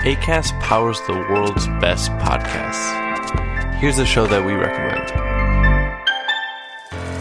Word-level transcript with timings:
ACAST 0.00 0.58
powers 0.60 0.98
the 1.02 1.12
world's 1.12 1.66
best 1.78 2.10
podcasts. 2.12 3.74
Here's 3.74 3.98
a 3.98 4.06
show 4.06 4.26
that 4.28 4.46
we 4.46 4.54
recommend. 4.54 5.10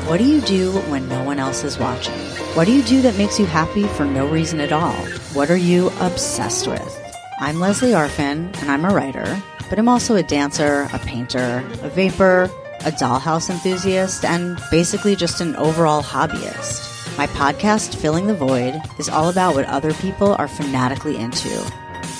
What 0.07 0.17
do 0.17 0.23
you 0.23 0.39
do 0.39 0.71
when 0.89 1.09
no 1.09 1.21
one 1.25 1.39
else 1.39 1.65
is 1.65 1.77
watching? 1.77 2.17
What 2.55 2.67
do 2.67 2.71
you 2.71 2.81
do 2.83 3.01
that 3.01 3.17
makes 3.17 3.37
you 3.37 3.45
happy 3.45 3.83
for 3.83 4.05
no 4.05 4.29
reason 4.29 4.61
at 4.61 4.71
all? 4.71 4.95
What 5.33 5.51
are 5.51 5.57
you 5.57 5.87
obsessed 5.99 6.67
with? 6.67 7.17
I'm 7.41 7.59
Lesley 7.59 7.91
Arfin, 7.91 8.57
and 8.61 8.71
I'm 8.71 8.85
a 8.85 8.93
writer, 8.95 9.43
but 9.69 9.77
I'm 9.77 9.89
also 9.89 10.15
a 10.15 10.23
dancer, 10.23 10.87
a 10.93 10.99
painter, 10.99 11.61
a 11.81 11.89
vapor, 11.89 12.43
a 12.85 12.91
dollhouse 12.91 13.49
enthusiast, 13.49 14.23
and 14.23 14.57
basically 14.71 15.17
just 15.17 15.41
an 15.41 15.53
overall 15.57 16.01
hobbyist. 16.01 17.17
My 17.17 17.27
podcast, 17.27 17.95
Filling 17.95 18.27
the 18.27 18.33
Void, 18.33 18.81
is 18.97 19.09
all 19.09 19.27
about 19.27 19.53
what 19.53 19.65
other 19.65 19.93
people 19.95 20.33
are 20.39 20.47
fanatically 20.47 21.17
into. 21.17 21.69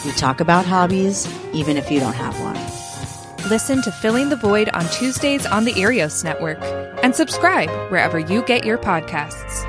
We 0.05 0.11
talk 0.11 0.39
about 0.39 0.65
hobbies, 0.65 1.27
even 1.53 1.77
if 1.77 1.91
you 1.91 1.99
don't 1.99 2.15
have 2.15 2.39
one. 2.39 2.55
Listen 3.49 3.81
to 3.81 3.91
Filling 3.91 4.29
the 4.29 4.35
Void 4.35 4.69
on 4.69 4.85
Tuesdays 4.89 5.45
on 5.45 5.65
the 5.65 5.73
Arios 5.73 6.23
Network 6.23 6.59
and 7.03 7.15
subscribe 7.15 7.69
wherever 7.91 8.19
you 8.19 8.43
get 8.43 8.65
your 8.65 8.77
podcasts. 8.77 9.65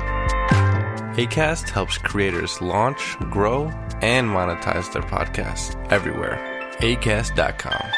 ACAST 1.15 1.69
helps 1.69 1.97
creators 1.97 2.61
launch, 2.61 3.17
grow, 3.31 3.65
and 4.01 4.29
monetize 4.29 4.91
their 4.93 5.01
podcasts 5.01 5.75
everywhere. 5.91 6.39
ACAST.com. 6.79 7.91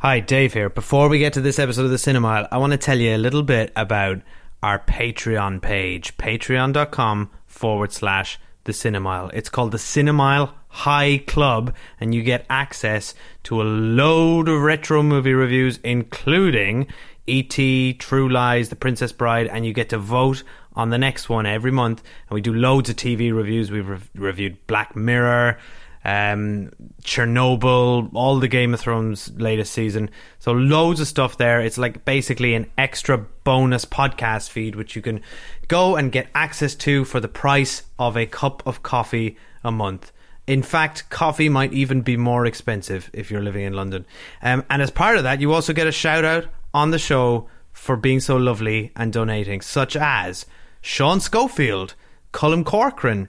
Hi, 0.00 0.20
Dave 0.20 0.52
here. 0.52 0.68
Before 0.68 1.08
we 1.08 1.18
get 1.18 1.32
to 1.32 1.40
this 1.40 1.58
episode 1.58 1.84
of 1.84 1.90
the 1.90 1.96
Cinemile, 1.96 2.46
I 2.52 2.58
want 2.58 2.72
to 2.72 2.78
tell 2.78 2.98
you 2.98 3.16
a 3.16 3.18
little 3.18 3.42
bit 3.42 3.72
about 3.74 4.20
our 4.62 4.78
Patreon 4.78 5.62
page, 5.62 6.16
patreon.com 6.18 7.30
forward 7.46 7.92
slash 7.92 8.38
the 8.66 8.72
Cinemile. 8.72 9.30
It's 9.32 9.48
called 9.48 9.72
the 9.72 9.78
Cinemile 9.78 10.52
High 10.68 11.18
Club, 11.26 11.74
and 11.98 12.14
you 12.14 12.22
get 12.22 12.44
access 12.50 13.14
to 13.44 13.62
a 13.62 13.64
load 13.64 14.48
of 14.48 14.60
retro 14.60 15.02
movie 15.02 15.32
reviews, 15.32 15.78
including 15.82 16.88
E.T., 17.26 17.94
True 17.94 18.28
Lies, 18.28 18.68
The 18.68 18.76
Princess 18.76 19.12
Bride, 19.12 19.46
and 19.46 19.64
you 19.64 19.72
get 19.72 19.88
to 19.88 19.98
vote 19.98 20.42
on 20.74 20.90
the 20.90 20.98
next 20.98 21.28
one 21.28 21.46
every 21.46 21.70
month. 21.70 22.02
And 22.28 22.34
we 22.34 22.40
do 22.40 22.52
loads 22.52 22.90
of 22.90 22.96
TV 22.96 23.34
reviews. 23.34 23.70
We've 23.70 23.88
re- 23.88 23.98
reviewed 24.14 24.66
Black 24.66 24.94
Mirror, 24.94 25.58
um, 26.06 26.70
Chernobyl, 27.02 28.10
all 28.14 28.38
the 28.38 28.46
Game 28.46 28.72
of 28.72 28.78
Thrones 28.78 29.32
latest 29.36 29.72
season. 29.72 30.08
So 30.38 30.52
loads 30.52 31.00
of 31.00 31.08
stuff 31.08 31.36
there. 31.36 31.60
It's 31.60 31.78
like 31.78 32.04
basically 32.04 32.54
an 32.54 32.70
extra 32.78 33.18
bonus 33.18 33.84
podcast 33.84 34.50
feed, 34.50 34.76
which 34.76 34.94
you 34.94 35.02
can 35.02 35.20
go 35.66 35.96
and 35.96 36.12
get 36.12 36.28
access 36.32 36.76
to 36.76 37.04
for 37.04 37.18
the 37.18 37.26
price 37.26 37.82
of 37.98 38.16
a 38.16 38.24
cup 38.24 38.62
of 38.64 38.84
coffee 38.84 39.36
a 39.64 39.72
month. 39.72 40.12
In 40.46 40.62
fact, 40.62 41.10
coffee 41.10 41.48
might 41.48 41.72
even 41.72 42.02
be 42.02 42.16
more 42.16 42.46
expensive 42.46 43.10
if 43.12 43.28
you're 43.28 43.42
living 43.42 43.64
in 43.64 43.72
London. 43.72 44.06
Um, 44.42 44.64
and 44.70 44.80
as 44.80 44.92
part 44.92 45.16
of 45.16 45.24
that, 45.24 45.40
you 45.40 45.52
also 45.52 45.72
get 45.72 45.88
a 45.88 45.92
shout 45.92 46.24
out 46.24 46.46
on 46.72 46.92
the 46.92 47.00
show 47.00 47.48
for 47.72 47.96
being 47.96 48.20
so 48.20 48.36
lovely 48.36 48.92
and 48.94 49.12
donating, 49.12 49.60
such 49.60 49.96
as 49.96 50.46
Sean 50.80 51.18
Schofield, 51.18 51.96
Cullum 52.30 52.62
Corcoran, 52.62 53.28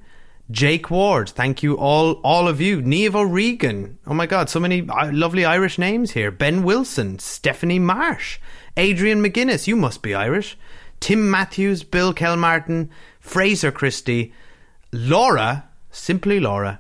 Jake 0.50 0.90
Ward, 0.90 1.30
thank 1.30 1.62
you 1.62 1.78
all, 1.78 2.14
all 2.24 2.48
of 2.48 2.62
you. 2.62 2.82
Neve 2.82 3.18
O'Regan, 3.18 4.00
oh 4.08 4.14
my 4.14 4.26
God, 4.26 4.50
so 4.50 4.62
many 4.62 4.88
uh, 4.88 5.12
lovely 5.12 5.44
Irish 5.44 5.78
names 5.78 6.12
here. 6.12 6.32
Ben 6.32 6.64
Wilson, 6.64 7.20
Stephanie 7.20 7.80
Marsh, 7.80 8.40
Adrian 8.78 9.22
McGuinness, 9.22 9.68
you 9.68 9.76
must 9.76 10.02
be 10.02 10.16
Irish. 10.16 10.58
Tim 11.02 11.30
Matthews, 11.30 11.84
Bill 11.84 12.14
Kelmartin, 12.14 12.90
Fraser 13.20 13.72
Christie, 13.72 14.34
Laura, 14.94 15.68
simply 15.92 16.40
Laura, 16.40 16.80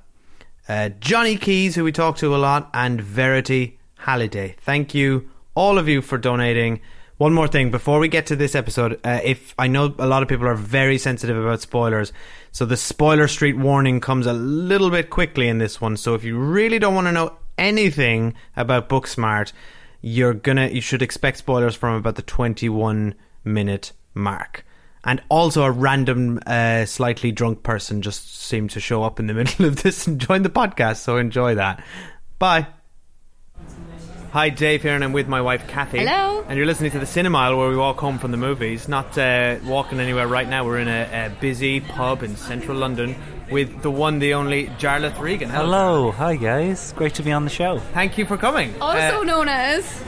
uh, 0.70 0.90
Johnny 1.02 1.36
Keys, 1.36 1.76
who 1.76 1.84
we 1.84 1.92
talk 1.92 2.18
to 2.18 2.34
a 2.34 2.38
lot, 2.38 2.70
and 2.74 3.02
Verity 3.02 3.80
Halliday. 3.98 4.56
Thank 4.62 4.96
you, 4.96 5.30
all 5.56 5.78
of 5.78 5.90
you, 5.90 6.02
for 6.02 6.18
donating. 6.18 6.80
One 7.18 7.34
more 7.34 7.48
thing 7.48 7.72
before 7.72 7.98
we 8.00 8.10
get 8.10 8.28
to 8.28 8.36
this 8.36 8.54
episode, 8.54 9.00
uh, 9.04 9.20
if 9.24 9.56
I 9.58 9.66
know 9.68 9.94
a 9.98 10.06
lot 10.06 10.22
of 10.22 10.30
people 10.30 10.48
are 10.48 10.54
very 10.54 11.00
sensitive 11.00 11.36
about 11.36 11.62
spoilers, 11.62 12.14
so 12.52 12.64
the 12.64 12.78
spoiler 12.78 13.28
street 13.28 13.58
warning 13.58 14.00
comes 14.00 14.28
a 14.28 14.34
little 14.34 14.92
bit 14.92 15.10
quickly 15.10 15.48
in 15.48 15.58
this 15.58 15.82
one. 15.82 15.98
So 15.98 16.14
if 16.14 16.24
you 16.24 16.38
really 16.38 16.78
don't 16.78 16.94
want 16.94 17.08
to 17.08 17.12
know 17.12 17.34
anything 17.58 18.36
about 18.56 18.88
Booksmart, 18.88 19.52
you're 20.02 20.36
gonna 20.36 20.68
you 20.68 20.82
should 20.82 21.02
expect 21.02 21.38
spoilers 21.40 21.76
from 21.76 21.96
about 21.96 22.16
the 22.16 22.22
21 22.22 23.16
minute 23.44 23.94
mark. 24.14 24.64
And 25.04 25.24
also, 25.30 25.64
a 25.64 25.72
random, 25.72 26.40
uh, 26.46 26.86
slightly 26.86 27.32
drunk 27.32 27.64
person 27.64 28.02
just 28.02 28.42
seemed 28.42 28.72
to 28.72 28.80
show 28.80 29.04
up 29.04 29.20
in 29.20 29.28
the 29.28 29.34
middle 29.36 29.66
of 29.66 29.82
this 29.82 30.06
and 30.06 30.20
join 30.20 30.44
the 30.44 30.50
podcast. 30.50 30.98
So 30.98 31.18
enjoy 31.18 31.56
that. 31.56 31.84
Bye. 32.38 32.68
Hi, 34.38 34.50
Dave 34.50 34.84
here, 34.84 34.94
and 34.94 35.04
I'm 35.04 35.14
with 35.14 35.28
my 35.28 35.42
wife 35.42 35.68
Cathy. 35.68 35.98
Hello. 35.98 36.46
And 36.48 36.58
you're 36.58 36.68
listening 36.68 36.92
to 36.92 37.00
the 37.00 37.08
Cinemile, 37.08 37.58
where 37.58 37.70
we 37.70 37.76
walk 37.76 37.98
home 37.98 38.20
from 38.20 38.30
the 38.30 38.38
movies. 38.38 38.88
Not 38.88 39.18
uh, 39.18 39.58
walking 39.66 40.00
anywhere 40.00 40.28
right 40.28 40.48
now. 40.48 40.64
We're 40.64 40.78
in 40.78 40.88
a, 40.88 41.26
a 41.26 41.42
busy 41.42 41.80
pub 41.80 42.22
in 42.22 42.36
central 42.36 42.78
London 42.78 43.16
with 43.50 43.82
the 43.82 43.90
one, 43.90 44.20
the 44.20 44.36
only 44.36 44.68
Jarlath 44.78 45.20
Regan. 45.20 45.50
Hello, 45.50 46.12
hi 46.12 46.36
guys. 46.36 46.94
Great 46.94 47.16
to 47.16 47.24
be 47.24 47.32
on 47.32 47.46
the 47.46 47.50
show. 47.50 47.80
Thank 47.80 48.20
you 48.20 48.28
for 48.28 48.38
coming. 48.38 48.80
Also 48.80 49.22
Uh, 49.22 49.24
known 49.24 49.50
as 49.50 50.04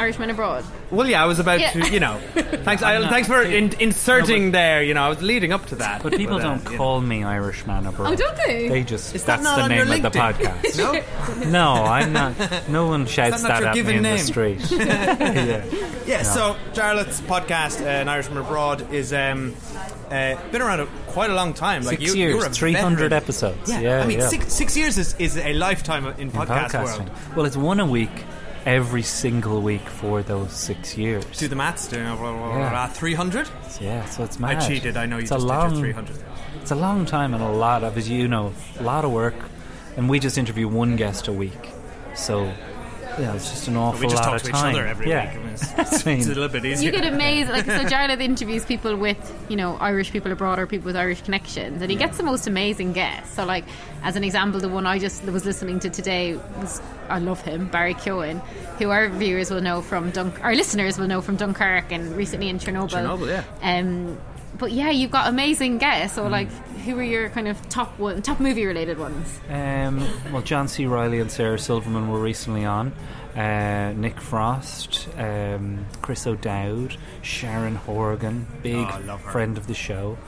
Irishman 0.00 0.30
Abroad. 0.30 0.64
well, 0.90 1.06
yeah, 1.06 1.22
I 1.22 1.26
was 1.26 1.38
about 1.38 1.60
Yeah. 1.60 1.70
to, 1.72 1.90
you 1.90 2.00
know. 2.00 2.18
Thanks, 2.34 2.82
I, 2.82 3.06
thanks 3.08 3.28
for 3.28 3.42
in, 3.42 3.72
inserting 3.80 4.50
there. 4.52 4.82
You 4.82 4.94
know, 4.94 5.02
I 5.02 5.08
was 5.08 5.20
leading 5.22 5.52
up 5.52 5.66
to 5.66 5.76
that. 5.76 6.02
But 6.02 6.14
people 6.16 6.36
uh, 6.36 6.42
don't 6.42 6.64
you 6.64 6.70
know. 6.70 6.76
call 6.76 7.00
me 7.00 7.22
Irishman 7.22 7.86
abroad. 7.86 8.12
Oh, 8.12 8.16
don't 8.16 8.36
they? 8.46 8.68
They 8.68 8.82
just 8.82 9.14
Is 9.14 9.24
that 9.24 9.42
that's 9.42 9.44
not 9.44 9.56
the 9.56 9.62
on 9.64 9.70
your 9.70 9.84
name 9.86 10.04
of 10.04 10.12
the 10.12 10.18
LinkedIn? 10.18 10.34
podcast. 10.34 11.04
No? 11.44 11.50
no, 11.50 11.84
I'm 11.84 12.12
not. 12.12 12.68
No 12.68 12.86
one 12.86 13.06
shouts 13.06 13.42
not 13.42 13.48
that 13.48 13.60
your 13.60 13.68
at 13.68 13.74
me 13.74 13.80
given 13.82 13.96
in 13.96 14.02
name? 14.02 14.16
the 14.16 14.24
street. 14.24 14.60
Yeah, 16.06 16.22
so 16.22 16.56
Jarlath's 16.72 17.20
podcast, 17.20 17.82
uh, 17.82 17.84
An 17.84 18.08
Irishman 18.08 18.38
Abroad, 18.38 18.92
is 18.92 19.12
um, 19.12 19.54
uh, 20.10 20.34
been 20.50 20.60
around 20.60 20.80
a, 20.80 20.86
quite 21.08 21.30
a 21.30 21.34
long 21.34 21.54
time. 21.54 21.84
Like 21.84 22.00
Six 22.00 22.14
you, 22.14 22.18
years, 22.18 22.34
you're 22.34 22.46
a 22.46 22.50
300 22.50 22.96
veteran. 22.96 23.12
episodes. 23.12 23.70
Yeah, 23.70 23.80
Yeah, 23.80 24.00
I 24.02 24.06
mean, 24.06 24.18
yeah. 24.18 24.28
Six, 24.28 24.52
six 24.52 24.76
years 24.76 24.98
is, 24.98 25.14
is 25.20 25.36
a 25.36 25.52
lifetime 25.52 26.06
in 26.06 26.18
In 26.18 26.30
podcast 26.32 26.70
podcasting. 26.70 26.98
world. 26.98 27.10
Well, 27.36 27.46
it's 27.46 27.56
one 27.56 27.78
a 27.78 27.86
week, 27.86 28.10
every 28.66 29.02
single 29.02 29.62
week 29.62 29.88
for 29.88 30.22
those 30.22 30.52
six 30.52 30.96
years. 30.96 31.24
Do 31.38 31.48
the 31.48 31.56
maths, 31.56 31.88
do 31.88 31.96
you 31.96 32.04
know, 32.04 32.16
blah, 32.16 32.32
blah, 32.32 32.48
blah, 32.48 32.58
Yeah. 32.58 32.70
blah, 32.70 32.86
300? 32.88 33.48
yeah, 33.80 34.04
so 34.06 34.24
it's 34.24 34.40
I 34.42 34.54
cheated, 34.56 34.96
I 34.96 35.06
know 35.06 35.16
you 35.16 35.22
it's 35.22 35.30
just 35.30 35.44
a 35.44 35.46
did 35.46 35.54
long, 35.54 35.70
your 35.72 35.80
300. 35.80 36.16
It's 36.60 36.70
a 36.70 36.74
long 36.74 37.06
time 37.06 37.32
and 37.34 37.42
a 37.42 37.48
lot 37.48 37.84
of, 37.84 37.96
as 37.96 38.08
you 38.08 38.28
know, 38.28 38.52
a 38.78 38.82
lot 38.82 39.04
of 39.04 39.12
work. 39.12 39.34
And 39.96 40.08
we 40.08 40.18
just 40.20 40.38
interview 40.38 40.68
one 40.68 40.96
guest 40.96 41.26
a 41.28 41.32
week. 41.32 41.70
So, 42.14 42.52
yeah, 43.18 43.34
it's 43.34 43.50
just 43.50 43.68
an 43.68 43.76
awful 43.76 44.00
We 44.00 44.06
just 44.06 44.16
lot 44.16 44.24
talk 44.24 44.36
of 44.36 44.42
to 44.42 44.48
each 44.48 44.54
time. 44.54 44.74
other 44.74 44.86
every 44.86 45.08
yeah. 45.08 45.30
week. 45.30 45.40
I 45.40 45.44
mean, 45.44 45.52
it's, 45.78 46.06
it's 46.06 46.26
a 46.26 46.28
little 46.28 46.48
bit 46.48 46.64
easier. 46.64 46.90
You 46.92 46.98
get 47.00 47.12
amazed, 47.12 47.50
like 47.50 47.66
so. 47.66 47.72
Jarlath 47.90 48.20
interviews 48.20 48.64
people 48.64 48.96
with, 48.96 49.46
you 49.48 49.56
know, 49.56 49.76
Irish 49.76 50.10
people 50.12 50.32
abroad 50.32 50.58
or 50.58 50.66
people 50.66 50.86
with 50.86 50.96
Irish 50.96 51.22
connections, 51.22 51.82
and 51.82 51.90
he 51.90 51.96
gets 51.96 52.16
the 52.16 52.22
most 52.22 52.46
amazing 52.46 52.92
guests. 52.92 53.34
So, 53.34 53.44
like 53.44 53.64
as 54.02 54.16
an 54.16 54.24
example, 54.24 54.60
the 54.60 54.68
one 54.68 54.86
I 54.86 54.98
just 54.98 55.24
was 55.24 55.44
listening 55.44 55.80
to 55.80 55.90
today 55.90 56.36
was, 56.58 56.80
I 57.08 57.18
love 57.18 57.40
him, 57.42 57.68
Barry 57.68 57.94
Keoghan, 57.94 58.40
who 58.78 58.90
our 58.90 59.08
viewers 59.08 59.50
will 59.50 59.60
know 59.60 59.82
from 59.82 60.10
Dunk, 60.10 60.42
our 60.42 60.54
listeners 60.54 60.98
will 60.98 61.06
know 61.08 61.20
from 61.20 61.36
Dunkirk 61.36 61.92
and 61.92 62.16
recently 62.16 62.48
in 62.48 62.58
Chernobyl. 62.58 62.90
Chernobyl, 62.90 63.28
yeah. 63.28 63.78
Um, 63.78 64.18
but 64.58 64.72
yeah, 64.72 64.90
you've 64.90 65.10
got 65.10 65.28
amazing 65.28 65.78
guests. 65.78 66.16
So 66.16 66.26
like, 66.26 66.50
who 66.84 66.98
are 66.98 67.02
your 67.02 67.28
kind 67.30 67.48
of 67.48 67.68
top 67.68 67.98
one, 67.98 68.22
top 68.22 68.40
movie 68.40 68.64
related 68.66 68.98
ones? 68.98 69.38
Um, 69.48 70.06
well, 70.32 70.42
John 70.42 70.68
C. 70.68 70.86
Reilly 70.86 71.20
and 71.20 71.30
Sarah 71.30 71.58
Silverman 71.58 72.10
were 72.10 72.20
recently 72.20 72.64
on. 72.64 72.92
Uh, 73.36 73.92
Nick 73.96 74.20
Frost, 74.20 75.08
um, 75.16 75.86
Chris 76.02 76.26
O'Dowd, 76.26 76.96
Sharon 77.22 77.76
Horgan, 77.76 78.46
big 78.62 78.74
Oh, 78.76 79.00
love 79.06 79.20
friend 79.22 79.56
of 79.56 79.66
the 79.68 79.74
show. 79.74 80.18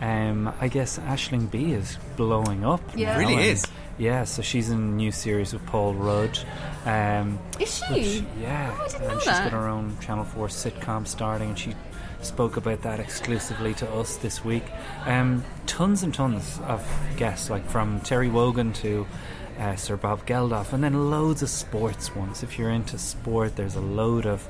Um, 0.00 0.52
I 0.60 0.68
guess 0.68 0.98
Aisling 0.98 1.50
Bea 1.50 1.72
is 1.74 1.98
blowing 2.16 2.64
up. 2.64 2.80
Yeah. 2.96 3.16
Really 3.18 3.34
and- 3.34 3.42
is. 3.42 3.64
Yeah, 3.96 4.22
so 4.24 4.42
she's 4.42 4.70
in 4.70 4.78
a 4.78 4.80
new 4.80 5.10
series 5.10 5.52
with 5.52 5.66
Paul 5.66 5.92
Rudd. 5.94 6.38
Um, 6.86 7.38
Is 7.58 7.74
she? 7.84 7.92
which- 7.94 8.22
yeah, 8.40 8.72
Oh, 8.78 8.82
I 8.84 8.86
didn't 8.86 9.02
and 9.02 9.12
know 9.12 9.18
she's 9.18 9.24
that. 9.26 9.50
got 9.50 9.60
her 9.60 9.68
own 9.68 9.96
Channel 10.00 10.24
4 10.24 10.46
sitcom 10.46 11.04
starting, 11.06 11.48
and 11.48 11.58
she 11.58 11.74
spoke 12.20 12.56
about 12.56 12.82
that 12.82 13.00
exclusively 13.00 13.74
to 13.74 13.90
us 13.92 14.16
this 14.16 14.44
week. 14.44 14.64
Um, 15.06 15.44
tons 15.66 16.02
and 16.02 16.12
tons 16.12 16.60
of 16.66 16.86
guests, 17.16 17.50
like 17.50 17.64
from 17.66 18.00
Terry 18.00 18.28
Wogan 18.28 18.72
to 18.74 19.06
uh, 19.58 19.76
Sir 19.76 19.96
Bob 19.96 20.26
Geldof, 20.26 20.72
and 20.72 20.82
then 20.82 21.10
loads 21.10 21.42
of 21.42 21.50
sports 21.50 22.14
ones. 22.14 22.42
If 22.42 22.58
you're 22.58 22.70
into 22.70 22.98
sport, 22.98 23.56
there's 23.56 23.76
a 23.76 23.80
load 23.80 24.26
of 24.26 24.46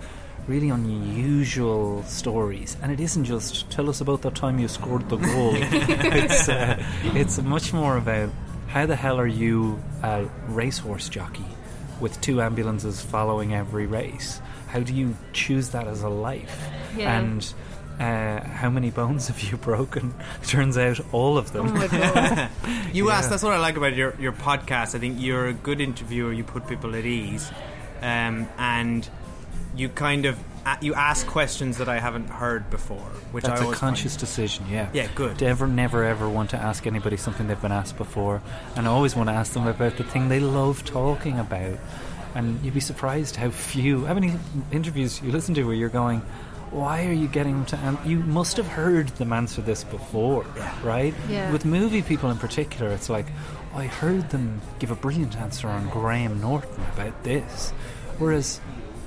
really 0.47 0.71
unusual 0.71 2.03
stories, 2.05 2.77
and 2.83 2.91
it 2.91 3.01
isn't 3.01 3.25
just 3.25 3.71
tell 3.71 3.89
us 3.89 4.01
about 4.01 4.23
the 4.23 4.31
time 4.31 4.59
you 4.59 4.69
scored 4.69 5.09
the 5.09 5.17
goal. 5.17 5.53
it's 5.55 6.49
uh, 6.49 6.83
it's 7.15 7.39
much 7.41 7.73
more 7.73 7.97
about 7.97 8.31
how 8.69 8.87
the 8.87 8.97
hell 8.97 9.19
are 9.19 9.27
you 9.27 9.83
a 10.03 10.27
racehorse 10.49 11.09
jockey 11.09 11.45
with 12.01 12.21
two 12.21 12.41
ambulances 12.41 13.01
following 13.01 13.55
every 13.55 13.87
race? 13.87 14.41
How 14.69 14.81
do 14.81 14.95
you 14.95 15.17
choose 15.33 15.71
that 15.71 15.87
as 15.89 16.03
a 16.03 16.09
life? 16.09 16.69
Yeah. 16.97 17.19
And 17.19 17.55
uh, 17.99 18.47
how 18.47 18.71
many 18.71 18.91
bones 18.91 19.27
have 19.29 19.41
you 19.41 19.57
broken? 19.71 20.15
Turns 20.47 20.79
out 20.79 21.01
all 21.13 21.37
of 21.39 21.53
them. 21.53 21.69
Oh 21.69 21.73
my 21.73 21.87
god! 21.89 22.49
You 22.93 23.09
Yeah. 23.09 23.15
asked. 23.17 23.31
That's 23.31 23.43
what 23.43 23.53
I 23.55 23.59
like 23.59 23.77
about 23.77 23.95
your 23.97 24.15
your 24.21 24.33
podcast. 24.33 24.95
I 24.95 24.99
think 24.99 25.21
you're 25.21 25.47
a 25.47 25.53
good 25.53 25.81
interviewer. 25.81 26.33
You 26.33 26.45
put 26.45 26.67
people 26.69 26.95
at 26.95 27.05
ease, 27.05 27.51
um, 28.03 28.49
and 28.59 29.09
you 29.77 29.89
kind 29.89 30.27
of 30.27 30.39
you 30.83 30.93
ask 30.95 31.27
questions 31.27 31.79
that 31.79 31.89
I 31.89 31.99
haven't 31.99 32.29
heard 32.29 32.69
before, 32.69 33.11
which 33.33 33.45
That's 33.45 33.63
I 33.63 33.71
a 33.71 33.73
conscious 33.73 34.13
Find. 34.13 34.21
decision, 34.21 34.67
yeah. 34.69 34.91
Yeah, 34.93 35.09
good. 35.15 35.41
Never, 35.41 35.67
never, 35.67 36.05
ever 36.05 36.29
want 36.29 36.51
to 36.51 36.59
ask 36.59 36.87
anybody 36.87 37.17
something 37.17 37.47
they've 37.47 37.63
been 37.63 37.73
asked 37.73 37.97
before, 37.97 38.43
and 38.77 38.87
I 38.87 38.91
always 38.91 39.17
want 39.17 39.31
to 39.31 39.33
ask 39.33 39.55
them 39.55 39.67
about 39.67 39.97
the 39.97 40.05
thing 40.05 40.29
they 40.29 40.41
love 40.41 40.85
talking 40.85 41.39
about. 41.39 41.79
And 42.35 42.63
you'd 42.63 42.75
be 42.75 42.81
surprised 42.81 43.37
how 43.37 43.51
few, 43.51 44.05
how 44.05 44.15
many 44.15 44.35
interviews 44.71 45.21
you 45.23 45.33
listen 45.33 45.55
to 45.55 45.65
where 45.65 45.75
you're 45.75 45.89
going, 45.89 46.21
"Why 46.71 47.07
are 47.07 47.13
you 47.13 47.27
getting 47.29 47.65
to?" 47.67 47.77
An- 47.79 47.99
you 48.05 48.19
must 48.19 48.57
have 48.59 48.67
heard 48.69 49.09
them 49.17 49.33
answer 49.33 49.63
this 49.63 49.85
before, 49.85 50.45
right? 50.85 51.15
Yeah. 51.29 51.51
With 51.51 51.65
movie 51.65 52.03
people 52.03 52.31
in 52.31 52.37
particular, 52.37 52.91
it's 52.91 53.09
like, 53.09 53.27
"I 53.75 53.87
heard 53.87 54.31
them 54.31 54.61
give 54.79 54.91
a 54.91 54.95
brilliant 54.95 55.37
answer 55.37 55.69
on 55.69 55.89
Graham 55.89 56.41
Norton 56.41 56.85
about 56.95 57.25
this," 57.25 57.73
whereas. 58.19 58.61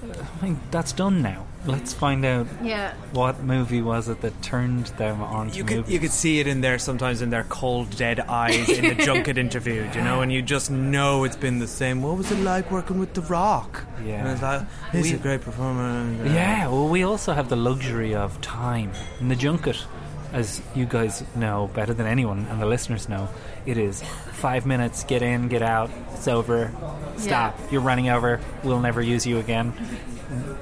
uh, 0.03 0.23
I 0.41 0.45
mean, 0.45 0.59
that's 0.71 0.91
done 0.93 1.21
now. 1.21 1.45
Let's 1.65 1.93
find 1.93 2.25
out 2.25 2.47
yeah. 2.63 2.93
what 3.13 3.43
movie 3.43 3.81
was 3.83 4.09
it 4.09 4.21
that 4.21 4.41
turned 4.41 4.87
them 4.97 5.21
on 5.21 5.51
to 5.51 5.57
You 5.57 5.63
could 5.63 5.77
movies? 5.77 5.93
you 5.93 5.99
could 5.99 6.11
see 6.11 6.39
it 6.39 6.47
in 6.47 6.61
there 6.61 6.79
sometimes 6.79 7.21
in 7.21 7.29
their 7.29 7.43
cold 7.43 7.95
dead 7.95 8.19
eyes 8.21 8.67
in 8.67 8.83
the 8.97 9.03
junket 9.03 9.37
interview, 9.45 9.87
you 9.93 10.01
know, 10.01 10.21
and 10.21 10.31
you 10.31 10.41
just 10.41 10.71
know 10.71 11.23
it's 11.23 11.35
been 11.35 11.59
the 11.59 11.67
same. 11.67 12.01
What 12.01 12.17
was 12.17 12.31
it 12.31 12.39
like 12.39 12.71
working 12.71 12.97
with 12.99 13.13
The 13.13 13.21
Rock? 13.21 13.85
Yeah. 14.03 14.21
and 14.21 14.29
it's 14.29 14.41
like 14.41 14.61
he's 14.91 15.11
We- 15.11 15.17
a 15.17 15.21
great 15.21 15.41
performer. 15.41 15.81
Uh, 16.23 16.33
yeah, 16.33 16.67
well, 16.67 16.87
we 16.87 17.03
also 17.03 17.33
have 17.33 17.49
the 17.49 17.55
luxury 17.55 18.15
of 18.15 18.41
time. 18.41 18.91
In 19.19 19.27
the 19.27 19.35
junket, 19.35 19.85
as 20.33 20.61
you 20.75 20.85
guys 20.85 21.23
know 21.35 21.69
better 21.73 21.93
than 21.93 22.07
anyone, 22.07 22.47
and 22.49 22.61
the 22.61 22.65
listeners 22.65 23.09
know, 23.09 23.27
it 23.65 23.77
is 23.77 24.01
five 24.31 24.65
minutes, 24.65 25.03
get 25.03 25.21
in, 25.21 25.47
get 25.49 25.61
out, 25.61 25.89
it's 26.13 26.27
over, 26.27 26.71
stop, 27.17 27.57
you're 27.71 27.81
running 27.81 28.09
over, 28.09 28.39
we'll 28.63 28.79
never 28.79 29.01
use 29.01 29.25
you 29.25 29.39
again. 29.39 29.73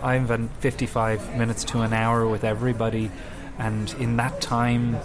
I've 0.01 0.27
been 0.27 0.50
55 0.60 1.38
minutes 1.38 1.63
to 1.66 1.81
an 1.81 1.94
hour 1.94 2.27
with 2.27 2.44
everybody, 2.44 3.12
and 3.60 3.94
in 4.00 4.18
that 4.18 4.42
time, 4.42 4.98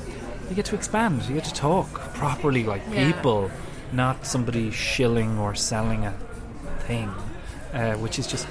you 0.49 0.55
get 0.55 0.65
to 0.67 0.75
expand, 0.75 1.23
you 1.25 1.35
get 1.35 1.45
to 1.45 1.55
talk 1.55 1.93
properly 2.15 2.65
like 2.65 2.83
Yeah. 2.91 3.13
people, 3.13 3.51
not 3.93 4.27
somebody 4.27 4.71
shilling 4.71 5.39
or 5.39 5.55
selling 5.55 6.05
a 6.07 6.15
thing, 6.81 7.11
uh, 7.75 7.95
which 7.95 8.19
is 8.19 8.27
just 8.27 8.47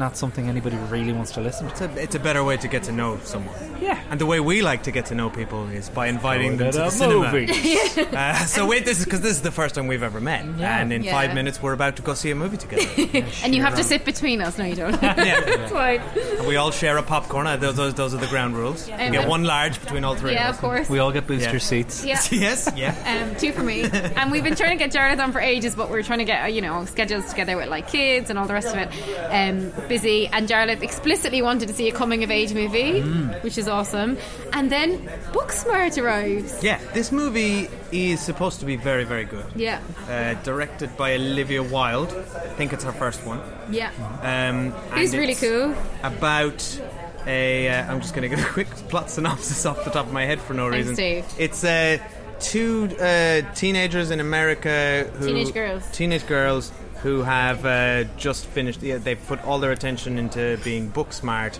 not 0.00 0.16
something 0.16 0.48
anybody 0.48 0.76
really 0.88 1.12
wants 1.12 1.30
to 1.32 1.40
listen 1.40 1.66
to. 1.68 1.72
It's 1.72 1.80
a, 1.82 2.02
it's 2.02 2.14
a 2.16 2.18
better 2.18 2.42
way 2.42 2.56
to 2.56 2.66
get 2.68 2.82
to 2.84 2.92
know 2.92 3.18
someone. 3.22 3.54
Yeah. 3.80 4.02
And 4.10 4.20
the 4.20 4.26
way 4.26 4.40
we 4.40 4.60
like 4.62 4.82
to 4.84 4.90
get 4.90 5.06
to 5.06 5.14
know 5.14 5.30
people 5.30 5.68
is 5.68 5.88
by 5.88 6.08
inviting 6.08 6.56
them 6.56 6.70
Going 6.70 6.72
to 6.72 6.78
to 6.78 6.84
the 6.84 6.90
the 6.90 6.90
cinema. 6.90 7.32
movies. 7.32 7.98
Uh, 8.20 8.34
so 8.46 8.66
wait, 8.66 8.84
this 8.84 8.98
is 8.98 9.04
because 9.04 9.20
this 9.20 9.32
is 9.32 9.42
the 9.42 9.50
first 9.52 9.74
time 9.76 9.86
we've 9.86 10.02
ever 10.02 10.20
met, 10.20 10.44
Yeah. 10.58 10.80
and 10.80 10.92
in 10.92 11.02
Yeah. 11.04 11.12
five 11.12 11.34
minutes 11.34 11.62
we're 11.62 11.72
about 11.74 11.96
to 11.96 12.02
go 12.02 12.14
see 12.14 12.30
a 12.30 12.34
movie 12.34 12.56
together. 12.56 12.82
And 13.44 13.54
you 13.54 13.62
have 13.62 13.76
to 13.76 13.84
sit 13.84 14.04
between 14.04 14.40
us. 14.40 14.58
No, 14.58 14.64
you 14.64 14.74
don't. 14.76 15.00
yeah. 15.02 15.40
That's 15.40 15.72
fine. 15.72 16.00
And 16.38 16.46
we 16.48 16.56
all 16.56 16.70
share 16.72 16.96
a 16.98 17.02
popcorn. 17.02 17.46
Uh, 17.46 17.56
Those, 17.56 17.76
those, 17.76 17.94
those 17.94 18.14
are 18.14 18.18
the 18.18 18.26
ground 18.26 18.56
rules. 18.56 18.88
You 18.88 18.94
And 18.94 19.12
get 19.14 19.28
one 19.28 19.44
large 19.44 19.78
between 19.80 20.02
all 20.04 20.14
three. 20.16 20.32
Yeah, 20.32 20.48
of 20.50 20.56
of 20.56 20.60
course. 20.60 20.88
We 20.88 20.98
all 20.98 21.12
get 21.12 21.26
booster 21.26 21.52
Yeah. 21.52 21.58
seats. 21.58 22.04
Yeah. 22.04 22.20
yes, 22.32 22.68
yeah. 22.76 22.94
Um, 23.30 23.36
two 23.36 23.52
for 23.52 23.62
me. 23.62 23.84
And 23.84 24.30
we've 24.32 24.44
been 24.44 24.56
trying 24.56 24.76
to 24.78 24.82
get 24.84 24.90
Jared 24.92 25.20
on 25.20 25.32
for 25.32 25.40
ages, 25.40 25.74
but 25.74 25.90
we're 25.90 26.02
trying 26.02 26.18
to 26.20 26.24
get, 26.24 26.44
uh, 26.44 26.46
you 26.46 26.60
know, 26.62 26.84
schedules 26.86 27.28
together 27.30 27.56
with 27.56 27.68
like 27.68 27.86
kids 27.88 28.30
and 28.30 28.38
all 28.38 28.46
the 28.46 28.54
rest 28.54 28.68
of 28.68 28.76
it. 28.76 28.88
Um, 29.30 29.70
busy. 29.90 30.26
And 30.28 30.48
Jared 30.48 30.82
explicitly 30.82 31.42
wanted 31.42 31.68
to 31.68 31.74
see 31.74 31.88
a 31.88 31.92
coming 31.92 32.24
of 32.24 32.30
age 32.30 32.54
movie, 32.54 33.02
which 33.42 33.58
is 33.58 33.68
awesome. 33.68 34.16
And 34.54 34.72
then 34.72 34.98
Booksmart 35.32 36.02
arrives. 36.02 36.64
Yeah, 36.64 36.80
this 36.94 37.12
movie 37.12 37.68
is 37.92 38.20
supposed 38.20 38.60
to 38.60 38.66
be 38.66 38.76
very, 38.76 39.04
very 39.04 39.24
good. 39.24 39.44
Yeah. 39.54 39.80
Uh, 40.08 40.34
directed 40.42 40.96
by 40.96 41.14
Olivia 41.16 41.62
Wilde. 41.62 42.08
I 42.08 42.48
think 42.56 42.72
it's 42.72 42.84
her 42.84 42.92
first 42.92 43.26
one. 43.26 43.40
Yeah. 43.70 43.90
Um, 44.22 44.72
He's 44.98 45.14
really 45.14 45.32
it's 45.32 45.40
cool. 45.40 45.74
About 46.02 46.80
a, 47.26 47.68
uh, 47.68 47.92
I'm 47.92 48.00
just 48.00 48.14
going 48.14 48.30
to 48.30 48.34
give 48.34 48.42
a 48.42 48.48
quick 48.48 48.68
plot 48.88 49.10
synopsis 49.10 49.66
off 49.66 49.84
the 49.84 49.90
top 49.90 50.06
of 50.06 50.12
my 50.12 50.24
head 50.24 50.40
for 50.40 50.54
no 50.54 50.70
Thanks, 50.70 50.88
reason. 50.88 50.94
Dave. 50.96 51.26
It's 51.38 51.64
uh, 51.64 51.98
two 52.38 52.88
uh, 52.98 53.42
teenagers 53.54 54.10
in 54.10 54.20
America 54.20 55.10
who 55.18 55.26
Teenage 55.26 55.52
girls. 55.52 55.90
teenage 55.92 56.26
girls 56.26 56.72
who 57.02 57.22
have 57.22 57.64
uh, 57.64 58.04
just 58.16 58.46
finished. 58.46 58.82
Yeah, 58.82 58.98
they've 58.98 59.26
put 59.26 59.42
all 59.44 59.58
their 59.58 59.72
attention 59.72 60.18
into 60.18 60.58
being 60.64 60.88
book 60.88 61.12
smart 61.12 61.58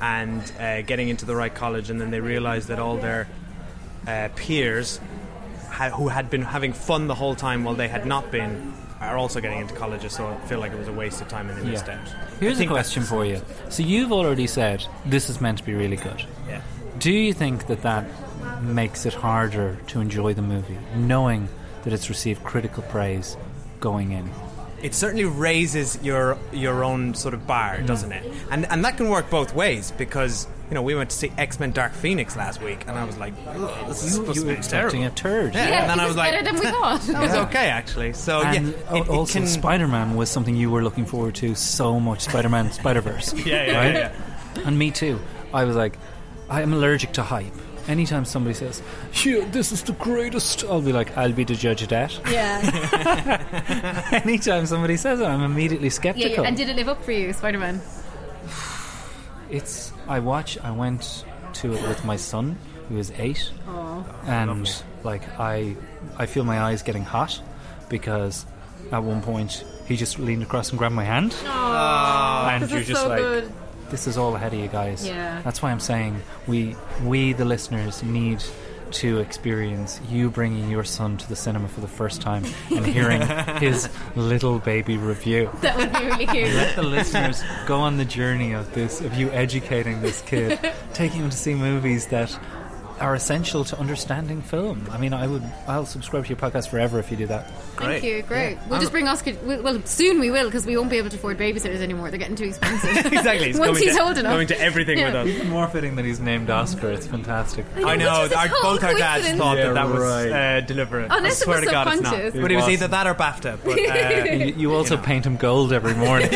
and 0.00 0.40
uh, 0.60 0.82
getting 0.82 1.08
into 1.08 1.24
the 1.26 1.34
right 1.36 1.54
college, 1.54 1.90
and 1.90 2.00
then 2.00 2.10
they 2.10 2.20
realize 2.20 2.68
that 2.68 2.78
all 2.78 2.96
their 2.96 3.28
uh, 4.06 4.28
peers 4.36 5.00
ha- 5.70 5.90
who 5.90 6.08
had 6.08 6.30
been 6.30 6.42
having 6.42 6.72
fun 6.72 7.06
the 7.08 7.14
whole 7.14 7.34
time 7.34 7.64
while 7.64 7.74
they 7.74 7.88
had 7.88 8.06
not 8.06 8.30
been 8.30 8.72
are 9.00 9.16
also 9.16 9.40
getting 9.40 9.60
into 9.60 9.74
colleges, 9.74 10.12
so 10.12 10.26
I 10.26 10.36
feel 10.46 10.58
like 10.58 10.72
it 10.72 10.78
was 10.78 10.88
a 10.88 10.92
waste 10.92 11.20
of 11.20 11.28
time 11.28 11.48
and 11.50 11.60
they 11.62 11.70
missed 11.70 11.86
Yeah. 11.86 12.00
out. 12.00 12.08
Here's 12.40 12.58
a 12.60 12.66
question 12.66 13.02
for 13.04 13.24
you. 13.24 13.40
So 13.68 13.82
you've 13.82 14.10
already 14.12 14.46
said 14.48 14.84
this 15.06 15.28
is 15.30 15.40
meant 15.40 15.58
to 15.58 15.64
be 15.64 15.74
really 15.74 15.96
good. 15.96 16.24
Yeah. 16.48 16.62
Do 16.98 17.12
you 17.12 17.32
think 17.32 17.66
that 17.68 17.82
that 17.82 18.06
makes 18.62 19.06
it 19.06 19.14
harder 19.14 19.78
to 19.88 20.00
enjoy 20.00 20.34
the 20.34 20.42
movie, 20.42 20.78
knowing 20.96 21.48
that 21.84 21.92
it's 21.92 22.08
received 22.08 22.42
critical 22.42 22.82
praise 22.84 23.36
going 23.78 24.10
in? 24.12 24.28
It 24.82 24.94
certainly 24.94 25.24
raises 25.24 25.98
your 26.02 26.38
your 26.52 26.84
own 26.84 27.14
sort 27.14 27.34
of 27.34 27.46
bar, 27.46 27.78
mm. 27.78 27.86
doesn't 27.86 28.12
it? 28.12 28.32
And 28.50 28.66
and 28.70 28.84
that 28.84 28.96
can 28.96 29.08
work 29.08 29.28
both 29.30 29.54
ways 29.54 29.92
because 29.98 30.46
you 30.70 30.74
know 30.74 30.82
we 30.82 30.94
went 30.94 31.10
to 31.10 31.16
see 31.16 31.32
X 31.36 31.58
Men 31.58 31.72
Dark 31.72 31.92
Phoenix 31.92 32.36
last 32.36 32.62
week, 32.62 32.84
and 32.86 32.96
I 32.98 33.04
was 33.04 33.16
like, 33.18 33.34
"Ugh, 33.48 33.88
this 33.88 34.04
is 34.04 34.10
You, 34.16 34.20
supposed 34.20 34.36
you 34.36 34.42
to 34.44 34.48
be 34.48 34.54
expecting 34.54 35.00
terrible. 35.00 35.06
a 35.06 35.16
turd. 35.16 35.54
Yeah, 35.54 35.68
Yeah, 35.68 35.80
and 35.80 35.90
then 35.90 35.98
I 36.00 36.04
was 36.04 36.10
was 36.10 36.16
like, 36.18 36.30
better 36.32 36.44
than 36.44 36.54
we 36.54 36.70
thought. 36.70 37.00
that 37.02 37.20
was 37.22 37.34
okay 37.48 37.68
actually. 37.70 38.12
So 38.12 38.42
And 38.42 38.68
yeah, 38.68 38.94
it- 38.96 39.00
it 39.02 39.08
also, 39.08 39.44
Spider-Man 39.44 40.14
was 40.16 40.30
something 40.30 40.54
you 40.54 40.70
were 40.70 40.82
looking 40.84 41.06
forward 41.06 41.34
to 41.36 41.54
so 41.54 41.98
much. 41.98 42.20
Spider-Man, 42.20 42.70
Spider-Verse. 42.72 43.34
Yeah, 43.46 43.64
yeah, 43.66 43.76
right? 43.78 43.94
yeah, 43.94 44.12
And 44.66 44.78
me 44.78 44.90
too. 44.90 45.18
I 45.52 45.64
was 45.64 45.74
like, 45.74 45.98
I 46.50 46.62
am 46.62 46.72
allergic 46.72 47.12
to 47.14 47.22
hype. 47.22 47.52
Anytime 47.88 48.24
somebody 48.26 48.54
says, 48.54 48.82
"Yeah, 49.24 49.44
this 49.50 49.72
is 49.72 49.82
the 49.82 49.94
greatest," 49.94 50.62
I'll 50.64 50.82
be 50.82 50.92
like, 50.92 51.16
"I'll 51.16 51.32
be 51.32 51.44
the 51.44 51.54
judge 51.54 51.82
of 51.82 51.88
that." 51.88 52.12
Yeah. 52.30 52.60
Anytime 54.24 54.66
somebody 54.66 54.96
says 54.96 55.20
it, 55.20 55.24
I'm 55.24 55.42
immediately 55.42 55.88
skeptical. 55.90 56.20
yeah. 56.28 56.34
skeptical. 56.34 56.46
And 56.46 56.56
did 56.56 56.68
it 56.68 56.76
live 56.76 56.88
up 56.88 57.02
for 57.02 57.12
you, 57.12 57.32
Spider 57.32 57.58
Man? 57.58 57.80
It's. 59.50 59.92
I 60.06 60.18
watch. 60.20 60.58
I 60.58 60.70
went 60.70 61.24
to 61.54 61.72
it 61.72 61.82
with 61.88 62.04
my 62.04 62.16
son, 62.16 62.58
who 62.88 62.98
is 62.98 63.10
eight, 63.16 63.50
and 64.26 64.68
like 65.02 65.22
I, 65.40 65.74
I 66.18 66.26
feel 66.26 66.44
my 66.44 66.60
eyes 66.60 66.82
getting 66.82 67.02
hot 67.04 67.40
because 67.88 68.44
at 68.92 69.02
one 69.02 69.22
point 69.22 69.64
he 69.86 69.96
just 69.96 70.18
leaned 70.18 70.42
across 70.42 70.68
and 70.70 70.78
grabbed 70.78 70.94
my 70.94 71.04
hand, 71.04 71.34
ah, 71.46 72.50
and 72.50 72.62
This 72.64 72.70
you're 72.70 72.80
is 72.80 72.88
just 72.88 73.00
so 73.02 73.08
like, 73.08 73.18
good. 73.20 73.52
This 73.90 74.06
is 74.06 74.18
all 74.18 74.34
ahead 74.34 74.52
of 74.52 74.60
you 74.60 74.68
guys. 74.68 75.06
Yeah. 75.06 75.40
That's 75.42 75.62
why 75.62 75.70
I'm 75.70 75.80
saying 75.80 76.22
we, 76.46 76.76
we 77.04 77.32
the 77.32 77.44
listeners, 77.44 78.02
need 78.02 78.42
to 78.90 79.18
experience 79.18 80.00
you 80.08 80.30
bringing 80.30 80.70
your 80.70 80.84
son 80.84 81.16
to 81.18 81.28
the 81.28 81.36
cinema 81.36 81.68
for 81.68 81.80
the 81.80 81.88
first 81.88 82.22
time 82.22 82.44
and 82.70 82.86
hearing 82.86 83.20
his 83.60 83.88
little 84.16 84.58
baby 84.58 84.96
review. 84.96 85.50
That 85.60 85.76
would 85.76 85.92
be 85.92 86.06
really 86.06 86.26
cute. 86.26 86.54
Let 86.54 86.76
the 86.76 86.82
listeners 86.82 87.42
go 87.66 87.80
on 87.80 87.96
the 87.96 88.04
journey 88.04 88.52
of 88.52 88.72
this, 88.72 89.00
of 89.00 89.14
you 89.14 89.30
educating 89.30 90.00
this 90.00 90.22
kid, 90.22 90.58
taking 90.94 91.22
him 91.22 91.30
to 91.30 91.36
see 91.36 91.54
movies 91.54 92.06
that 92.08 92.38
are 93.00 93.14
essential 93.14 93.64
to 93.64 93.78
understanding 93.78 94.42
film. 94.42 94.86
I 94.90 94.98
mean, 94.98 95.12
I 95.12 95.26
would 95.26 95.42
I'll 95.66 95.86
subscribe 95.86 96.24
to 96.24 96.28
your 96.30 96.38
podcast 96.38 96.68
forever 96.68 96.98
if 96.98 97.10
you 97.10 97.16
do 97.16 97.26
that. 97.26 97.50
Thank 97.76 98.02
you. 98.02 98.22
Great. 98.22 98.58
We'll 98.68 98.80
just 98.80 98.90
bring 98.92 99.06
Oscar. 99.06 99.34
Well, 99.44 99.62
well, 99.62 99.80
soon 99.84 100.18
we 100.20 100.30
will 100.32 100.46
because 100.46 100.66
we 100.66 100.76
won't 100.76 100.90
be 100.90 100.98
able 100.98 101.10
to 101.10 101.16
afford 101.16 101.38
babysitters 101.38 101.80
anymore. 101.80 102.10
They're 102.10 102.18
getting 102.18 102.34
too 102.36 102.44
expensive. 102.46 103.06
exactly. 103.12 103.46
He's 103.48 103.58
Once 103.60 103.78
he's 103.78 103.96
to, 103.96 104.02
old 104.02 104.18
enough. 104.18 104.32
Going 104.32 104.48
to 104.48 104.60
everything 104.60 104.98
Yeah. 104.98 105.22
with 105.24 105.36
us. 105.40 105.46
More 105.46 105.68
fitting 105.68 105.94
that 105.96 106.04
he's 106.04 106.18
named 106.20 106.50
Oscar. 106.50 106.90
It's 106.90 107.06
fantastic. 107.06 107.64
I 107.76 107.96
know. 107.96 108.22
which 108.22 108.30
was 108.30 108.32
a 108.32 108.38
Our, 108.38 108.48
both 108.62 108.82
our 108.84 108.94
dads 108.94 109.28
thought 109.38 109.56
Yeah, 109.58 109.66
that 109.68 109.74
that 109.74 109.88
was 109.88 110.02
right. 110.02 110.32
uh, 110.32 110.60
deliberate. 110.62 111.08
Unless 111.10 111.24
I 111.24 111.42
it 111.42 111.44
swear 111.44 111.56
was 111.60 111.66
to 111.66 111.70
God, 111.72 111.86
it's 111.86 112.02
not. 112.02 112.10
subconscious. 112.14 112.40
But 112.40 112.50
It 112.50 112.52
it 112.52 112.56
was 112.56 112.64
was. 112.64 112.72
either 112.74 112.88
that 112.88 113.06
or 113.06 113.14
BAFTA. 113.14 113.58
But 113.64 113.78
uh, 113.78 114.32
you, 114.44 114.54
you 114.56 114.74
also 114.74 114.96
paint 114.96 115.24
him 115.24 115.36
gold 115.36 115.72
every 115.72 115.94
morning. 115.94 116.28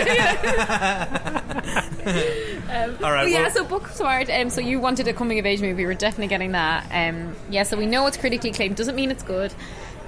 all 2.03 3.11
right. 3.11 3.25
Well, 3.25 3.29
yeah, 3.29 3.49
so 3.51 3.65
book 3.65 3.89
smart. 3.89 4.31
Um, 4.31 4.51
so 4.51 4.61
you 4.61 4.79
wanted 4.81 5.09
a 5.09 5.13
coming 5.13 5.39
of 5.39 5.47
age 5.47 5.61
movie. 5.61 5.85
We're 5.85 5.95
definitely 5.95 6.29
getting 6.29 6.52
that. 6.53 6.87
Um, 6.93 7.35
yeah, 7.51 7.63
so 7.65 7.77
we 7.77 7.87
know 7.87 8.07
it's 8.07 8.17
critically 8.17 8.51
acclaimed. 8.51 8.77
Doesn't 8.77 8.95
mean 8.97 9.11
it's 9.11 9.23
good. 9.23 9.53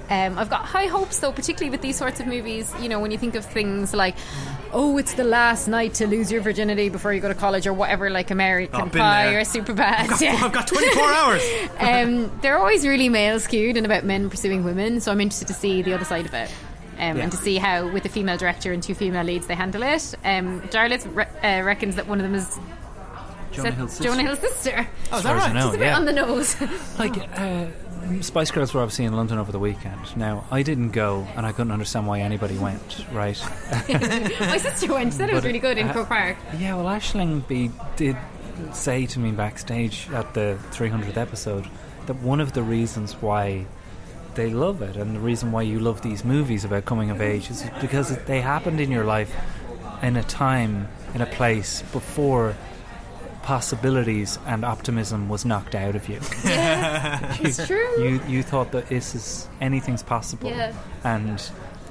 Um, 0.07 0.37
I've 0.37 0.51
got 0.51 0.65
high 0.65 0.85
hopes 0.85 1.17
though, 1.17 1.31
particularly 1.31 1.71
with 1.71 1.81
these 1.81 1.97
sorts 1.97 2.19
of 2.19 2.27
movies. 2.27 2.71
You 2.79 2.89
know, 2.89 2.99
when 2.99 3.09
you 3.09 3.17
think 3.17 3.33
of 3.33 3.43
things 3.43 3.91
like, 3.91 4.15
oh, 4.71 4.99
it's 4.99 5.15
the 5.15 5.23
last 5.23 5.67
night 5.67 5.95
to 5.95 6.05
lose 6.05 6.31
your 6.31 6.41
virginity 6.41 6.89
before 6.89 7.11
you 7.11 7.19
go 7.21 7.27
to 7.27 7.33
college, 7.33 7.65
or 7.65 7.73
whatever, 7.73 8.11
like 8.11 8.29
American 8.29 8.81
Oh, 8.81 8.85
Pie 8.89 9.31
there. 9.31 9.39
or 9.39 9.43
Superbad. 9.43 10.11
I've 10.11 10.21
yeah. 10.21 10.39
I've 10.43 10.51
got 10.53 10.67
24 10.67 11.03
hours. 11.03 11.43
um, 11.79 12.39
they're 12.41 12.59
always 12.59 12.85
really 12.85 13.09
male 13.09 13.39
skewed 13.39 13.77
and 13.77 13.85
about 13.85 14.03
men 14.03 14.29
pursuing 14.29 14.63
women. 14.63 14.99
So 15.01 15.11
I'm 15.11 15.21
interested 15.21 15.47
to 15.47 15.55
see 15.55 15.81
the 15.81 15.93
other 15.93 16.05
side 16.05 16.27
of 16.27 16.33
it. 16.35 16.51
Um, 16.99 17.19
And 17.19 17.31
to 17.31 17.37
see 17.37 17.57
how, 17.57 17.91
with 17.91 18.05
a 18.05 18.09
female 18.09 18.37
director 18.37 18.71
and 18.71 18.81
two 18.83 18.93
female 18.93 19.23
leads, 19.25 19.47
they 19.47 19.55
handle 19.55 19.81
it. 19.83 20.13
Um, 20.23 20.61
Jarlath 20.69 21.13
re- 21.13 21.25
uh, 21.43 21.63
reckons 21.65 21.95
that 21.95 22.07
one 22.07 22.19
of 22.19 22.23
them 22.23 22.35
is 22.35 22.57
Jonah 23.55 23.71
Hill's 23.71 23.91
sister. 23.91 24.03
Jonah 24.03 24.23
Hill's 24.23 24.39
sister. 24.39 24.87
Oh, 25.11 25.17
is 25.17 25.23
that 25.23 25.35
right? 25.35 25.53
know, 25.53 25.67
It's 25.67 25.75
a 25.75 25.79
bit 25.79 25.85
yeah. 25.85 25.95
on 25.95 26.05
the 26.05 26.13
nose. 26.13 26.55
like 26.99 27.17
uh, 27.39 27.67
Spice 28.21 28.51
Girls 28.51 28.73
were 28.73 28.81
obviously 28.81 29.05
in 29.05 29.15
London 29.15 29.37
over 29.37 29.51
the 29.51 29.59
weekend. 29.59 30.15
Now 30.17 30.45
I 30.51 30.61
didn't 30.63 30.91
go, 30.91 31.27
and 31.35 31.45
I 31.45 31.51
couldn't 31.51 31.71
understand 31.71 32.07
why 32.07 32.19
anybody 32.21 32.57
went. 32.57 33.05
Right? 33.11 33.41
My 33.89 34.57
sister 34.57 34.93
went. 34.93 35.13
She 35.13 35.17
said 35.17 35.29
it 35.29 35.33
was 35.33 35.41
But, 35.41 35.47
really 35.47 35.59
good 35.59 35.77
in 35.77 35.87
uh, 35.87 35.93
Croke 35.93 36.07
Park. 36.09 36.37
Yeah, 36.57 36.75
well, 36.75 36.85
Aisling 36.85 37.47
Bea 37.47 37.71
did 37.95 38.17
say 38.71 39.05
to 39.05 39.19
me 39.19 39.31
backstage 39.31 40.09
at 40.11 40.33
the 40.33 40.57
300th 40.71 41.17
episode 41.17 41.67
that 42.05 42.15
one 42.17 42.39
of 42.39 42.53
the 42.53 42.63
reasons 42.63 43.13
why 43.13 43.65
they 44.35 44.49
love 44.49 44.81
it 44.81 44.95
and 44.95 45.15
the 45.15 45.19
reason 45.19 45.51
why 45.51 45.61
you 45.61 45.79
love 45.79 46.01
these 46.01 46.23
movies 46.23 46.65
about 46.65 46.85
coming 46.85 47.09
of 47.09 47.21
age 47.21 47.49
is 47.49 47.65
because 47.81 48.15
they 48.25 48.41
happened 48.41 48.79
in 48.79 48.91
your 48.91 49.05
life 49.05 49.33
in 50.01 50.17
a 50.17 50.23
time, 50.23 50.87
in 51.13 51.21
a 51.21 51.25
place 51.25 51.81
before 51.93 52.55
possibilities 53.45 54.39
and 54.47 54.65
optimism 54.65 55.29
was 55.29 55.45
knocked 55.45 55.75
out 55.75 55.95
of 55.95 56.09
you. 56.09 56.19
It's 57.45 57.65
true. 57.67 58.03
You 58.03 58.19
you 58.27 58.43
thought 58.43 58.71
that 58.71 58.87
this 58.89 59.13
is 59.15 59.47
anything's 59.61 60.03
possible, 60.03 60.49
Yeah. 60.49 60.73
and 61.03 61.41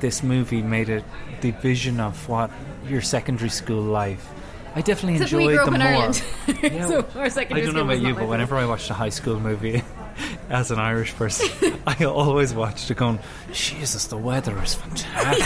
this 0.01 0.23
movie 0.23 0.63
made 0.63 0.89
it 0.89 1.05
the 1.41 1.53
vision 1.53 2.01
of 2.01 2.29
what 2.29 2.51
your 2.89 3.01
secondary 3.03 3.51
school 3.51 3.83
life. 3.83 4.29
I 4.75 4.81
definitely 4.81 5.15
Except 5.23 5.33
enjoyed 5.33 5.47
we 5.47 5.55
grew 5.55 5.63
up 5.63 5.69
the 5.71 5.75
in 5.77 5.81
more. 5.81 5.91
Ireland. 5.93 6.23
Yeah, 6.75 6.87
so 6.89 7.07
our 7.15 7.25
I 7.57 7.61
don't 7.61 7.75
know 7.75 7.83
about 7.83 8.01
you, 8.01 8.15
but 8.15 8.27
whenever 8.29 8.57
I 8.57 8.67
watched 8.67 8.91
a 8.91 8.95
high 8.95 9.11
school 9.11 9.39
movie 9.39 9.83
as 10.50 10.71
an 10.71 10.78
Irish 10.78 11.14
person, 11.14 11.49
I 11.87 12.04
always 12.04 12.52
watched 12.54 12.90
it 12.90 12.97
going, 12.97 13.18
Jesus, 13.52 14.06
the 14.06 14.16
weather 14.16 14.56
is 14.62 14.75
fantastic. 14.75 15.44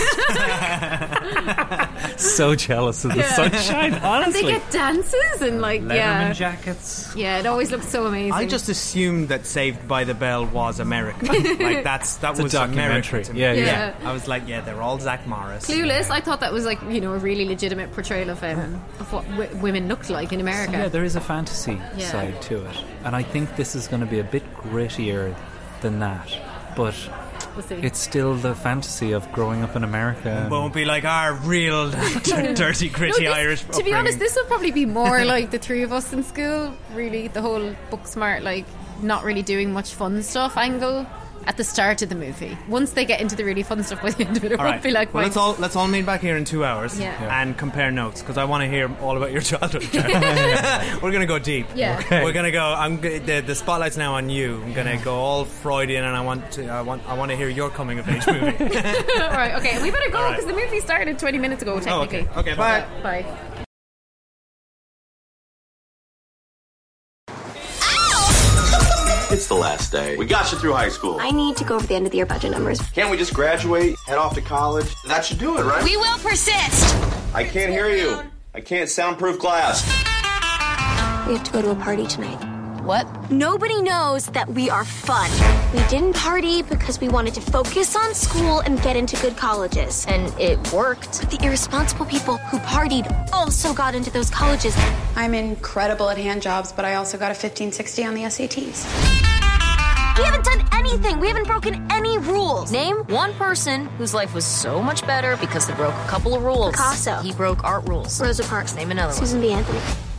so 2.19 2.55
jealous 2.55 3.05
of 3.05 3.13
the 3.13 3.19
Yeah. 3.19 3.33
sunshine, 3.35 3.91
that. 3.93 4.03
And 4.03 4.25
honestly. 4.25 4.43
they 4.43 4.49
get 4.59 4.71
dances 4.71 5.43
and 5.43 5.61
like 5.61 5.83
Letterman 5.83 5.95
yeah, 5.97 6.33
jackets. 6.33 7.13
yeah. 7.17 7.39
It 7.39 7.47
always 7.47 7.71
looks 7.71 7.89
so 7.89 8.07
amazing. 8.07 8.33
I 8.33 8.47
just 8.47 8.69
assumed 8.69 9.29
that 9.29 9.47
Saved 9.47 9.87
by 9.89 10.05
the 10.05 10.15
Bell 10.15 10.47
was 10.47 10.81
American. 10.81 11.29
like 11.29 11.85
that's 11.85 12.17
that 12.17 12.31
It's 12.33 12.41
a 12.41 12.43
was 12.45 12.53
documentary. 12.53 12.87
American 13.23 13.23
to 13.25 13.33
me. 13.35 13.41
Yeah, 13.41 13.53
yeah. 13.53 13.95
I 14.05 14.13
was 14.13 14.27
like, 14.29 14.47
yeah, 14.49 14.61
they're 14.61 14.83
all 14.83 14.99
Zach 14.99 15.27
Morris. 15.27 15.67
Clueless. 15.69 16.11
I 16.11 16.21
thought 16.21 16.41
that 16.41 16.53
was 16.53 16.65
like 16.65 16.81
you 16.89 17.01
know 17.01 17.13
a 17.15 17.19
really 17.19 17.45
legitimate 17.47 17.93
portrayal 17.93 18.31
of 18.31 18.43
um, 18.43 18.83
of 19.01 19.13
what 19.13 19.29
w- 19.37 19.57
women 19.59 19.89
looked 19.89 20.11
like 20.11 20.33
in 20.33 20.41
America. 20.41 20.73
Yeah, 20.73 20.89
there 20.89 21.05
is 21.05 21.17
a 21.17 21.21
fantasy 21.21 21.81
Yeah. 21.97 22.11
side 22.11 22.43
to 22.43 22.65
it, 22.65 22.77
and 23.05 23.15
I 23.17 23.23
think 23.23 23.57
this 23.57 23.75
is 23.75 23.87
going 23.89 24.01
to 24.01 24.07
be 24.07 24.19
a 24.19 24.25
bit 24.25 24.43
grittier 24.63 25.35
than 25.81 25.99
that. 26.01 26.29
But 26.77 26.95
We'll 27.55 27.65
see. 27.67 27.75
it's 27.77 27.99
still 27.99 28.35
the 28.35 28.55
fantasy 28.55 29.13
of 29.13 29.31
growing 29.33 29.63
up 29.63 29.75
in 29.75 29.83
America. 29.85 30.47
Won't 30.51 30.75
be 30.75 30.85
like 30.85 31.05
our 31.05 31.35
real 31.35 31.91
dirty, 32.23 32.87
No, 32.89 32.93
gritty 32.93 33.25
this- 33.25 33.35
Irish. 33.35 33.65
To 33.65 33.83
be 33.83 33.93
honest, 33.95 34.19
this 34.19 34.37
will 34.37 34.45
probably 34.45 34.71
be 34.71 34.87
more 34.87 35.25
like 35.25 35.51
the 35.51 35.59
three 35.59 35.83
of 35.83 35.93
us 35.93 36.13
in 36.13 36.23
school. 36.23 36.75
Really, 36.95 37.29
the 37.29 37.41
whole 37.43 37.75
book 37.91 38.07
smart, 38.07 38.43
like 38.43 38.65
not 39.03 39.25
really 39.25 39.43
doing 39.43 39.73
much 39.73 39.95
fun 39.95 40.23
stuff 40.23 40.57
angle 40.57 41.07
at 41.47 41.57
the 41.57 41.65
start 41.65 42.03
of 42.03 42.09
the 42.09 42.15
movie. 42.15 42.57
Once 42.69 42.91
they 42.93 43.05
get 43.05 43.21
into 43.21 43.35
the 43.37 43.45
really 43.45 43.63
fun 43.63 43.83
stuff 43.83 44.03
by 44.03 44.11
the 44.11 44.27
end 44.27 44.37
of 44.37 44.45
it, 44.45 44.53
it 44.53 44.59
All 44.59 44.65
won't 44.65 44.75
right. 44.77 44.83
be 44.83 44.91
like 44.91 45.15
well, 45.15 45.23
let's 45.25 45.37
all 45.37 45.55
let's 45.59 45.77
all 45.77 45.89
meet 45.89 46.05
back 46.05 46.21
here 46.21 46.37
in 46.37 46.45
two 46.45 46.65
hours 46.65 46.99
Yeah. 46.99 47.21
Yeah. 47.23 47.43
and 47.43 47.57
compare 47.57 47.91
notes 47.91 48.21
because 48.21 48.37
I 48.37 48.45
want 48.45 48.63
to 48.65 48.69
hear 48.69 48.91
all 49.01 49.17
about 49.17 49.33
your 49.33 49.41
childhood. 49.41 49.83
We're 51.03 51.13
gonna 51.13 51.27
go 51.27 51.39
deep. 51.39 51.67
Yeah. 51.75 52.23
We're 52.25 52.33
gonna 52.33 52.51
go. 52.51 52.63
I'm 52.65 53.01
g- 53.01 53.19
the 53.19 53.41
the 53.41 53.55
spotlight's 53.55 53.97
now 53.97 54.15
on 54.15 54.29
you. 54.29 54.61
I'm 54.63 54.73
gonna 54.75 54.99
go 55.03 55.15
all 55.17 55.45
Freudian, 55.45 56.05
and 56.05 56.17
I 56.17 56.21
want 56.21 56.51
to 56.53 56.69
I 56.69 56.83
want 56.83 57.03
I 57.09 57.15
want 57.15 57.31
to 57.31 57.37
hear 57.37 57.49
your 57.49 57.71
coming 57.71 57.99
of 57.99 58.09
age 58.09 58.27
movie. 58.27 58.47
all 59.21 59.31
right, 59.31 59.55
okay, 59.57 59.83
we 59.83 59.91
better 59.91 60.11
go 60.11 60.19
All 60.19 60.25
right. 60.25 60.37
because 60.37 60.47
the 60.47 60.55
movie 60.59 60.81
started 60.81 61.19
20 61.19 61.39
minutes 61.39 61.63
ago. 61.63 61.75
oh, 61.75 61.81
Technically. 61.81 62.29
okay. 62.31 62.41
Okay. 62.41 62.55
Bye. 62.55 62.85
Bye. 63.03 63.25
The 69.49 69.55
last 69.55 69.91
day. 69.91 70.17
We 70.17 70.27
got 70.27 70.53
you 70.53 70.59
through 70.59 70.75
high 70.75 70.91
school. 70.91 71.19
I 71.21 71.31
need 71.31 71.57
to 71.57 71.65
go 71.65 71.77
over 71.77 71.87
the 71.87 71.95
end 71.95 72.07
of 72.07 72.13
the 72.13 72.19
year 72.19 72.27
budget 72.27 72.51
numbers. 72.53 72.81
Can't 72.91 73.11
we 73.11 73.17
just 73.17 73.35
graduate, 73.35 73.97
head 74.07 74.19
off 74.19 74.35
to 74.35 74.43
college? 74.43 74.95
That 75.07 75.25
should 75.25 75.39
do 75.39 75.59
it, 75.59 75.63
right? 75.65 75.83
We 75.83 75.97
will 75.97 76.19
persist. 76.19 76.95
I 77.35 77.45
can't 77.45 77.71
hear 77.73 77.89
you. 77.89 78.23
I 78.55 78.61
can't 78.61 78.89
soundproof 78.89 79.39
glass. 79.39 79.87
We 81.27 81.35
have 81.35 81.45
to 81.45 81.53
go 81.53 81.63
to 81.63 81.71
a 81.71 81.77
party 81.77 82.07
tonight. 82.07 82.58
What? 82.89 83.31
Nobody 83.31 83.83
knows 83.83 84.29
that 84.29 84.49
we 84.49 84.71
are 84.71 84.83
fun. 84.83 85.31
We 85.75 85.87
didn't 85.89 86.17
party 86.17 86.63
because 86.63 86.99
we 86.99 87.11
wanted 87.11 87.35
to 87.35 87.43
focus 87.43 87.95
on 87.95 88.15
school 88.15 88.61
and 88.61 88.81
get 88.81 88.97
into 88.97 89.15
good 89.21 89.37
colleges. 89.37 90.07
And 90.09 90.33
it 90.41 90.57
worked. 90.73 91.21
But 91.21 91.31
the 91.31 91.45
irresponsible 91.45 92.07
people 92.07 92.39
who 92.39 92.57
partied 92.61 93.07
also 93.31 93.75
got 93.75 93.95
into 93.95 94.11
those 94.11 94.31
colleges. 94.31 94.75
I'm 95.17 95.35
incredible 95.35 96.09
at 96.09 96.17
hand 96.17 96.41
jobs, 96.41 96.73
but 96.73 96.87
I 96.87 96.95
also 96.95 97.19
got 97.19 97.27
a 97.27 97.37
1560 97.37 98.05
on 98.07 98.15
the 98.15 98.23
SATs. 98.23 98.87
We 100.17 100.25
haven't 100.25 100.47
done 100.47 100.67
anything. 100.73 101.21
We 101.21 101.29
haven't 101.29 101.47
broken 101.47 101.87
any 101.93 102.17
rules. 102.17 102.73
Name 102.73 102.97
one 103.09 103.35
person 103.35 103.85
whose 103.99 104.15
life 104.15 104.33
was 104.33 104.47
so 104.47 104.83
much 104.83 105.07
better 105.07 105.37
because 105.37 105.67
they 105.67 105.75
broke 105.75 105.93
a 105.93 106.09
couple 106.09 106.35
of 106.35 106.43
rules. 106.43 106.71
Picasso. 106.71 107.17
He 107.17 107.35
broke 107.35 107.65
art 107.65 107.87
rules. 107.87 108.19
Rosa 108.19 108.45
Parks. 108.45 108.75
Name 108.75 108.91
another 108.93 109.09
one. 109.09 109.19
Susan 109.19 109.43
B. 109.43 109.53
Anthony. 109.53 109.79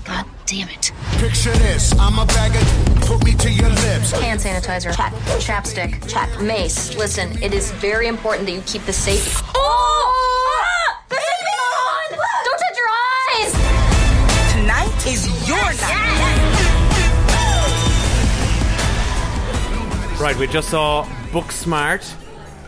God 0.09 0.25
damn 0.47 0.69
it. 0.69 0.91
Picture 1.19 1.53
this, 1.59 1.93
I'm 1.99 2.17
a 2.17 2.25
bag 2.25 2.55
of 2.55 2.99
put 3.05 3.23
me 3.23 3.35
to 3.35 3.51
your 3.51 3.69
lips. 3.69 4.11
Hand 4.11 4.39
sanitizer. 4.39 4.95
Check. 4.95 5.13
Chapstick. 5.39 6.09
Check. 6.09 6.41
Mace. 6.41 6.97
Listen, 6.97 7.41
it 7.43 7.53
is 7.53 7.71
very 7.73 8.07
important 8.07 8.47
that 8.47 8.53
you 8.53 8.61
keep 8.61 8.83
the 8.85 8.93
safe. 8.93 9.39
Oh! 9.55 10.63
Ah! 10.63 11.03
There's 11.09 11.23
something 11.31 11.59
on! 11.77 12.09
Don't 12.45 12.59
touch 12.65 12.77
your 12.81 12.89
eyes! 12.89 13.51
Tonight 14.53 14.97
is 15.05 15.27
your 15.47 15.73
night. 15.87 16.39
Right, 20.19 20.37
we 20.37 20.47
just 20.47 20.69
saw 20.69 21.07
Book 21.31 21.51
Smart. 21.51 22.03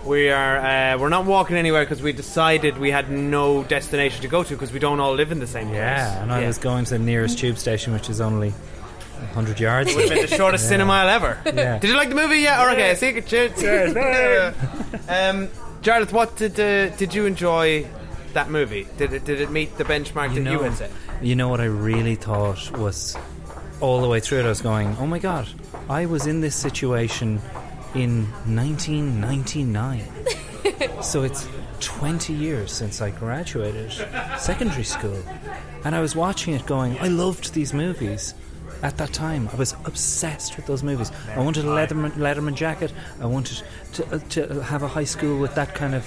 We 0.05 0.29
are 0.29 0.57
uh, 0.57 0.97
we're 0.97 1.09
not 1.09 1.25
walking 1.25 1.55
anywhere 1.57 1.83
because 1.83 2.01
we 2.01 2.11
decided 2.11 2.77
we 2.77 2.89
had 2.91 3.11
no 3.11 3.63
destination 3.63 4.21
to 4.23 4.27
go 4.27 4.43
to 4.43 4.53
because 4.53 4.73
we 4.73 4.79
don't 4.79 4.99
all 4.99 5.13
live 5.13 5.31
in 5.31 5.39
the 5.39 5.47
same 5.47 5.67
place. 5.67 5.77
Yeah, 5.77 6.23
and 6.23 6.31
I 6.31 6.47
was 6.47 6.57
going 6.57 6.85
to 6.85 6.91
the 6.91 6.99
nearest 6.99 7.37
tube 7.37 7.57
station, 7.57 7.93
which 7.93 8.09
is 8.09 8.19
only 8.19 8.49
100 8.49 9.59
yards. 9.59 9.93
Would 9.93 10.05
have 10.09 10.13
been 10.13 10.27
the 10.29 10.35
shortest 10.41 10.63
Yeah. 10.65 10.69
cinema 10.69 11.05
ever. 11.05 11.37
Yeah. 11.45 11.77
Did 11.77 11.89
you 11.91 11.95
like 11.95 12.09
the 12.09 12.15
movie? 12.15 12.39
Yeah. 12.39 12.65
Or 12.65 12.71
okay. 12.71 12.95
See 12.95 13.11
you. 13.13 13.21
Cheers. 13.21 13.61
Um, 15.07 15.49
Jarlath, 15.81 16.11
what 16.11 16.35
did 16.35 16.59
uh, 16.59 16.89
did 16.95 17.13
you 17.13 17.25
enjoy 17.25 17.85
that 18.33 18.49
movie? 18.49 18.87
Did 18.97 19.13
it 19.13 19.23
did 19.25 19.39
it 19.41 19.51
meet 19.51 19.77
the 19.77 19.83
benchmark 19.83 20.33
that 20.35 20.51
you 20.51 20.59
had 20.59 20.73
set? 20.75 20.91
You 21.21 21.35
know 21.35 21.47
what 21.49 21.59
I 21.61 21.65
really 21.65 22.15
thought 22.15 22.71
was 22.77 23.17
all 23.81 24.01
the 24.01 24.07
way 24.07 24.19
through 24.19 24.39
it. 24.39 24.45
I 24.45 24.49
was 24.49 24.61
going, 24.61 24.95
"Oh 24.99 25.05
my 25.07 25.19
god, 25.19 25.47
I 25.89 26.05
was 26.07 26.27
in 26.27 26.41
this 26.41 26.55
situation 26.55 27.39
in 27.95 28.25
1999." 28.45 30.03
so 31.01 31.23
it's 31.23 31.47
20 31.79 32.33
years 32.33 32.71
since 32.71 33.01
I 33.01 33.09
graduated 33.09 33.91
secondary 34.39 34.83
school, 34.83 35.17
and 35.83 35.95
I 35.95 36.01
was 36.01 36.15
watching 36.15 36.53
it, 36.53 36.65
going, 36.65 36.97
"I 36.99 37.07
loved 37.07 37.53
these 37.53 37.73
movies." 37.73 38.33
At 38.83 38.97
that 38.97 39.13
time, 39.13 39.47
I 39.53 39.55
was 39.57 39.75
obsessed 39.85 40.55
with 40.55 40.65
those 40.65 40.81
movies. 40.81 41.11
I 41.35 41.39
wanted 41.39 41.65
a 41.65 41.67
Letterman, 41.67 42.13
Letterman 42.13 42.55
jacket. 42.55 42.91
I 43.19 43.27
wanted 43.27 43.61
to, 43.93 44.15
uh, 44.15 44.19
to 44.29 44.63
have 44.63 44.81
a 44.81 44.87
high 44.87 45.03
school 45.03 45.37
with 45.39 45.53
that 45.53 45.75
kind 45.75 45.93
of 45.93 46.03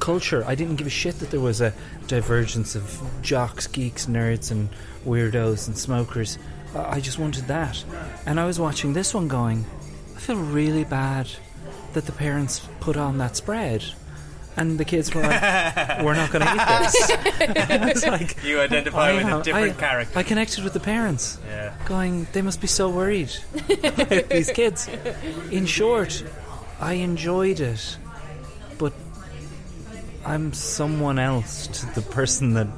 culture. 0.00 0.42
I 0.46 0.54
didn't 0.54 0.76
give 0.76 0.86
a 0.86 0.90
shit 0.90 1.18
that 1.20 1.30
there 1.30 1.40
was 1.40 1.60
a 1.60 1.72
divergence 2.06 2.74
of 2.74 3.00
jocks, 3.22 3.66
geeks, 3.66 4.06
nerds, 4.06 4.50
and 4.50 4.68
weirdos 5.06 5.66
and 5.66 5.76
smokers. 5.76 6.38
I 6.74 7.00
just 7.00 7.18
wanted 7.18 7.46
that. 7.48 7.84
And 8.26 8.40
I 8.40 8.46
was 8.46 8.58
watching 8.58 8.92
this 8.94 9.14
one 9.14 9.28
going, 9.28 9.64
feel 10.24 10.36
really 10.36 10.84
bad 10.84 11.28
that 11.92 12.06
the 12.06 12.12
parents 12.12 12.60
put 12.80 12.96
on 12.96 13.18
that 13.18 13.36
spread. 13.36 13.84
And 14.56 14.78
the 14.78 14.84
kids 14.84 15.12
were 15.12 15.20
like, 15.22 15.42
"We're 16.04 16.14
not 16.14 16.30
going 16.30 16.44
to 16.46 16.52
eat 16.54 16.68
this." 16.84 17.10
And 17.58 17.82
I 17.82 17.92
was 17.92 18.06
like, 18.06 18.36
You 18.44 18.60
identify 18.60 19.10
I 19.10 19.14
with 19.16 19.26
a 19.26 19.42
different 19.42 19.76
I- 19.76 19.80
character. 19.80 20.18
I 20.18 20.22
connected 20.22 20.62
with 20.62 20.72
the 20.74 20.80
parents, 20.80 21.38
Yeah. 21.48 21.72
going, 21.86 22.28
"They 22.32 22.40
must 22.42 22.60
be 22.60 22.68
so 22.68 22.88
worried 22.88 23.32
about 23.82 24.28
these 24.30 24.52
kids." 24.52 24.88
In 25.50 25.66
short, 25.66 26.22
I 26.80 26.92
enjoyed 26.94 27.58
it, 27.58 27.98
but 28.78 28.92
I'm 30.24 30.52
someone 30.52 31.18
else 31.18 31.66
to 31.78 31.86
the 31.94 32.02
person 32.02 32.54
that. 32.54 32.68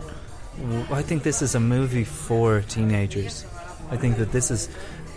I 0.90 1.02
think 1.02 1.22
this 1.24 1.42
is 1.42 1.54
a 1.54 1.60
movie 1.60 2.04
for 2.04 2.62
teenagers. 2.62 3.44
I 3.90 3.98
think 3.98 4.16
that 4.16 4.32
this 4.32 4.50
is 4.50 4.68
m- 4.68 4.74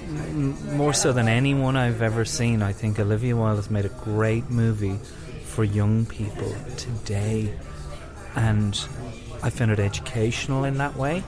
more 0.10 0.94
so 0.94 1.14
than 1.14 1.28
anyone 1.28 1.76
I've 1.78 2.02
ever 2.02 2.26
seen. 2.26 2.62
I 2.62 2.74
think 2.74 3.00
Olivia 3.00 3.36
Wilde 3.36 3.58
has 3.58 3.70
made 3.70 3.86
a 3.86 3.90
great 3.90 4.50
movie 4.50 4.98
for 5.46 5.64
young 5.64 6.06
people 6.06 6.54
today, 6.78 7.54
and 8.36 8.74
I 9.44 9.50
found 9.50 9.72
it 9.72 9.80
educational 9.80 10.64
in 10.64 10.78
that 10.78 10.96
way, 10.96 11.24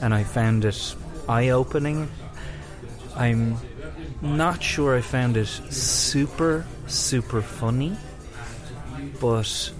and 0.00 0.12
I 0.14 0.24
found 0.24 0.64
it 0.64 0.94
eye-opening. 1.28 2.10
I'm 3.16 3.56
not 4.20 4.62
sure 4.62 4.96
I 4.96 5.00
found 5.00 5.36
it 5.36 5.46
super, 5.46 6.66
super 6.86 7.42
funny, 7.42 7.96
but 9.20 9.72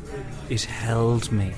it 0.49 0.65
held 0.65 1.31
me 1.31 1.53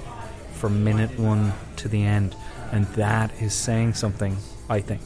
from 0.54 0.84
minute 0.84 1.18
one 1.18 1.52
to 1.76 1.88
the 1.88 2.04
end, 2.04 2.36
and 2.72 2.86
that 2.94 3.32
is 3.40 3.54
saying 3.54 3.94
something, 3.94 4.36
I 4.68 4.80
think. 4.80 5.02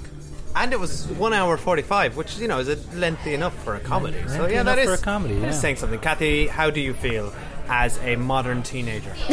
And 0.57 0.73
it 0.73 0.79
was 0.79 1.07
one 1.09 1.33
hour 1.33 1.57
forty-five, 1.57 2.17
which 2.17 2.39
you 2.39 2.47
know 2.49 2.59
is 2.61 2.69
a 2.69 2.77
lengthy 2.97 3.35
enough 3.35 3.55
for 3.65 3.75
a 3.75 3.81
comedy. 3.81 4.17
so 4.29 4.47
yeah, 4.47 4.63
that 4.63 4.79
is 4.79 4.85
enough 4.87 4.99
for 4.99 5.03
a 5.03 5.05
comedy, 5.05 5.35
that 5.41 5.49
is 5.49 5.55
yeah. 5.57 5.61
saying 5.61 5.77
something. 5.77 5.99
Cathy, 5.99 6.47
how 6.47 6.71
do 6.71 6.81
you 6.81 6.95
feel 6.95 7.33
as 7.69 7.99
a 8.05 8.15
modern 8.17 8.63
teenager? 8.63 9.13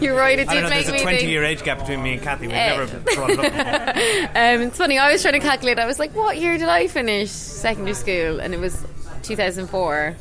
You're 0.00 0.16
right. 0.16 0.38
It 0.38 0.48
I 0.48 0.54
don't 0.54 0.54
did 0.54 0.62
know. 0.62 0.68
make 0.70 0.86
There's 0.86 0.88
a 0.88 0.92
me 0.92 1.00
twenty 1.02 1.18
think. 1.18 1.28
year 1.30 1.44
age 1.44 1.62
gap 1.62 1.80
between 1.80 2.02
me 2.02 2.14
and 2.14 2.22
Cathy. 2.22 2.46
We've 2.46 2.56
Eh. 2.56 2.76
never 2.76 2.98
brought 3.14 3.30
it 3.30 3.38
up. 3.40 3.96
um, 4.36 4.62
it's 4.68 4.78
funny. 4.78 4.98
I 4.98 5.12
was 5.12 5.20
trying 5.22 5.34
to 5.34 5.40
calculate. 5.40 5.78
I 5.78 5.86
was 5.86 5.98
like, 5.98 6.14
"What 6.14 6.38
year 6.38 6.56
did 6.56 6.68
I 6.68 6.86
finish 6.86 7.30
secondary 7.30 7.94
school?" 7.94 8.40
And 8.40 8.54
it 8.54 8.60
was 8.60 8.82
2004. 9.24 10.16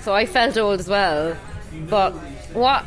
So 0.00 0.14
I 0.14 0.26
felt 0.26 0.56
old 0.56 0.80
as 0.80 0.88
well. 0.88 1.36
But 1.88 2.12
what? 2.54 2.84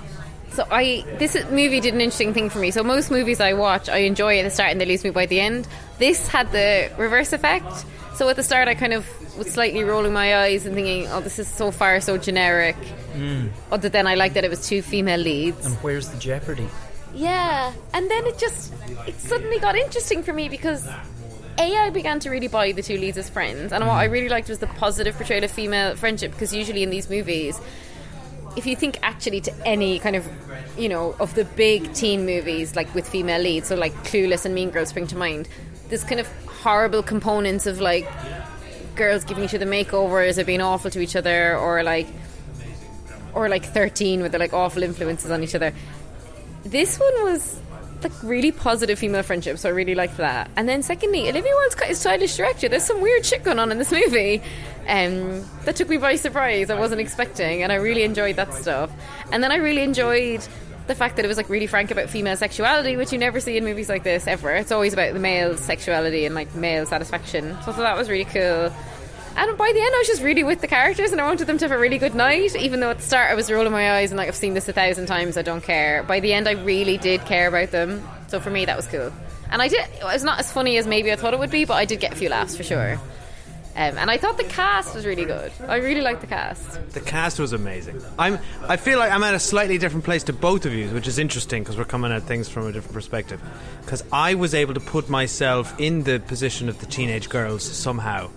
So 0.51 0.65
I 0.71 1.05
this 1.19 1.35
movie 1.51 1.79
did 1.79 1.93
an 1.93 2.01
interesting 2.01 2.33
thing 2.33 2.49
for 2.49 2.59
me. 2.59 2.71
So 2.71 2.83
most 2.83 3.11
movies 3.11 3.39
I 3.39 3.53
watch, 3.53 3.87
I 3.89 3.99
enjoy 3.99 4.39
at 4.39 4.43
the 4.43 4.49
start 4.49 4.71
and 4.71 4.81
they 4.81 4.85
lose 4.85 5.03
me 5.03 5.09
by 5.09 5.25
the 5.25 5.39
end. 5.39 5.67
This 5.97 6.27
had 6.27 6.51
the 6.51 6.91
reverse 6.97 7.33
effect. 7.33 7.85
So 8.15 8.27
at 8.27 8.35
the 8.35 8.43
start, 8.43 8.67
I 8.67 8.75
kind 8.75 8.93
of 8.93 9.07
was 9.37 9.51
slightly 9.51 9.83
rolling 9.83 10.11
my 10.11 10.35
eyes 10.35 10.65
and 10.65 10.75
thinking, 10.75 11.07
"Oh, 11.07 11.21
this 11.21 11.39
is 11.39 11.47
so 11.47 11.71
far 11.71 12.01
so 12.01 12.17
generic." 12.17 12.75
Mm. 13.13 13.49
Other 13.71 13.89
than 13.89 14.07
I 14.07 14.15
liked 14.15 14.35
that 14.35 14.43
it 14.43 14.49
was 14.49 14.67
two 14.67 14.81
female 14.81 15.19
leads. 15.19 15.65
And 15.65 15.75
where's 15.77 16.09
the 16.09 16.17
jeopardy? 16.17 16.67
Yeah, 17.13 17.71
and 17.93 18.09
then 18.09 18.25
it 18.25 18.37
just 18.37 18.73
it 19.07 19.19
suddenly 19.19 19.59
got 19.59 19.75
interesting 19.75 20.23
for 20.23 20.33
me 20.33 20.49
because 20.49 20.85
a 21.57 21.77
I 21.77 21.89
began 21.89 22.19
to 22.21 22.29
really 22.29 22.47
buy 22.47 22.71
the 22.71 22.81
two 22.81 22.97
leads 22.97 23.17
as 23.17 23.29
friends, 23.29 23.71
and 23.71 23.85
what 23.85 23.95
I 23.95 24.05
really 24.05 24.29
liked 24.29 24.49
was 24.49 24.59
the 24.59 24.67
positive 24.67 25.15
portrayal 25.15 25.43
of 25.43 25.51
female 25.51 25.95
friendship 25.95 26.31
because 26.31 26.53
usually 26.53 26.83
in 26.83 26.89
these 26.89 27.09
movies. 27.09 27.59
If 28.55 28.65
you 28.65 28.75
think 28.75 28.97
actually 29.01 29.41
to 29.41 29.67
any 29.67 29.99
kind 29.99 30.15
of, 30.15 30.27
you 30.77 30.89
know, 30.89 31.15
of 31.19 31.35
the 31.35 31.45
big 31.45 31.93
teen 31.93 32.25
movies 32.25 32.75
like 32.75 32.93
with 32.93 33.07
female 33.07 33.41
leads, 33.41 33.67
so 33.67 33.75
like 33.75 33.93
Clueless 34.03 34.45
and 34.45 34.53
Mean 34.53 34.69
Girls 34.69 34.89
spring 34.89 35.07
to 35.07 35.17
mind, 35.17 35.47
this 35.89 36.03
kind 36.03 36.19
of 36.19 36.27
horrible 36.47 37.03
components 37.03 37.65
of 37.65 37.79
like 37.79 38.07
girls 38.95 39.23
giving 39.23 39.43
each 39.43 39.55
other 39.55 39.65
makeovers 39.65 40.37
or 40.37 40.43
being 40.43 40.61
awful 40.61 40.91
to 40.91 40.99
each 40.99 41.15
other 41.15 41.57
or 41.57 41.83
like 41.83 42.07
or 43.33 43.47
like 43.47 43.63
13 43.63 44.21
with 44.21 44.31
the 44.31 44.39
like 44.39 44.53
awful 44.53 44.83
influences 44.83 45.31
on 45.31 45.43
each 45.43 45.55
other. 45.55 45.73
This 46.63 46.99
one 46.99 47.23
was 47.23 47.59
like 48.03 48.23
really 48.23 48.51
positive 48.51 48.99
female 48.99 49.23
friendship, 49.23 49.57
so 49.57 49.69
I 49.69 49.71
really 49.71 49.95
liked 49.95 50.17
that. 50.17 50.49
And 50.55 50.67
then 50.67 50.83
secondly, 50.83 51.29
Olivia 51.29 51.51
Wilde's 51.53 51.75
quite 51.75 51.91
a 51.91 51.95
stylish 51.95 52.35
director. 52.35 52.69
There's 52.69 52.83
some 52.83 53.01
weird 53.01 53.25
shit 53.25 53.43
going 53.43 53.59
on 53.59 53.71
in 53.71 53.77
this 53.77 53.91
movie 53.91 54.41
um, 54.87 55.45
that 55.65 55.75
took 55.75 55.89
me 55.89 55.97
by 55.97 56.15
surprise. 56.15 56.69
I 56.69 56.79
wasn't 56.79 57.01
expecting, 57.01 57.63
and 57.63 57.71
I 57.71 57.75
really 57.75 58.03
enjoyed 58.03 58.35
that 58.37 58.53
stuff. 58.53 58.91
And 59.31 59.43
then 59.43 59.51
I 59.51 59.57
really 59.57 59.83
enjoyed 59.83 60.47
the 60.87 60.95
fact 60.95 61.17
that 61.17 61.25
it 61.25 61.27
was 61.27 61.37
like 61.37 61.49
really 61.49 61.67
frank 61.67 61.91
about 61.91 62.09
female 62.09 62.35
sexuality, 62.35 62.97
which 62.97 63.13
you 63.13 63.19
never 63.19 63.39
see 63.39 63.57
in 63.57 63.63
movies 63.63 63.89
like 63.89 64.03
this 64.03 64.25
ever. 64.27 64.51
It's 64.55 64.71
always 64.71 64.91
about 64.93 65.13
the 65.13 65.19
male 65.19 65.55
sexuality 65.55 66.25
and 66.25 66.33
like 66.33 66.53
male 66.55 66.85
satisfaction. 66.85 67.53
So 67.63 67.71
thought 67.71 67.77
that 67.77 67.97
was 67.97 68.09
really 68.09 68.25
cool. 68.25 68.73
And 69.39 69.57
by 69.57 69.71
the 69.71 69.79
end, 69.79 69.95
I 69.95 69.97
was 69.99 70.07
just 70.07 70.21
really 70.21 70.43
with 70.43 70.59
the 70.59 70.67
characters, 70.67 71.13
and 71.13 71.21
I 71.21 71.25
wanted 71.25 71.47
them 71.47 71.57
to 71.59 71.65
have 71.65 71.71
a 71.71 71.79
really 71.79 71.97
good 71.97 72.13
night. 72.13 72.57
Even 72.57 72.81
though 72.81 72.89
at 72.89 72.97
the 72.97 73.03
start 73.03 73.31
I 73.31 73.35
was 73.35 73.49
rolling 73.49 73.71
my 73.71 73.93
eyes 73.93 74.11
and 74.11 74.17
like 74.17 74.27
I've 74.27 74.35
seen 74.35 74.53
this 74.53 74.67
a 74.67 74.73
thousand 74.73 75.05
times, 75.05 75.37
I 75.37 75.43
don't 75.43 75.63
care. 75.63 76.03
By 76.03 76.19
the 76.19 76.33
end, 76.33 76.45
I 76.45 76.51
really 76.51 76.97
did 76.97 77.21
care 77.21 77.47
about 77.47 77.71
them. 77.71 78.05
So 78.27 78.41
for 78.41 78.49
me, 78.49 78.65
that 78.65 78.75
was 78.75 78.85
cool. 78.87 79.13
And 79.49 79.61
I 79.61 79.69
did. 79.69 79.87
It 79.97 80.03
was 80.03 80.25
not 80.25 80.39
as 80.39 80.51
funny 80.51 80.77
as 80.77 80.85
maybe 80.85 81.09
I 81.09 81.15
thought 81.15 81.33
it 81.33 81.39
would 81.39 81.51
be, 81.51 81.63
but 81.63 81.75
I 81.75 81.85
did 81.85 82.01
get 82.01 82.11
a 82.11 82.15
few 82.17 82.27
laughs 82.27 82.57
for 82.57 82.63
sure. 82.63 82.99
Um, 83.75 83.97
and 83.97 84.11
I 84.11 84.17
thought 84.17 84.35
the 84.35 84.43
cast 84.43 84.93
was 84.93 85.05
really 85.05 85.23
good. 85.23 85.53
I 85.65 85.77
really 85.77 86.01
liked 86.01 86.19
the 86.19 86.27
cast. 86.27 86.91
The 86.91 86.99
cast 86.99 87.39
was 87.39 87.53
amazing. 87.53 88.01
I'm. 88.17 88.39
I 88.67 88.75
feel 88.75 88.99
like 88.99 89.09
I'm 89.09 89.23
at 89.23 89.35
a 89.35 89.39
slightly 89.39 89.77
different 89.77 90.03
place 90.03 90.23
to 90.23 90.33
both 90.33 90.65
of 90.65 90.73
you, 90.73 90.89
which 90.89 91.07
is 91.07 91.17
interesting 91.17 91.63
because 91.63 91.77
we're 91.77 91.85
coming 91.85 92.11
at 92.11 92.23
things 92.23 92.49
from 92.49 92.67
a 92.67 92.73
different 92.73 92.93
perspective. 92.93 93.41
Because 93.85 94.03
I 94.11 94.33
was 94.33 94.53
able 94.53 94.73
to 94.73 94.81
put 94.81 95.07
myself 95.07 95.79
in 95.79 96.03
the 96.03 96.19
position 96.19 96.67
of 96.67 96.79
the 96.81 96.87
teenage 96.87 97.29
girls 97.29 97.63
somehow, 97.63 98.29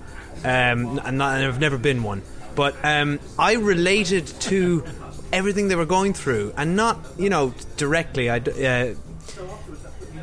um, 0.44 0.98
and, 1.04 1.18
not, 1.18 1.36
and 1.36 1.46
I've 1.46 1.60
never 1.60 1.78
been 1.78 2.02
one. 2.02 2.22
But 2.54 2.76
um, 2.84 3.18
I 3.38 3.54
related 3.54 4.26
to 4.26 4.84
everything 5.32 5.68
they 5.68 5.76
were 5.76 5.86
going 5.86 6.12
through, 6.12 6.52
and 6.56 6.76
not 6.76 6.98
you 7.18 7.30
know 7.30 7.54
directly. 7.76 8.28
I, 8.30 8.38
uh, 8.38 8.94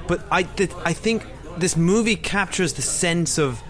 but 0.07 0.23
I, 0.31 0.43
th- 0.43 0.71
I 0.85 0.93
think 0.93 1.25
this 1.57 1.75
movie 1.75 2.15
captures 2.15 2.73
the 2.73 2.81
sense 2.81 3.37
of 3.37 3.61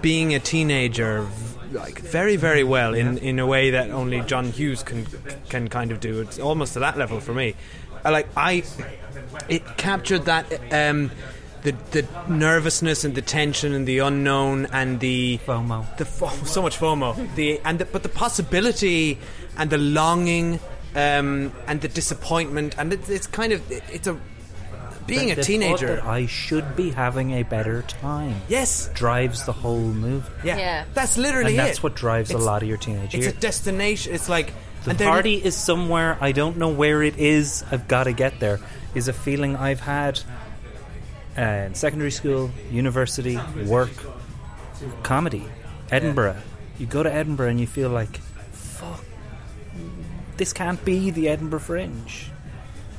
being 0.00 0.34
a 0.34 0.38
teenager 0.38 1.26
like 1.72 1.98
very 1.98 2.36
very 2.36 2.62
well 2.62 2.94
in, 2.94 3.18
in 3.18 3.38
a 3.38 3.46
way 3.46 3.70
that 3.70 3.90
only 3.90 4.20
John 4.20 4.52
Hughes 4.52 4.82
can 4.82 5.06
can 5.48 5.68
kind 5.68 5.90
of 5.90 6.00
do 6.00 6.20
it's 6.20 6.38
almost 6.38 6.74
to 6.74 6.80
that 6.80 6.96
level 6.96 7.18
for 7.18 7.34
me 7.34 7.54
like 8.04 8.28
I 8.36 8.62
it 9.48 9.76
captured 9.76 10.26
that 10.26 10.46
um 10.72 11.10
the 11.66 11.74
the 11.96 12.02
nervousness 12.28 13.04
and 13.04 13.14
the 13.14 13.22
tension 13.22 13.72
and 13.74 13.86
the 13.86 13.98
unknown 13.98 14.66
and 14.72 15.00
the 15.00 15.38
FOMO 15.46 15.78
the 15.96 16.04
fo- 16.04 16.44
so 16.44 16.62
much 16.62 16.78
FOMO 16.78 17.08
the 17.34 17.60
and 17.64 17.78
the, 17.80 17.84
but 17.84 18.02
the 18.02 18.08
possibility 18.08 19.18
and 19.58 19.68
the 19.70 19.78
longing 19.78 20.60
um 20.94 21.52
and 21.66 21.80
the 21.80 21.88
disappointment 21.88 22.74
and 22.78 22.92
it's, 22.92 23.08
it's 23.08 23.26
kind 23.26 23.52
of 23.52 23.60
it, 23.70 23.82
it's 23.92 24.06
a 24.06 24.16
being 25.06 25.26
The- 25.26 25.32
a 25.32 25.36
the 25.36 25.42
thought 25.42 25.46
teenager 25.46 25.86
that 25.96 26.04
I 26.04 26.26
should 26.26 26.74
be 26.76 26.90
having 26.90 27.30
a 27.32 27.42
better 27.44 27.82
time. 27.82 28.34
Yes, 28.48 28.90
drives 28.94 29.44
the 29.46 29.52
whole 29.52 29.78
movie. 30.06 30.28
Yeah. 30.42 30.56
Yeah. 30.58 30.84
That's 30.94 31.16
literally 31.16 31.50
and 31.52 31.58
that's 31.60 31.78
it. 31.78 31.82
what 31.84 31.94
drives 31.94 32.30
It's- 32.30 32.42
a 32.42 32.44
lot 32.44 32.62
of 32.62 32.68
your 32.68 32.76
teenage 32.76 33.14
It's 33.14 33.24
years. 33.26 33.36
a 33.36 33.36
destination. 33.38 34.14
It's 34.14 34.28
like 34.28 34.52
the 34.84 34.90
and 34.90 34.98
they're- 34.98 35.06
party 35.08 35.36
is 35.36 35.54
somewhere. 35.54 36.18
I 36.20 36.32
don't 36.32 36.56
know 36.56 36.70
where 36.82 37.02
it 37.04 37.18
is. 37.18 37.62
I've 37.70 37.86
got 37.86 38.04
to 38.04 38.12
get 38.12 38.40
there. 38.40 38.58
Is 38.96 39.06
a 39.08 39.12
feeling 39.12 39.54
I've 39.56 39.80
had 39.80 40.18
in 41.36 41.74
secondary 41.74 42.10
school, 42.10 42.50
university, 42.70 43.38
work, 43.66 43.90
comedy, 45.02 45.44
Edinburgh. 45.90 46.36
You 46.78 46.86
go 46.86 47.02
to 47.02 47.12
Edinburgh 47.12 47.48
and 47.48 47.60
you 47.60 47.66
feel 47.66 47.88
like, 47.90 48.16
fuck, 48.52 49.04
this 50.36 50.52
can't 50.52 50.82
be 50.84 51.10
the 51.10 51.28
Edinburgh 51.28 51.60
Fringe. 51.60 52.30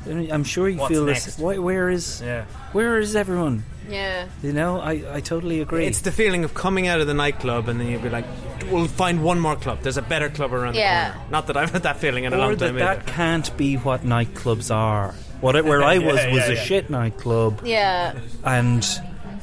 I 0.06 0.10
mean, 0.10 0.32
I'm 0.32 0.44
sure 0.44 0.70
you 0.70 0.78
What's 0.80 0.92
feel 0.94 1.06
next? 1.06 1.26
this. 1.26 1.36
Wh- 1.38 1.62
where 1.64 1.90
is, 1.90 2.22
Yeah. 2.22 2.46
where 2.72 2.98
is 3.00 3.16
everyone? 3.16 3.64
Yeah. 3.90 4.28
You 4.44 4.54
know, 4.54 4.80
I, 4.80 5.04
I 5.16 5.22
totally 5.22 5.62
agree. 5.62 5.86
It's 5.86 6.02
the 6.02 6.12
feeling 6.12 6.44
of 6.44 6.54
coming 6.54 6.88
out 6.88 7.00
of 7.02 7.08
the 7.08 7.14
nightclub 7.14 7.68
and 7.70 7.80
then 7.80 7.88
you'd 7.88 8.04
be 8.04 8.10
like, 8.10 8.26
we'll 8.72 8.88
find 8.88 9.24
one 9.24 9.40
more 9.40 9.56
club. 9.56 9.80
There's 9.82 9.98
a 9.98 10.02
better 10.02 10.30
club 10.30 10.54
around 10.54 10.76
Yeah. 10.76 11.10
the 11.10 11.14
corner. 11.16 11.30
Not 11.32 11.48
that 11.48 11.58
I've 11.58 11.72
had 11.72 11.84
that 11.84 11.98
feeling 11.98 12.26
in 12.26 12.34
a 12.34 12.36
or 12.36 12.40
long 12.40 12.56
that 12.58 12.66
time 12.68 12.76
that 12.76 12.98
either. 13.00 13.12
can't 13.12 13.58
be 13.58 13.76
what 13.76 14.02
nightclubs 14.04 14.74
are. 14.76 15.14
What 15.42 15.56
it- 15.56 15.66
where 15.66 15.84
I 15.94 15.94
Yeah, 15.96 16.08
was 16.08 16.16
yeah, 16.24 16.34
was 16.34 16.50
a 16.50 16.54
yeah. 16.56 16.62
shit 16.64 16.90
nightclub, 16.90 17.62
Yeah. 17.66 18.18
and 18.44 18.86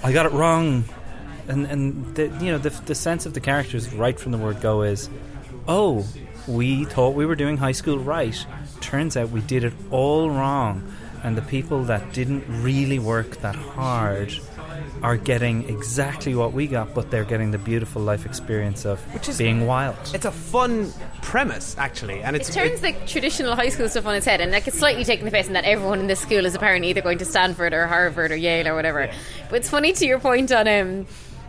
I 0.02 0.12
got 0.12 0.26
it 0.26 0.33
wrong. 0.33 0.85
And 1.46 1.66
and 1.66 2.14
the, 2.16 2.24
you 2.42 2.50
know 2.52 2.59
the 2.59 2.70
the 2.70 2.94
sense 2.94 3.26
of 3.26 3.35
the 3.35 3.40
characters 3.40 3.92
right 3.94 4.18
from 4.18 4.33
the 4.33 4.38
word 4.38 4.61
go 4.62 4.83
is, 4.83 5.09
oh, 5.68 6.07
we 6.46 6.85
thought 6.87 7.11
we 7.14 7.26
were 7.26 7.37
doing 7.37 7.57
high 7.59 7.72
school 7.72 7.98
right. 7.98 8.46
Turns 8.80 9.16
out 9.16 9.30
we 9.30 9.40
did 9.42 9.62
it 9.64 9.72
all 9.90 10.30
wrong, 10.30 10.90
and 11.25 11.37
the 11.37 11.43
people 11.43 11.83
that 11.85 12.13
didn't 12.13 12.45
really 12.63 12.99
work 12.99 13.39
that 13.39 13.57
hard 13.57 14.33
are 15.03 15.17
getting 15.17 15.69
exactly 15.69 16.35
what 16.35 16.53
we 16.53 16.67
got, 16.67 16.95
but 16.95 17.11
they're 17.11 17.25
getting 17.25 17.51
the 17.51 17.59
beautiful 17.59 18.01
life 18.03 18.25
experience 18.27 18.85
of 18.87 19.01
Which 19.15 19.29
is- 19.29 19.39
being 19.39 19.67
wild. 19.67 19.97
It's 20.15 20.25
a 20.25 20.31
fun 20.31 20.93
premise, 21.23 21.77
actually, 21.79 22.23
and 22.23 22.37
It 22.37 22.43
it's 22.43 22.55
turns 22.55 22.81
the 22.81 22.93
traditional 23.07 23.55
high 23.57 23.69
school 23.69 23.89
stuff 23.89 24.07
on 24.07 24.15
its 24.15 24.27
head, 24.27 24.41
and 24.41 24.53
like 24.53 24.67
it's 24.69 24.79
slightly 24.79 25.05
taking 25.05 25.25
the 25.25 25.31
piss, 25.31 25.47
and 25.47 25.57
that 25.57 25.65
everyone 25.65 26.01
in 26.01 26.07
this 26.07 26.21
school 26.21 26.45
is 26.47 26.55
apparently 26.55 26.89
either 26.91 27.03
going 27.03 27.19
to 27.19 27.25
Stanford 27.25 27.73
or 27.75 27.87
Harvard 27.87 28.31
or 28.33 28.37
Yale 28.37 28.69
or 28.69 28.75
whatever. 28.75 29.11
But 29.51 29.57
it's 29.57 29.69
funny 29.69 29.93
to 29.93 30.07
your 30.07 30.19
point 30.19 30.53
on 30.53 30.67
um, 30.69 31.07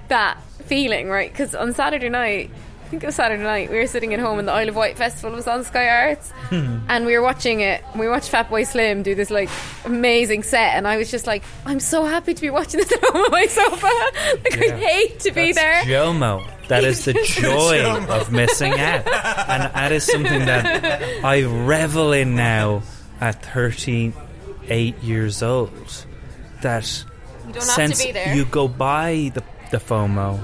that 0.10 0.42
feeling, 0.66 1.08
right? 1.10 1.32
Because 1.32 1.56
on 1.56 1.74
Saturday 1.74 2.10
night, 2.10 2.52
I 2.86 2.88
think 2.88 3.04
it 3.04 3.08
was 3.08 3.16
Saturday 3.16 3.42
night, 3.42 3.72
we 3.72 3.78
were 3.78 3.88
sitting 3.88 4.14
at 4.14 4.20
home, 4.20 4.38
and 4.38 4.48
the 4.48 4.52
Isle 4.52 4.70
of 4.70 4.76
Wight 4.76 4.96
festival 4.96 5.36
was 5.36 5.48
on 5.48 5.64
Sky 5.64 5.90
Arts, 5.90 6.30
hmm. 6.50 6.78
and 6.88 7.08
we 7.08 7.18
were 7.18 7.24
watching 7.24 7.62
it. 7.62 7.84
We 7.96 8.08
watched 8.08 8.32
Fatboy 8.32 8.68
Slim 8.68 9.02
do 9.02 9.16
this 9.16 9.32
like 9.32 9.50
amazing 9.86 10.44
set, 10.44 10.76
and 10.76 10.88
I 10.88 10.98
was 10.98 11.10
just 11.10 11.26
like, 11.26 11.44
I'm 11.66 11.80
so 11.80 12.06
happy 12.06 12.36
to 12.36 12.42
be 12.42 12.52
watching 12.52 12.80
this 12.80 12.92
at 12.92 13.04
home 13.04 13.24
on 13.24 13.32
my 13.32 13.48
sofa. 13.48 13.88
like 14.44 14.72
I 14.72 14.78
hate 14.78 15.20
to 15.22 15.32
be 15.32 15.52
there. 15.52 15.82
Jomo. 15.82 16.48
That 16.68 16.84
is 16.84 17.06
the 17.06 17.14
joy 17.26 17.84
of 17.84 18.32
missing 18.32 18.74
out. 18.74 19.08
And 19.08 19.74
that 19.74 19.92
is 19.92 20.04
something 20.04 20.46
that 20.46 21.02
I 21.26 21.42
revel 21.44 22.14
in 22.14 22.36
now 22.36 22.84
at 23.20 23.44
38 23.46 25.04
years 25.04 25.42
old. 25.42 26.06
That 26.62 27.04
You 27.48 27.54
don't 27.54 27.56
have 27.56 27.64
to 27.64 27.72
since 27.72 28.06
be 28.06 28.12
there. 28.12 28.36
you 28.36 28.46
go 28.46 28.68
by 28.68 29.32
the, 29.34 29.44
the 29.72 29.78
FOMO, 29.78 30.40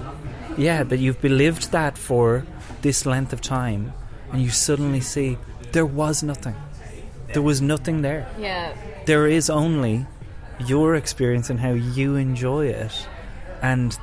yeah, 0.58 0.84
that 0.84 1.00
you've 1.00 1.22
believed 1.22 1.72
that 1.72 1.98
for 1.98 2.46
this 2.82 3.06
length 3.06 3.34
of 3.34 3.42
time, 3.42 3.94
and 4.32 4.42
you 4.42 4.50
suddenly 4.50 5.02
see 5.02 5.38
there 5.72 5.86
was 5.86 6.24
nothing. 6.24 6.56
There 7.34 7.42
was 7.42 7.62
nothing 7.62 8.02
there. 8.02 8.28
Yeah. 8.38 8.76
There 9.06 9.28
is 9.28 9.50
only 9.50 10.06
your 10.60 10.96
experience 10.96 11.50
and 11.50 11.60
how 11.60 11.72
you 11.72 12.16
enjoy 12.16 12.68
it. 12.68 13.08
And 13.62 13.98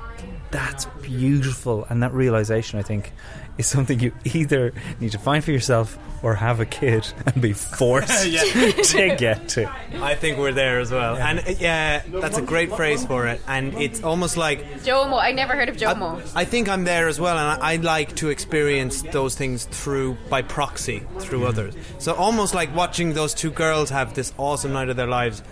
that's 0.51 0.87
beautiful. 1.03 1.87
And 1.91 2.03
that 2.03 2.13
realization, 2.13 2.79
I 2.79 2.83
think, 2.83 3.13
is 3.59 3.67
something 3.67 4.01
you 4.01 4.13
either 4.25 4.73
need 5.01 5.13
to 5.13 5.19
find 5.19 5.45
for 5.45 5.53
yourself 5.53 5.99
or 6.23 6.35
have 6.35 6.59
a 6.59 6.67
kid 6.67 7.07
and 7.27 7.41
be 7.43 7.53
forced 7.53 8.27
Yeah. 8.31 8.43
to 8.73 9.17
get 9.17 9.49
to. 9.51 9.71
I 10.01 10.15
think 10.15 10.39
we're 10.39 10.53
there 10.53 10.81
as 10.81 10.91
well, 10.91 11.17
and 11.17 11.39
uh, 11.41 11.43
yeah, 11.59 12.03
that's 12.09 12.39
a 12.39 12.43
great 12.43 12.73
phrase 12.75 13.05
for 13.07 13.27
it. 13.27 13.41
And 13.47 13.75
it's 13.75 14.03
almost 14.03 14.37
like 14.37 14.65
Jomo. 14.83 15.21
I 15.21 15.33
never 15.33 15.55
heard 15.55 15.69
of 15.69 15.77
Jomo. 15.77 16.21
I 16.35 16.45
think 16.45 16.69
I'm 16.69 16.85
there 16.85 17.07
as 17.09 17.21
well, 17.21 17.37
and 17.39 17.63
I, 17.63 17.75
I 17.75 17.77
like 17.77 18.17
to 18.17 18.31
experience 18.31 19.03
those 19.03 19.35
things 19.37 19.65
through 19.67 20.17
by 20.29 20.43
proxy 20.43 21.03
through 21.19 21.47
others. 21.47 21.75
So 21.99 22.15
almost 22.15 22.55
like 22.55 22.75
watching 22.75 23.15
those 23.15 23.35
two 23.35 23.51
girls 23.51 23.91
have 23.91 24.15
this 24.15 24.33
awesome 24.39 24.73
night 24.73 24.89
of 24.89 24.97
their 24.97 25.07
lives 25.07 25.43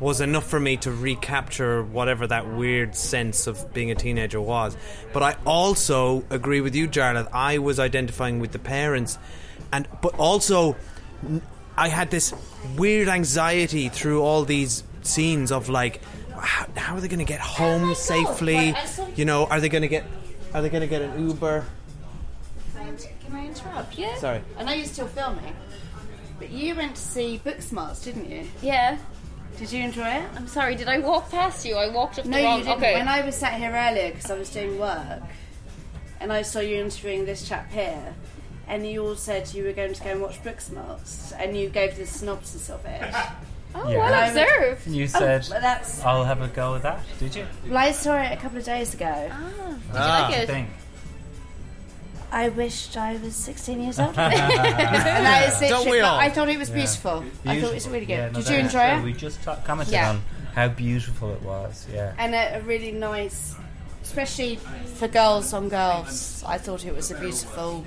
was 0.00 0.20
enough 0.20 0.46
for 0.46 0.58
me 0.58 0.76
to 0.78 0.90
recapture 0.90 1.82
whatever 1.82 2.26
that 2.26 2.48
weird 2.48 2.94
sense 2.94 3.46
of 3.46 3.72
being 3.72 3.90
a 3.90 3.94
teenager 3.94 4.40
was. 4.40 4.76
But 5.12 5.22
I 5.22 5.36
also 5.46 6.24
agree 6.30 6.60
with 6.60 6.74
you, 6.74 6.88
Jarlath. 6.88 7.28
I 7.32 7.58
was 7.58 7.78
identifying 7.78 8.40
with 8.40 8.52
the 8.52 8.58
parents, 8.58 9.18
and 9.72 9.88
but 10.02 10.14
also 10.18 10.76
I 11.76 11.88
had 11.88 12.10
this 12.10 12.34
weird 12.76 13.08
anxiety 13.08 13.88
through 13.88 14.22
all 14.22 14.44
these 14.44 14.84
scenes 15.02 15.52
of 15.52 15.68
like. 15.68 16.00
How, 16.36 16.66
how 16.76 16.96
are 16.96 17.00
they 17.00 17.06
going 17.06 17.20
to 17.20 17.24
get 17.24 17.40
home 17.40 17.94
safely? 17.94 18.72
Uh, 18.72 19.06
you 19.14 19.24
know, 19.24 19.46
are 19.46 19.60
they 19.60 19.68
going 19.68 19.82
to 19.82 19.88
get 19.88 20.04
are 20.52 20.60
they 20.60 20.68
going 20.68 20.82
to 20.82 20.88
get 20.88 21.00
an 21.00 21.28
Uber? 21.28 21.64
Can 22.74 23.34
I 23.34 23.46
interrupt? 23.46 23.98
Yeah. 23.98 24.16
Sorry. 24.16 24.40
I 24.58 24.64
know 24.64 24.72
you're 24.72 24.84
still 24.84 25.08
filming, 25.08 25.54
but 26.38 26.50
you 26.50 26.74
went 26.74 26.96
to 26.96 27.00
see 27.00 27.40
Booksmarts, 27.44 28.04
didn't 28.04 28.30
you? 28.30 28.46
Yeah. 28.62 28.98
Did 29.58 29.72
you 29.72 29.82
enjoy 29.84 30.08
it? 30.08 30.24
I'm 30.36 30.48
sorry. 30.48 30.74
Did 30.74 30.88
I 30.88 30.98
walk 30.98 31.30
past 31.30 31.64
you? 31.64 31.76
I 31.76 31.88
walked 31.88 32.18
up 32.18 32.26
No, 32.26 32.36
the 32.38 32.44
wrong. 32.44 32.58
you 32.58 32.64
didn't. 32.64 32.76
Okay. 32.78 32.94
When 32.94 33.08
I 33.08 33.24
was 33.24 33.36
sat 33.36 33.54
here 33.54 33.70
earlier 33.72 34.10
because 34.10 34.30
I 34.30 34.36
was 34.38 34.50
doing 34.50 34.78
work, 34.78 35.22
and 36.20 36.32
I 36.32 36.42
saw 36.42 36.60
you 36.60 36.76
interviewing 36.76 37.24
this 37.24 37.46
chap 37.48 37.70
here, 37.70 38.14
and 38.66 38.86
you 38.86 39.04
all 39.06 39.14
said 39.16 39.52
you 39.54 39.64
were 39.64 39.72
going 39.72 39.92
to 39.94 40.02
go 40.02 40.10
and 40.10 40.20
watch 40.22 40.42
Booksmarts, 40.42 41.32
and 41.38 41.56
you 41.56 41.68
gave 41.68 41.96
the 41.96 42.06
synopsis 42.06 42.68
of 42.70 42.84
it. 42.84 43.14
Oh, 43.76 43.90
Yeah. 43.90 43.96
well 43.98 44.06
And 44.06 44.14
I 44.14 44.28
was- 44.28 44.36
observed. 44.36 44.86
You 44.86 45.02
Oh, 45.02 45.06
said, 45.18 45.46
but 45.50 45.60
that's. 45.60 46.00
I'll 46.04 46.22
have 46.22 46.40
a 46.42 46.46
go 46.46 46.76
at 46.76 46.82
that. 46.82 47.00
Did 47.18 47.34
you? 47.34 47.44
Well, 47.66 47.76
I 47.78 47.90
saw 47.90 48.16
it 48.22 48.30
a 48.32 48.36
couple 48.36 48.58
of 48.58 48.64
days 48.64 48.94
ago. 48.94 49.12
Did 49.12 49.32
you 49.32 49.80
Ah. 49.96 50.28
like 50.30 50.38
it? 50.38 50.46
Think. 52.30 52.34
I 52.34 52.48
wished 52.50 52.96
I 52.96 53.16
was 53.16 53.34
16 53.36 53.80
years 53.80 53.98
old. 53.98 54.18
and 54.18 54.32
that 55.26 55.62
is 55.62 55.68
Don't 55.68 55.88
we 55.88 56.00
all? 56.00 56.18
I 56.18 56.30
thought 56.30 56.48
it 56.48 56.58
was 56.58 56.68
Yeah. 56.70 56.74
beautiful. 56.76 57.24
I 57.46 57.60
thought 57.60 57.70
it 57.70 57.74
was 57.74 57.88
really 57.88 58.06
good. 58.06 58.12
Yeah, 58.14 58.26
no, 58.30 58.40
Did 58.40 58.48
you 58.50 58.56
that's 58.62 58.74
enjoy 58.74 58.88
true. 58.88 58.98
it? 58.98 59.04
We 59.04 59.12
just 59.12 59.42
ta- 59.42 59.56
commented 59.64 59.94
Yeah. 59.94 60.10
on 60.10 60.22
how 60.54 60.68
beautiful 60.68 61.32
it 61.32 61.42
was. 61.42 61.86
Yeah. 61.92 62.12
and 62.18 62.34
a, 62.34 62.58
a 62.58 62.60
really 62.62 62.92
nice, 62.92 63.54
especially 64.02 64.56
for 64.96 65.08
girls 65.08 65.52
on 65.52 65.68
girls. 65.68 66.42
I 66.46 66.58
thought 66.58 66.84
it 66.84 66.94
was 66.94 67.10
a 67.10 67.18
beautiful, 67.18 67.84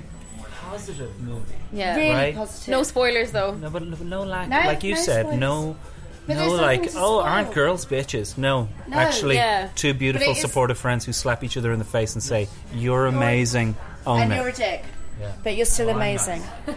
Positive 0.70 1.18
movie. 1.20 1.54
Yeah. 1.72 1.96
really 1.96 2.10
Right? 2.10 2.34
positive. 2.36 2.68
No 2.72 2.82
spoilers 2.82 3.32
though. 3.32 3.54
No, 3.54 3.70
but 3.70 3.82
no, 3.86 3.96
no 4.02 4.22
lack. 4.24 4.48
No, 4.48 4.58
like 4.58 4.82
you 4.84 4.94
no 4.96 5.00
said, 5.00 5.22
spoilers. 5.24 5.40
no. 5.40 5.76
But 6.26 6.34
no, 6.36 6.40
there's 6.40 6.60
like, 6.60 6.80
nothing 6.82 6.94
to 6.94 7.00
oh, 7.00 7.20
aren't 7.20 7.46
spoil. 7.46 7.54
girls 7.54 7.86
bitches? 7.86 8.36
No, 8.36 8.68
No, 8.86 8.96
actually, 8.98 9.36
yeah. 9.36 9.70
two 9.74 9.94
beautiful, 9.94 10.28
it 10.28 10.32
is- 10.32 10.42
supportive 10.42 10.76
friends 10.76 11.06
who 11.06 11.14
slap 11.14 11.42
each 11.42 11.56
other 11.56 11.72
in 11.72 11.78
the 11.78 11.86
face 11.86 12.12
and 12.12 12.22
say, 12.22 12.48
"You're 12.74 13.06
amazing, 13.06 13.76
own 14.08 14.20
and 14.22 14.32
it." 14.32 14.36
you're 14.36 14.48
a 14.48 14.52
dick. 14.52 14.84
Yeah. 15.20 15.32
But 15.42 15.56
you're 15.56 15.66
still 15.66 15.88
Oh, 15.88 15.90
I'm 15.90 15.96
amazing. 15.96 16.42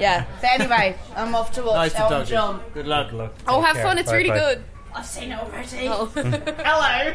yeah. 0.00 0.24
But 0.40 0.50
anyway, 0.60 0.96
I'm 1.16 1.34
off 1.34 1.52
to 1.54 1.62
watch 1.62 1.74
Nice 1.74 1.92
to 1.94 1.98
Elton 2.00 2.18
talk 2.18 2.26
to 2.26 2.30
you. 2.32 2.36
John. 2.36 2.62
Good 2.74 2.86
luck. 2.86 3.08
Oh, 3.12 3.28
Take 3.56 3.64
have 3.66 3.74
care. 3.76 3.84
fun. 3.84 3.98
It's 3.98 4.12
really 4.12 4.28
Bye-bye. 4.28 4.54
good. 4.54 4.64
I've 4.94 5.06
seen 5.06 5.32
it 5.32 5.38
already. 5.40 5.88
Oh. 5.88 6.06
Hello. 6.64 7.14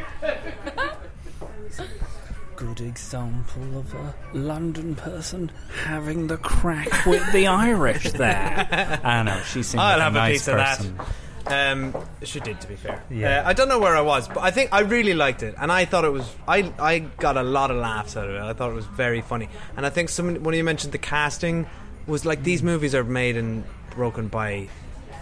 Good 2.58 2.82
example 2.82 3.80
of 3.80 3.94
a 3.96 4.14
London 4.34 4.94
person 4.96 5.52
having 5.86 6.28
the 6.28 6.38
crack 6.38 7.06
with 7.06 7.32
the 7.32 7.48
Irish 7.48 8.12
there. 8.12 9.00
I 9.04 9.24
know 9.24 9.42
she 9.46 9.64
seems 9.64 9.82
I'll 9.82 9.98
like 9.98 10.02
have 10.04 10.16
a 10.16 10.18
a 10.18 10.22
nice 10.22 10.32
piece 10.34 10.48
of 10.50 10.58
person. 10.58 11.00
Um, 11.48 11.96
she 12.24 12.40
did, 12.40 12.60
to 12.62 12.68
be 12.68 12.76
fair. 12.76 13.04
Yeah. 13.10 13.42
Uh, 13.42 13.50
I 13.50 13.54
don't 13.54 13.68
know 13.70 13.80
where 13.80 13.96
I 13.96 14.02
was, 14.02 14.28
but 14.28 14.40
I 14.40 14.52
think 14.52 14.70
I 14.72 14.82
really 14.82 15.14
liked 15.14 15.44
it, 15.44 15.56
and 15.58 15.72
I 15.72 15.86
thought 15.86 16.06
it 16.06 16.12
was. 16.12 16.30
I 16.48 16.72
I 16.80 17.00
got 17.00 17.38
a 17.38 17.44
lot 17.44 17.72
of 17.72 17.78
laughs 17.78 18.16
out 18.18 18.28
of 18.30 18.36
it. 18.36 18.42
I 18.42 18.54
thought 18.54 18.70
it 18.72 18.76
was 18.76 18.86
very 18.86 19.22
funny, 19.22 19.50
and 19.78 19.86
I 19.86 19.90
think 19.90 20.10
someone 20.10 20.44
when 20.44 20.56
you 20.56 20.64
mentioned 20.64 20.94
the 20.94 20.98
casting 20.98 21.66
was 22.08 22.26
like 22.26 22.44
these 22.44 22.62
movies 22.64 22.94
are 22.96 23.04
made 23.04 23.38
and 23.38 23.64
broken 23.92 24.28
by 24.28 24.68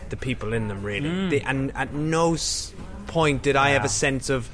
the 0.10 0.18
people 0.18 0.54
in 0.54 0.68
them, 0.68 0.84
really. 0.84 1.10
Mm. 1.10 1.30
They, 1.30 1.42
and 1.42 1.72
at 1.76 1.94
no 1.94 2.36
point 3.08 3.42
did 3.44 3.56
I 3.56 3.70
have 3.72 3.86
a 3.86 3.90
sense 3.90 4.30
of 4.30 4.50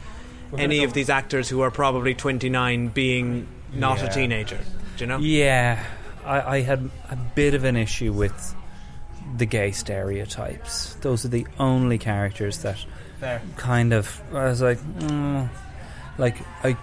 We're 0.52 0.60
any 0.60 0.84
of 0.84 0.94
these 0.94 1.10
actors 1.10 1.48
who 1.50 1.62
are 1.62 1.72
probably 1.72 2.14
29 2.14 2.90
being 2.90 3.48
not 3.74 4.00
Yeah. 4.00 4.06
a 4.06 4.14
teenager. 4.14 4.60
Do 4.98 5.04
you 5.04 5.08
know? 5.08 5.18
Yeah, 5.20 5.84
I, 6.26 6.58
I 6.58 6.62
had 6.62 6.90
a 7.10 7.16
bit 7.16 7.54
of 7.54 7.64
an 7.64 7.76
issue 7.78 8.12
with 8.14 8.56
the 9.38 9.46
gay 9.46 9.72
stereotypes. 9.72 10.96
Those 10.96 11.26
are 11.26 11.30
the 11.30 11.48
only 11.60 11.98
characters 11.98 12.60
that 12.60 12.84
Fair. 13.20 13.42
kind 13.58 13.94
of. 13.94 14.22
I 14.34 14.46
was 14.46 14.62
like, 14.62 14.80
mm, 14.80 15.50
like 16.18 16.38
I. 16.64 16.78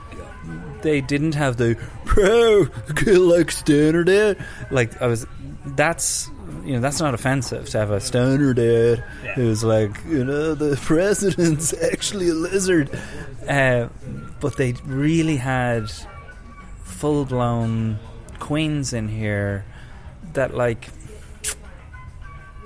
They 0.82 1.00
didn't 1.00 1.36
have 1.36 1.56
the 1.56 1.78
pro 2.04 2.66
like 3.06 3.50
stoner 3.52 4.04
dad. 4.04 4.44
Like 4.70 5.00
I 5.00 5.06
was. 5.06 5.26
That's 5.64 6.28
you 6.64 6.74
know 6.74 6.80
that's 6.80 7.00
not 7.00 7.14
offensive 7.14 7.68
to 7.70 7.78
have 7.78 7.90
a 7.90 8.00
stoner 8.00 8.52
dad 8.52 8.98
who's 9.34 9.62
like 9.64 9.96
you 10.06 10.24
know 10.24 10.54
the 10.54 10.76
president's 10.82 11.72
actually 11.72 12.28
a 12.28 12.34
lizard. 12.34 12.90
Uh, 13.48 13.88
but 14.40 14.56
they 14.56 14.72
really 14.84 15.36
had 15.36 15.90
full 16.82 17.24
blown 17.24 17.98
queens 18.38 18.92
in 18.92 19.08
here 19.08 19.64
that 20.32 20.54
like 20.54 20.88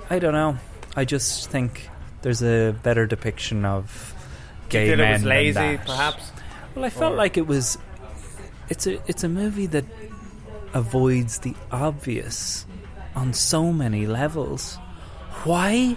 I 0.09 0.19
don't 0.19 0.33
know. 0.33 0.57
I 0.95 1.05
just 1.05 1.49
think 1.49 1.89
there's 2.21 2.41
a 2.41 2.71
better 2.83 3.05
depiction 3.05 3.65
of 3.65 4.13
Do 4.69 4.79
you 4.79 4.83
gay 4.85 4.89
feel 4.89 4.97
men 4.97 5.09
it 5.09 5.13
was 5.13 5.21
than 5.21 5.29
lazy, 5.29 5.53
that. 5.53 5.85
perhaps? 5.85 6.31
Well, 6.75 6.85
I 6.85 6.89
felt 6.89 7.13
Or- 7.13 7.17
like 7.17 7.37
it 7.37 7.47
was. 7.47 7.77
It's 8.69 8.85
a 8.87 8.99
it's 9.07 9.23
a 9.23 9.29
movie 9.29 9.67
that 9.67 9.85
avoids 10.73 11.39
the 11.39 11.55
obvious 11.71 12.65
on 13.15 13.33
so 13.33 13.71
many 13.71 14.05
levels. 14.05 14.75
Why 15.43 15.95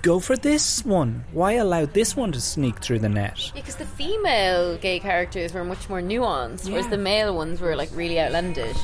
go 0.00 0.18
for 0.18 0.36
this 0.36 0.84
one? 0.84 1.24
Why 1.32 1.52
allow 1.52 1.84
this 1.86 2.16
one 2.16 2.32
to 2.32 2.40
sneak 2.40 2.78
through 2.80 3.00
the 3.00 3.08
net? 3.08 3.50
Because 3.54 3.76
the 3.76 3.86
female 3.86 4.76
gay 4.78 4.98
characters 4.98 5.52
were 5.52 5.64
much 5.64 5.88
more 5.88 6.00
nuanced, 6.00 6.68
whereas 6.68 6.84
Yeah. 6.86 6.90
the 6.90 6.98
male 6.98 7.36
ones 7.36 7.60
were 7.60 7.76
like 7.76 7.90
really 7.94 8.18
outlandish. 8.18 8.76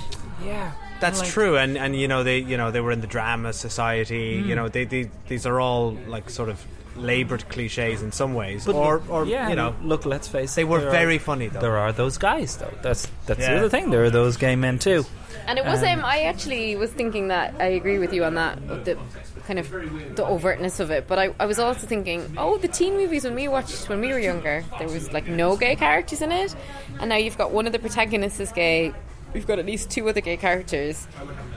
Yeah. 0.45 0.73
That's 1.01 1.21
Like- 1.21 1.29
true, 1.29 1.57
and 1.57 1.79
and 1.79 1.95
you 1.95 2.09
know 2.09 2.23
they 2.25 2.39
you 2.39 2.57
know 2.57 2.71
they 2.71 2.81
were 2.81 2.93
in 2.93 3.01
the 3.01 3.07
drama 3.07 3.53
society. 3.53 4.43
Mm. 4.43 4.47
You 4.47 4.55
know 4.57 4.69
they, 4.69 4.85
they 4.85 5.11
these 5.29 5.47
are 5.47 5.61
all 5.61 5.97
like 6.09 6.29
sort 6.31 6.49
of 6.49 6.65
laboured 6.97 7.49
cliches 7.49 8.03
in 8.03 8.11
some 8.11 8.35
ways, 8.35 8.67
But 8.67 8.75
or 8.75 9.01
or 9.09 9.25
yeah, 9.25 9.49
you 9.49 9.55
know 9.55 9.75
look, 9.83 10.05
let's 10.05 10.27
face 10.27 10.55
they 10.57 10.63
it, 10.63 10.69
were 10.69 10.81
very 10.91 11.17
are- 11.17 11.21
funny 11.21 11.49
though. 11.49 11.61
There 11.61 11.77
are 11.77 11.93
those 11.93 12.19
guys 12.19 12.57
though. 12.57 12.75
That's 12.83 13.07
that's 13.27 13.41
Yeah. 13.41 13.53
the 13.53 13.59
other 13.59 13.69
thing. 13.69 13.91
There 13.91 14.03
are 14.03 14.11
those 14.11 14.37
gay 14.37 14.57
men 14.57 14.79
too. 14.81 15.05
And 15.47 15.59
it 15.59 15.65
was 15.65 15.83
Um, 15.83 16.01
um, 16.01 16.05
I 16.05 16.23
actually 16.23 16.75
was 16.77 16.91
thinking 16.91 17.29
that 17.29 17.55
I 17.61 17.67
agree 17.81 17.99
with 17.99 18.13
you 18.13 18.25
on 18.25 18.35
that 18.35 18.59
the 18.85 18.99
kind 19.47 19.59
of 19.59 19.71
the 19.71 20.25
overtness 20.25 20.81
of 20.81 20.91
it. 20.91 21.07
But 21.07 21.19
I, 21.19 21.35
I 21.41 21.47
was 21.47 21.59
also 21.59 21.87
thinking, 21.87 22.21
oh, 22.37 22.59
the 22.59 22.69
teen 22.69 22.95
movies 22.99 23.25
when 23.25 23.35
we 23.35 23.49
watched 23.49 23.89
when 23.89 24.01
we 24.01 24.09
were 24.13 24.19
younger, 24.19 24.63
there 24.79 24.89
was 24.89 25.11
like 25.13 25.27
no 25.27 25.57
gay 25.57 25.75
characters 25.77 26.21
in 26.21 26.33
it, 26.33 26.55
and 27.01 27.09
now 27.09 27.17
you've 27.17 27.39
got 27.39 27.51
one 27.53 27.67
of 27.67 27.73
the 27.73 27.79
protagonists 27.79 28.41
is 28.41 28.53
gay. 28.53 28.93
We've 29.35 29.47
got 29.47 29.59
at 29.59 29.67
least 29.67 29.91
two 29.91 30.09
other 30.09 30.21
gay 30.21 30.37
characters, 30.37 31.07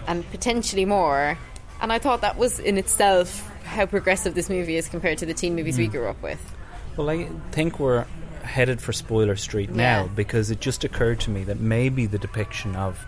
and 0.08 0.30
potentially 0.32 0.86
more. 0.86 1.38
And 1.82 1.92
I 1.92 2.00
thought 2.00 2.22
that 2.22 2.38
was 2.38 2.60
in 2.60 2.78
itself 2.78 3.50
how 3.64 3.86
progressive 3.86 4.36
this 4.36 4.50
movie 4.50 4.76
is 4.76 4.88
compared 4.90 5.18
to 5.20 5.26
the 5.26 5.34
teen 5.34 5.56
movies 5.56 5.78
we 5.78 5.88
Mm. 5.88 5.92
grew 5.92 6.08
up 6.08 6.22
with. 6.22 6.40
Well, 6.98 7.10
I 7.10 7.28
think 7.52 7.80
we're 7.80 8.06
headed 8.44 8.82
for 8.82 8.92
spoiler 8.92 9.36
street 9.36 9.70
now 9.72 10.02
Yeah. 10.04 10.08
because 10.16 10.52
it 10.52 10.60
just 10.60 10.84
occurred 10.84 11.20
to 11.22 11.30
me 11.32 11.44
that 11.46 11.60
maybe 11.60 12.06
the 12.06 12.18
depiction 12.18 12.76
of 12.76 13.06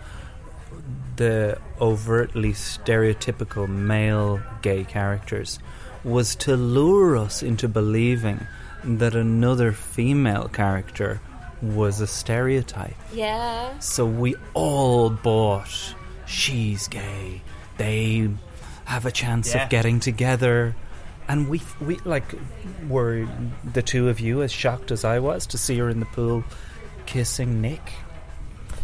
the 1.16 1.58
overtly 1.80 2.52
stereotypical 2.52 3.68
male 3.68 4.40
gay 4.62 4.84
characters 4.84 5.58
was 6.02 6.34
to 6.36 6.56
lure 6.56 7.16
us 7.16 7.42
into 7.42 7.68
believing 7.68 8.46
that 8.84 9.14
another 9.14 9.72
female 9.72 10.48
character 10.48 11.20
was 11.62 12.00
a 12.00 12.06
stereotype. 12.06 12.94
Yeah. 13.12 13.78
So 13.78 14.06
we 14.06 14.34
all 14.54 15.10
bought 15.10 15.94
she's 16.26 16.88
gay. 16.88 17.42
They 17.76 18.28
have 18.84 19.06
a 19.06 19.10
chance 19.10 19.54
Yeah. 19.54 19.64
of 19.64 19.70
getting 19.70 20.00
together. 20.00 20.74
And 21.28 21.48
we 21.48 21.62
we 21.80 21.96
like 22.04 22.24
were 22.88 23.26
the 23.72 23.80
two 23.82 24.08
of 24.10 24.20
you 24.20 24.42
as 24.42 24.52
shocked 24.52 24.90
as 24.90 25.04
I 25.04 25.18
was 25.20 25.46
to 25.48 25.58
see 25.58 25.78
her 25.78 25.88
in 25.88 26.00
the 26.00 26.06
pool 26.06 26.44
kissing 27.06 27.60
Nick. 27.62 27.92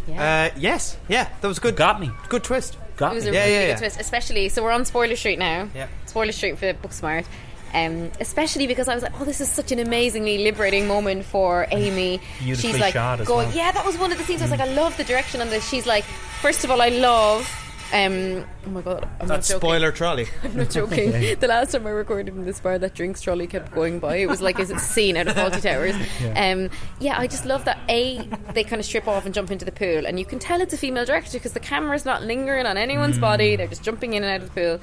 Uh, 0.09 0.49
yes, 0.57 0.97
yeah, 1.07 1.29
that 1.39 1.47
was 1.47 1.59
good. 1.59 1.75
Got 1.75 1.99
me. 2.01 2.11
Good 2.27 2.43
twist. 2.43 2.77
Got 2.97 3.11
It 3.13 3.15
was 3.15 3.23
me. 3.25 3.29
a 3.29 3.33
Yeah, 3.33 3.39
really 3.43 3.53
yeah, 3.53 3.61
good 3.61 3.67
yeah. 3.69 3.75
twist, 3.77 3.99
especially. 3.99 4.49
So 4.49 4.63
we're 4.63 4.71
on 4.71 4.83
Spoiler 4.85 5.15
Street 5.15 5.39
now. 5.39 5.69
Yeah. 5.73 5.87
Spoiler 6.07 6.31
Street 6.33 6.57
for 6.57 6.73
Booksmart. 6.73 7.25
Um, 7.73 8.11
especially 8.19 8.67
because 8.67 8.87
I 8.87 8.93
was 8.95 9.03
like, 9.03 9.19
oh, 9.19 9.23
this 9.25 9.39
is 9.39 9.49
such 9.49 9.71
an 9.71 9.79
amazingly 9.79 10.39
liberating 10.43 10.87
moment 10.87 11.23
for 11.25 11.67
Amy. 11.71 12.19
She's 12.39 12.79
like 12.79 12.93
shot 12.93 13.21
as 13.21 13.27
going, 13.27 13.47
well. 13.47 13.55
yeah, 13.57 13.71
that 13.71 13.85
was 13.85 13.97
one 13.97 14.11
of 14.11 14.17
the 14.17 14.23
scenes. 14.25 14.41
I 14.41 14.45
was 14.45 14.51
like, 14.51 14.59
I 14.59 14.73
love 14.73 14.97
the 14.97 15.03
direction 15.05 15.39
on 15.41 15.49
this. 15.49 15.67
She's 15.69 15.85
like, 15.87 16.03
first 16.03 16.63
of 16.63 16.71
all, 16.71 16.81
I 16.81 16.89
love. 16.89 17.49
Um, 17.93 18.45
oh 18.65 18.69
my 18.69 18.81
god, 18.81 19.03
I'm 19.19 19.27
That's 19.27 19.49
not 19.49 19.55
joking. 19.55 19.59
spoiler 19.69 19.91
trolley. 19.91 20.27
I'm 20.43 20.55
not 20.55 20.69
joking. 20.69 21.11
the 21.39 21.47
last 21.47 21.73
time 21.73 21.85
I 21.85 21.89
recorded 21.89 22.33
in 22.33 22.45
this 22.45 22.61
bar, 22.61 22.77
that 22.79 22.93
drinks 22.93 23.21
trolley 23.21 23.47
kept 23.47 23.73
going 23.73 23.99
by. 23.99 24.15
It 24.15 24.27
was 24.27 24.41
like 24.41 24.59
a 24.59 24.79
scene 24.79 25.17
out 25.17 25.27
of 25.27 25.35
Fawlty 25.35 25.61
Towers. 25.61 25.95
Yeah. 26.21 26.51
Um, 26.51 26.69
yeah, 27.01 27.19
I 27.19 27.27
just 27.27 27.45
love 27.45 27.65
that. 27.65 27.79
A, 27.89 28.25
they 28.53 28.63
kind 28.63 28.79
of 28.79 28.85
strip 28.85 29.09
off 29.09 29.25
and 29.25 29.33
jump 29.35 29.51
into 29.51 29.65
the 29.65 29.73
pool, 29.73 30.05
and 30.05 30.17
you 30.17 30.25
can 30.25 30.39
tell 30.39 30.61
it's 30.61 30.73
a 30.73 30.77
female 30.77 31.03
director 31.03 31.33
because 31.37 31.51
the 31.51 31.59
camera's 31.59 32.05
not 32.05 32.23
lingering 32.23 32.65
on 32.65 32.77
anyone's 32.77 33.17
Mm. 33.17 33.21
body. 33.21 33.55
They're 33.57 33.67
just 33.67 33.83
jumping 33.83 34.13
in 34.13 34.23
and 34.23 34.31
out 34.41 34.47
of 34.47 34.53
the 34.55 34.61
pool. 34.61 34.79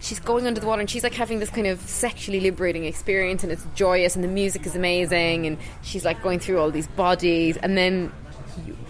She's 0.00 0.18
going 0.18 0.46
under 0.46 0.60
the 0.60 0.66
water, 0.66 0.80
and 0.80 0.88
she's 0.88 1.02
like 1.02 1.14
having 1.14 1.38
this 1.40 1.50
kind 1.50 1.66
of 1.66 1.80
sexually 1.82 2.40
liberating 2.40 2.84
experience, 2.84 3.42
and 3.42 3.52
it's 3.52 3.64
joyous, 3.74 4.14
and 4.16 4.24
the 4.24 4.28
music 4.28 4.66
is 4.66 4.74
amazing, 4.74 5.46
and 5.46 5.58
she's 5.82 6.04
like 6.04 6.22
going 6.22 6.38
through 6.38 6.58
all 6.58 6.70
these 6.70 6.88
bodies, 6.88 7.56
and 7.58 7.76
then 7.76 8.12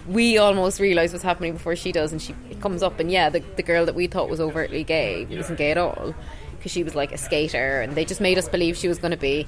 we 0.07 0.37
almost 0.37 0.79
realise 0.79 1.11
what's 1.11 1.23
happening 1.23 1.53
before 1.53 1.75
she 1.75 1.91
does, 1.91 2.11
and 2.11 2.21
she 2.21 2.33
comes 2.61 2.81
up, 2.81 2.99
and 2.99 3.11
yeah, 3.11 3.29
the, 3.29 3.39
the 3.55 3.63
girl 3.63 3.85
that 3.85 3.95
we 3.95 4.07
thought 4.07 4.29
was 4.29 4.39
overtly 4.39 4.83
gay 4.83 5.25
wasn't 5.25 5.57
gay 5.57 5.71
at 5.71 5.77
all 5.77 6.15
because 6.61 6.71
she 6.71 6.83
was 6.83 6.93
like 6.93 7.11
a 7.11 7.17
skater, 7.17 7.81
and 7.81 7.95
they 7.95 8.05
just 8.05 8.21
made 8.21 8.37
us 8.37 8.47
believe 8.47 8.77
she 8.77 8.87
was 8.87 8.99
going 8.99 9.09
to 9.11 9.17
be. 9.17 9.47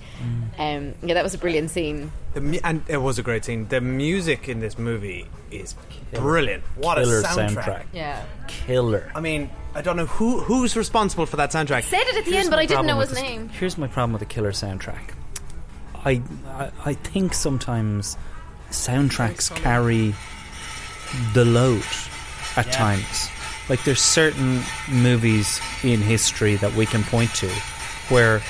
Um, 0.57 0.95
yeah, 1.03 1.13
that 1.13 1.23
was 1.23 1.35
a 1.35 1.37
brilliant 1.37 1.69
scene. 1.69 2.11
The 2.33 2.41
mu- 2.41 2.59
and 2.63 2.83
it 2.87 2.97
was 2.97 3.19
a 3.19 3.23
great 3.23 3.45
scene. 3.45 3.67
The 3.67 3.79
music 3.81 4.49
in 4.49 4.59
this 4.59 4.77
movie 4.79 5.27
is 5.51 5.75
brilliant. 6.13 6.63
What 6.75 6.95
Killer 6.97 7.19
a 7.19 7.23
soundtrack. 7.23 7.53
soundtrack. 7.63 7.83
Yeah. 7.93 8.23
Killer. 8.47 9.11
I 9.13 9.19
mean, 9.21 9.49
I 9.75 9.81
don't 9.81 9.97
know 9.97 10.07
who 10.07 10.39
who's 10.39 10.75
responsible 10.75 11.27
for 11.27 11.37
that 11.37 11.51
soundtrack. 11.51 11.83
Said 11.83 12.01
it 12.01 12.17
at 12.17 12.25
the 12.25 12.31
Here's 12.31 12.45
end, 12.45 12.49
but 12.49 12.57
my 12.57 12.63
I 12.63 12.65
didn't 12.65 12.87
know 12.87 12.93
problem 12.95 12.99
his 13.07 13.09
this- 13.09 13.21
name. 13.21 13.49
Here's 13.49 13.77
my 13.77 13.87
problem 13.87 14.13
with 14.13 14.19
the 14.21 14.25
killer 14.25 14.51
soundtrack. 14.51 15.11
I, 16.05 16.21
I 16.47 16.71
I 16.85 16.93
think 16.93 17.33
sometimes 17.33 18.17
soundtracks 18.71 19.53
carry 19.55 20.13
the 21.33 21.45
load 21.45 21.83
at 22.57 22.65
Yeah. 22.67 22.71
times. 22.71 23.29
Like 23.69 23.83
there's 23.83 24.01
certain 24.01 24.61
movies 24.91 25.59
in 25.83 26.01
history 26.01 26.55
that 26.57 26.73
we 26.73 26.85
can 26.85 27.03
point 27.03 27.33
to 27.35 27.47
where 28.09 28.41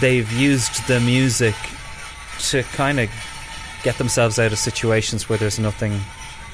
they've 0.00 0.30
used 0.32 0.86
the 0.86 1.00
music 1.00 1.54
to 2.50 2.62
kind 2.74 3.00
of 3.00 3.08
get 3.82 3.96
themselves 3.98 4.38
out 4.38 4.52
of 4.52 4.58
situations 4.58 5.28
where 5.28 5.38
there's 5.38 5.58
nothing 5.58 5.92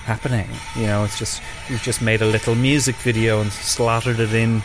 happening. 0.05 0.49
You 0.77 0.87
know, 0.87 1.05
it's 1.05 1.19
just 1.19 1.43
you've 1.69 1.83
just 1.83 2.01
made 2.03 2.23
a 2.23 2.27
little 2.27 2.55
music 2.55 2.97
video 2.97 3.41
and 3.41 3.51
slaughtered 3.53 4.21
it 4.21 4.33
in 4.35 4.63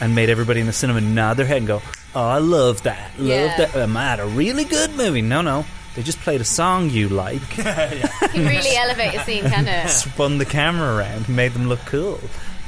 and 0.00 0.14
made 0.14 0.30
everybody 0.30 0.60
in 0.60 0.66
the 0.66 0.72
cinema 0.72 1.00
nod 1.00 1.34
their 1.36 1.46
head 1.46 1.58
and 1.58 1.66
go, 1.66 1.82
"Oh, 2.14 2.22
I 2.28 2.38
love 2.38 2.82
that. 2.84 3.10
Love 3.18 3.26
Yeah. 3.28 3.56
that. 3.56 3.74
Am 3.76 3.96
I 3.96 4.12
at 4.12 4.20
a 4.20 4.26
really 4.26 4.64
good 4.64 4.94
movie?" 4.96 5.22
No, 5.22 5.40
no. 5.42 5.64
They 6.00 6.04
just 6.04 6.20
played 6.20 6.40
a 6.40 6.44
song 6.44 6.88
you 6.88 7.10
like. 7.10 7.46
Can 7.50 7.66
really 8.34 8.74
elevate 8.74 9.14
a 9.16 9.22
scene, 9.22 9.44
can 9.44 9.68
it? 9.68 9.90
Spun 9.90 10.38
the 10.38 10.46
camera 10.46 10.96
around, 10.96 11.26
and 11.26 11.36
made 11.36 11.52
them 11.52 11.68
look 11.68 11.80
cool. 11.84 12.18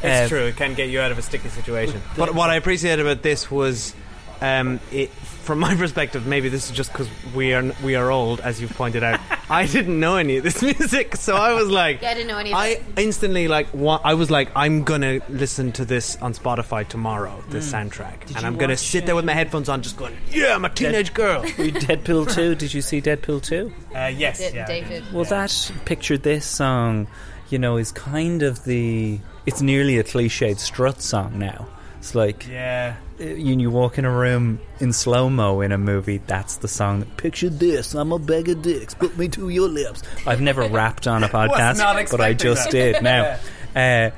It's 0.03 0.27
Uh, 0.27 0.29
true. 0.29 0.45
It 0.49 0.57
can 0.59 0.75
get 0.75 0.91
you 0.91 1.01
out 1.01 1.13
of 1.13 1.17
a 1.17 1.23
sticky 1.23 1.49
situation. 1.49 2.03
But 2.15 2.35
what 2.35 2.51
I 2.51 2.57
appreciated 2.57 3.01
about 3.07 3.23
this 3.23 3.51
was, 3.51 3.95
um, 4.43 4.81
it, 4.91 5.11
from 5.43 5.59
my 5.59 5.75
perspective, 5.85 6.27
maybe 6.27 6.49
this 6.49 6.71
is 6.71 6.77
just 6.77 6.93
because 6.93 7.09
we 7.35 7.53
are 7.55 7.73
we 7.85 7.95
are 7.97 8.11
old, 8.11 8.41
as 8.41 8.61
you've 8.61 8.75
pointed 8.75 9.03
out. 9.03 9.21
I 9.51 9.67
didn't 9.67 10.01
know 10.01 10.17
any 10.17 10.39
of 10.39 10.45
this 10.45 10.63
music, 10.79 11.17
so 11.17 11.37
I 11.37 11.53
was 11.55 11.69
like, 11.69 12.01
Yeah, 12.01 12.11
I 12.11 12.15
didn't 12.15 12.29
know 12.29 12.39
any 12.39 12.51
of 12.53 12.57
I 12.57 12.67
it. 12.69 12.83
instantly 12.97 13.49
like. 13.49 13.75
Wa- 13.75 14.01
I 14.03 14.15
was 14.15 14.31
like, 14.31 14.51
I'm 14.57 14.83
gonna 14.85 15.21
listen 15.29 15.73
to 15.73 15.85
this 15.85 16.17
on 16.23 16.33
Spotify 16.35 16.87
tomorrow. 16.89 17.43
the 17.51 17.59
Mm. 17.59 17.91
soundtrack, 17.91 18.27
Did 18.27 18.37
and 18.39 18.47
I'm 18.47 18.57
gonna 18.57 18.73
watch, 18.73 18.79
sit 18.81 19.05
there 19.07 19.15
with 19.17 19.25
my 19.25 19.35
headphones 19.35 19.69
on, 19.69 19.83
just 19.83 19.97
going, 19.97 20.17
"Yeah, 20.31 20.55
I'm 20.55 20.65
a 20.65 20.71
teenage 20.71 21.13
girl." 21.13 21.45
You 21.45 21.73
Deadpool 21.73 22.33
2. 22.35 22.55
Did 22.55 22.73
you 22.73 22.81
see 22.83 23.01
Deadpool 23.03 23.43
2? 23.43 23.73
Uh, 23.95 24.07
yes, 24.07 24.39
Did- 24.39 24.55
yeah, 24.55 24.67
David. 24.67 25.05
did. 25.05 25.13
Well, 25.13 25.25
that 25.25 25.73
picture 25.85 26.17
this 26.17 26.47
song, 26.47 27.09
you 27.51 27.59
know, 27.59 27.77
is 27.77 27.93
kind 27.93 28.43
of 28.43 28.65
the. 28.65 29.21
It's 29.45 29.61
nearly 29.61 29.99
a 29.99 30.05
cliched 30.05 30.59
strut 30.61 31.03
song 31.03 31.39
now. 31.39 31.67
It's 32.03 32.17
like 32.17 32.49
Yeah. 32.49 32.97
you, 33.21 33.61
you 33.61 33.71
walk 33.71 33.97
in 33.97 34.05
a 34.05 34.11
room 34.11 34.59
in 34.81 34.93
slow 34.93 35.31
mo 35.31 35.61
in 35.61 35.71
a 35.71 35.79
movie. 35.79 36.19
That's 36.27 36.57
the 36.57 36.67
song. 36.67 36.99
That, 36.99 37.17
Picture 37.17 37.49
this: 37.49 37.95
I'm 37.95 38.11
a 38.11 38.19
bag 38.19 38.49
of 38.49 38.61
dicks. 38.61 38.93
Put 38.93 39.17
me 39.17 39.29
to 39.29 39.49
your 39.51 39.69
lips. 39.69 40.03
I've 40.27 40.41
never 40.41 40.69
rapped 40.69 41.07
on 41.07 41.23
a 41.23 41.29
podcast, 41.29 42.11
but 42.11 42.21
I 42.21 42.33
just 42.35 42.71
that. 42.71 42.73
did 42.73 43.03
now. 43.03 43.39
Uh, 43.75 44.11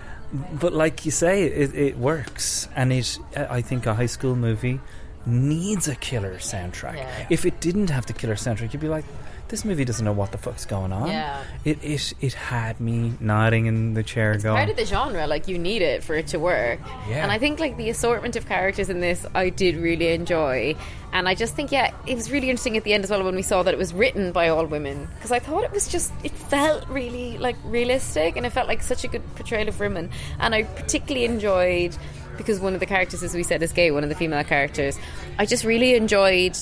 but 0.59 0.73
like 0.73 1.05
you 1.05 1.13
say, 1.13 1.45
it, 1.45 1.75
it 1.77 1.97
works, 1.99 2.67
and 2.75 2.93
it. 2.93 3.19
I 3.37 3.61
think 3.61 3.87
a 3.87 3.95
high 3.95 4.07
school 4.07 4.35
movie 4.35 4.81
needs 5.27 5.87
a 5.87 5.95
killer 5.95 6.37
soundtrack. 6.39 6.97
Yeah. 6.97 7.27
If 7.31 7.45
it 7.47 7.61
didn't 7.61 7.91
have 7.91 8.07
the 8.07 8.15
killer 8.15 8.35
soundtrack, 8.35 8.73
you'd 8.73 8.81
be 8.81 8.89
like, 8.89 9.05
this 9.49 9.65
movie 9.65 9.85
doesn't 9.85 10.05
know 10.05 10.13
what 10.13 10.33
the 10.33 10.39
fuck's 10.39 10.65
going 10.65 10.93
on. 10.93 11.09
Yeah. 11.09 11.43
It 11.65 11.83
it 11.83 12.15
it 12.21 12.35
had 12.35 12.81
me 12.81 13.13
nodding 13.21 13.67
in 13.67 13.95
the 13.95 14.03
chair, 14.03 14.37
going. 14.39 14.57
Part 14.57 14.71
of 14.71 14.77
the 14.77 14.87
genre, 14.87 15.27
like 15.27 15.49
you 15.49 15.59
need 15.59 15.83
it 15.83 16.03
for 16.03 16.15
it 16.15 16.29
to 16.29 16.39
work. 16.39 16.81
Yeah. 17.09 17.23
And 17.23 17.31
I 17.31 17.39
think 17.39 17.61
like 17.61 17.77
the 17.77 17.91
assortment 17.91 18.37
of 18.37 18.47
characters 18.47 18.89
in 18.89 19.01
this, 19.01 19.27
I 19.35 19.51
did 19.51 19.77
really 19.77 20.09
enjoy. 20.09 20.77
And 21.13 21.29
I 21.29 21.35
just 21.35 21.55
think, 21.55 21.71
yeah, 21.71 21.95
it 22.07 22.17
was 22.17 22.31
really 22.31 22.51
interesting 22.51 22.77
at 22.77 22.85
the 22.85 22.93
end 22.93 23.05
as 23.05 23.11
well 23.11 23.23
when 23.23 23.37
we 23.37 23.43
saw 23.43 23.63
that 23.63 23.73
it 23.73 23.79
was 23.79 23.95
written 23.95 24.33
by 24.33 24.49
all 24.49 24.67
women 24.67 25.09
because 25.15 25.31
I 25.31 25.39
thought 25.39 25.63
it 25.63 25.71
was 25.71 25.87
just 25.89 26.13
it 26.25 26.33
felt 26.33 26.89
really 26.89 27.39
like 27.39 27.57
realistic 27.65 28.37
and 28.37 28.45
it 28.45 28.51
felt 28.51 28.67
like 28.67 28.83
such 28.83 29.05
a 29.05 29.09
good 29.09 29.23
portrayal 29.37 29.69
of 29.69 29.79
women. 29.79 30.11
And 30.41 30.55
I 30.55 30.65
particularly 30.65 31.27
enjoyed 31.27 31.97
because 32.37 32.61
one 32.61 32.75
of 32.75 32.81
the 32.81 32.87
characters, 32.87 33.23
as 33.23 33.35
we 33.35 33.43
said, 33.43 33.63
is 33.63 33.73
gay. 33.73 33.91
One 33.91 34.03
of 34.03 34.09
the 34.09 34.17
female 34.17 34.43
characters. 34.43 34.99
I 35.39 35.47
just 35.47 35.65
really 35.65 35.95
enjoyed 35.95 36.57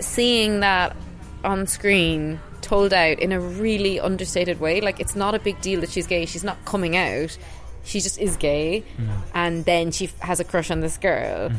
seeing 0.00 0.60
that 0.60 0.96
on 1.44 1.66
screen 1.66 2.40
told 2.60 2.92
out 2.92 3.18
in 3.18 3.32
a 3.32 3.40
really 3.40 3.98
understated 4.00 4.60
way. 4.60 4.80
Like 4.80 5.00
it's 5.00 5.16
not 5.16 5.34
a 5.34 5.38
big 5.38 5.60
deal 5.60 5.80
that 5.80 5.90
she's 5.90 6.06
gay. 6.06 6.26
She's 6.26 6.44
not 6.44 6.64
coming 6.64 6.96
out. 6.96 7.36
She 7.84 8.00
just 8.00 8.18
is 8.18 8.36
gay, 8.36 8.84
and 9.32 9.64
then 9.64 9.92
she 9.92 10.06
f- 10.06 10.18
has 10.18 10.40
a 10.40 10.44
crush 10.44 10.70
on 10.70 10.80
this 10.80 10.98
girl. 10.98 11.50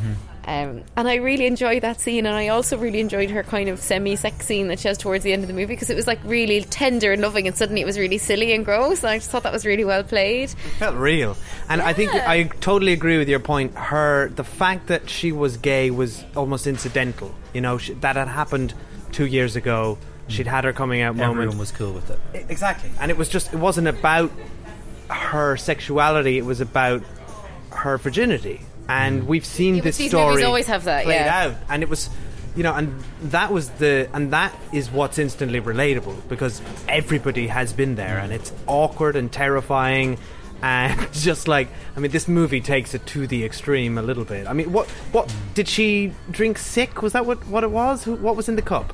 Um, 0.46 0.84
and 0.96 1.08
I 1.08 1.16
really 1.16 1.46
enjoyed 1.46 1.82
that 1.82 2.00
scene, 2.02 2.26
and 2.28 2.36
I 2.36 2.48
also 2.48 2.78
really 2.78 3.00
enjoyed 3.00 3.30
her 3.32 3.44
kind 3.44 3.68
of 3.70 3.80
semi-sex 3.80 4.46
scene 4.46 4.68
that 4.68 4.80
she 4.80 4.88
has 4.88 4.98
towards 4.98 5.24
the 5.24 5.34
end 5.34 5.44
of 5.44 5.48
the 5.48 5.54
movie 5.54 5.74
because 5.74 5.90
it 5.90 5.96
was 5.96 6.08
like 6.08 6.20
really 6.24 6.62
tender 6.62 7.12
and 7.12 7.22
loving, 7.22 7.48
and 7.48 7.58
suddenly 7.58 7.82
it 7.82 7.86
was 7.86 7.98
really 7.98 8.18
silly 8.20 8.54
and 8.54 8.64
gross. 8.64 9.04
And 9.04 9.10
I 9.12 9.18
just 9.18 9.32
thought 9.32 9.44
that 9.44 9.54
was 9.54 9.66
really 9.66 9.86
well 9.86 10.04
played. 10.04 10.52
felt 10.78 10.96
real. 10.96 11.36
And 11.68 11.82
I 11.82 11.94
think 11.94 12.14
I 12.14 12.44
totally 12.44 12.94
agree 12.94 13.18
with 13.18 13.30
your 13.30 13.40
point. 13.40 13.76
Her, 13.76 14.30
the 14.30 14.44
fact 14.44 14.88
that 14.88 15.10
she 15.10 15.32
was 15.32 15.58
gay 15.58 15.90
was 15.90 16.24
almost 16.36 16.68
incidental. 16.68 17.34
You 17.54 17.62
know, 17.62 17.78
she, 17.80 17.94
that 17.96 18.16
had 18.16 18.28
happened 18.28 18.74
two 19.12 19.26
years 19.26 19.56
ago. 19.56 19.98
She'd 20.28 20.48
had 20.48 20.64
her 20.64 20.74
coming 20.74 21.02
out 21.02 21.16
moment. 21.16 21.38
Everyone 21.38 21.58
was 21.58 21.72
cool 21.72 21.92
with 21.92 22.12
it. 22.12 22.20
Exactly. 22.50 22.92
And 23.00 23.10
it 23.10 23.18
was 23.18 23.30
just, 23.30 23.52
it 23.52 23.58
wasn't 23.58 23.88
about 23.88 24.32
her 25.10 25.58
sexuality, 25.58 26.38
it 26.38 26.46
was 26.46 26.62
about 26.62 27.02
her 27.72 27.98
virginity. 27.98 28.62
And 28.88 29.24
mm. 29.24 29.26
we've 29.26 29.46
seen 29.46 29.76
Yeah, 29.76 29.82
this 29.82 29.98
these 29.98 30.12
story 30.12 30.44
always 30.44 30.68
have 30.68 30.84
that, 30.84 31.06
played 31.06 31.16
yeah. 31.16 31.48
out. 31.48 31.56
And 31.68 31.82
it 31.82 31.90
was 31.90 32.10
you 32.56 32.64
know, 32.64 32.74
and 32.74 33.02
that 33.24 33.52
was 33.52 33.70
the, 33.70 34.10
and 34.14 34.34
that 34.34 34.54
is 34.74 34.90
what's 34.92 35.18
instantly 35.18 35.62
relatable 35.62 36.28
because 36.28 36.62
everybody 36.88 37.48
has 37.48 37.74
been 37.74 37.96
there, 37.96 38.18
and 38.18 38.34
it's 38.34 38.52
awkward 38.68 39.16
and 39.16 39.32
terrifying, 39.32 40.18
and 40.62 41.08
just 41.14 41.48
like, 41.48 41.68
I 41.96 42.00
mean, 42.00 42.12
this 42.12 42.28
movie 42.28 42.62
takes 42.62 42.94
it 42.94 43.06
to 43.08 43.28
the 43.28 43.44
extreme 43.44 43.98
a 43.98 44.02
little 44.02 44.26
bit. 44.26 44.48
I 44.48 44.54
mean, 44.54 44.72
what, 44.72 44.88
what 45.12 45.34
did 45.54 45.68
she 45.68 46.14
drink? 46.32 46.58
Sick? 46.58 47.02
Was 47.02 47.14
that 47.14 47.26
what, 47.26 47.46
what 47.48 47.64
it 47.64 47.72
was? 47.72 48.04
Who, 48.04 48.16
what 48.16 48.36
was 48.36 48.50
in 48.50 48.56
the 48.56 48.62
cup? 48.62 48.94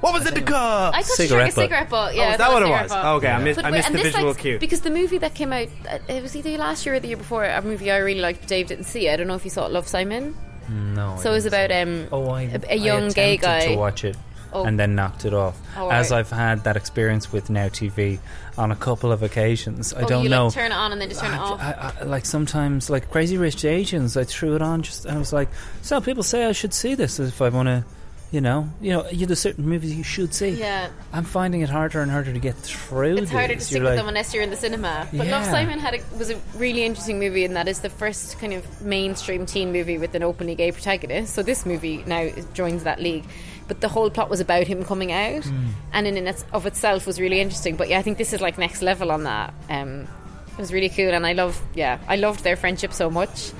What 0.00 0.12
was 0.12 0.28
in 0.28 0.34
the 0.34 0.42
cup? 0.42 0.94
I 0.94 1.02
thought 1.02 1.16
she 1.16 1.26
drank 1.26 1.50
a 1.50 1.54
cigarette 1.54 1.90
butt. 1.90 2.14
Yeah, 2.14 2.28
oh, 2.28 2.32
is 2.32 2.38
that 2.38 2.52
what 2.52 2.62
it 2.62 2.68
was? 2.68 2.92
Oh, 2.92 2.94
butt. 2.94 3.14
okay, 3.16 3.28
I 3.28 3.42
missed, 3.42 3.56
But 3.56 3.64
I 3.64 3.70
missed 3.72 3.90
the 3.90 3.98
visual 3.98 4.28
like, 4.28 4.38
cue. 4.38 4.58
because 4.58 4.82
the 4.82 4.90
movie 4.90 5.18
that 5.18 5.34
came 5.34 5.52
out, 5.52 5.66
uh, 5.90 5.98
it 6.08 6.22
was 6.22 6.36
either 6.36 6.56
last 6.56 6.86
year 6.86 6.94
or 6.94 7.00
the 7.00 7.08
year 7.08 7.16
before. 7.16 7.44
A 7.44 7.60
movie 7.62 7.90
I 7.90 7.96
really 7.96 8.20
liked, 8.20 8.40
but 8.40 8.48
Dave 8.48 8.68
didn't 8.68 8.84
see. 8.84 9.08
It. 9.08 9.12
I 9.12 9.16
don't 9.16 9.26
know 9.26 9.34
if 9.34 9.44
you 9.44 9.50
saw 9.50 9.66
it, 9.66 9.72
Love 9.72 9.88
Simon. 9.88 10.36
No. 10.68 11.16
So 11.20 11.30
it 11.30 11.34
was 11.34 11.46
about 11.46 11.72
um, 11.72 12.06
Oh, 12.12 12.28
I, 12.28 12.42
a, 12.42 12.60
a 12.74 12.76
young 12.76 13.06
I 13.06 13.10
gay 13.10 13.36
guy. 13.38 13.66
to 13.68 13.76
watch 13.76 14.04
it 14.04 14.16
Oh. 14.52 14.64
and 14.64 14.78
then 14.78 14.94
knocked 14.94 15.24
it 15.24 15.34
off. 15.34 15.60
Oh, 15.76 15.90
As 15.90 16.10
right. 16.10 16.18
I've 16.18 16.30
had 16.30 16.64
that 16.64 16.76
experience 16.76 17.32
with 17.32 17.50
Now 17.50 17.68
TV 17.68 18.18
on 18.56 18.72
a 18.72 18.76
couple 18.76 19.12
of 19.12 19.22
occasions. 19.22 19.92
I 19.92 20.02
oh, 20.02 20.08
don't 20.08 20.24
you 20.24 20.30
know. 20.30 20.46
like 20.46 20.54
turn 20.54 20.72
it 20.72 20.74
on 20.74 20.92
and 20.92 21.00
then 21.00 21.08
just 21.08 21.20
turn 21.20 21.34
it 21.34 21.38
off. 21.38 21.60
I, 21.60 21.92
I, 22.00 22.04
like 22.04 22.24
sometimes, 22.24 22.90
like 22.90 23.10
Crazy 23.10 23.36
Rich 23.36 23.64
Asians, 23.64 24.16
I 24.16 24.24
threw 24.24 24.54
it 24.56 24.62
on. 24.62 24.82
Just 24.82 25.04
and 25.04 25.14
I 25.14 25.18
was 25.18 25.32
like, 25.32 25.48
so 25.82 26.00
people 26.00 26.22
say 26.22 26.46
I 26.46 26.52
should 26.52 26.72
see 26.74 26.94
this 26.94 27.20
if 27.20 27.40
I 27.42 27.50
want 27.50 27.68
to, 27.68 27.84
you 28.30 28.40
know, 28.40 28.68
you 28.80 28.92
know, 28.92 29.08
you 29.10 29.26
there's 29.26 29.38
certain 29.38 29.66
movies 29.66 29.94
you 29.94 30.02
should 30.02 30.34
see. 30.34 30.50
Yeah. 30.50 30.90
I'm 31.12 31.24
finding 31.24 31.60
it 31.60 31.70
harder 31.70 32.00
and 32.02 32.10
harder 32.10 32.32
to 32.32 32.38
get 32.38 32.56
through. 32.56 33.18
It's 33.18 33.30
harder 33.30 33.54
to 33.54 33.60
stick 33.60 33.82
with 33.82 33.96
them 33.96 34.08
unless 34.08 34.34
you're 34.34 34.42
in 34.42 34.50
the 34.50 34.56
cinema. 34.56 35.08
But 35.12 35.26
Yeah. 35.26 35.38
Love 35.38 35.44
Simon 35.46 35.78
had 35.78 35.94
a, 35.94 36.16
was 36.18 36.30
a 36.30 36.38
really 36.56 36.84
interesting 36.84 37.18
movie, 37.18 37.44
and 37.44 37.54
that 37.56 37.68
is 37.68 37.80
the 37.80 37.90
first 37.90 38.38
kind 38.38 38.52
of 38.52 38.82
mainstream 38.82 39.46
teen 39.46 39.72
movie 39.72 39.98
with 39.98 40.14
an 40.14 40.22
openly 40.22 40.54
gay 40.54 40.72
protagonist. 40.72 41.34
So 41.34 41.42
this 41.42 41.64
movie 41.64 42.02
now 42.06 42.28
joins 42.54 42.84
that 42.84 43.00
league. 43.00 43.24
But 43.68 43.80
the 43.82 43.88
whole 43.88 44.10
plot 44.10 44.30
was 44.30 44.40
about 44.40 44.66
him 44.66 44.82
coming 44.84 45.12
out, 45.12 45.44
Hmm. 45.44 45.66
and 45.92 46.06
in 46.06 46.16
and 46.16 46.44
of 46.52 46.66
itself 46.66 47.06
was 47.06 47.20
really 47.20 47.40
interesting. 47.40 47.76
But 47.76 47.88
yeah, 47.88 47.98
I 47.98 48.02
think 48.02 48.18
this 48.18 48.32
is 48.32 48.40
like 48.40 48.58
next 48.58 48.82
level 48.82 49.12
on 49.12 49.24
that. 49.24 49.52
Um, 49.70 50.08
it 50.52 50.58
was 50.58 50.72
really 50.72 50.88
cool, 50.88 51.12
and 51.14 51.26
I 51.26 51.34
love, 51.34 51.60
yeah, 51.74 51.98
I 52.08 52.16
loved 52.16 52.42
their 52.42 52.56
friendship 52.56 52.92
so 52.92 53.10
much. 53.10 53.52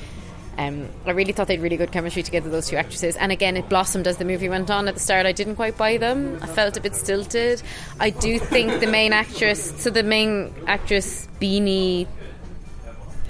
Um, 0.57 0.89
I 1.07 1.13
really 1.13 1.31
thought 1.33 1.47
they 1.47 1.55
had 1.55 1.63
really 1.63 1.77
good 1.77 1.93
chemistry 1.93 2.25
together, 2.25 2.51
those 2.51 2.67
two 2.67 2.75
actresses. 2.77 3.15
And 3.17 3.31
again, 3.31 3.57
it 3.57 3.69
blossomed 3.69 4.09
as 4.09 4.17
the 4.17 4.25
movie 4.25 4.49
went 4.49 4.71
on. 4.71 4.89
At 4.89 4.95
the 4.95 5.01
start, 5.01 5.25
I 5.25 5.31
didn't 5.31 5.55
quite 5.55 5.77
buy 5.79 5.99
them. 5.99 6.37
I 6.43 6.47
felt 6.49 6.77
a 6.77 6.81
bit 6.81 6.97
stilted. 6.97 7.63
I 8.01 8.11
do 8.11 8.41
think 8.41 8.81
the 8.81 8.89
main 8.89 9.13
actress, 9.13 9.73
so 9.81 9.91
the 9.91 10.03
main 10.03 10.53
actress, 10.67 11.29
Beanie, 11.41 12.09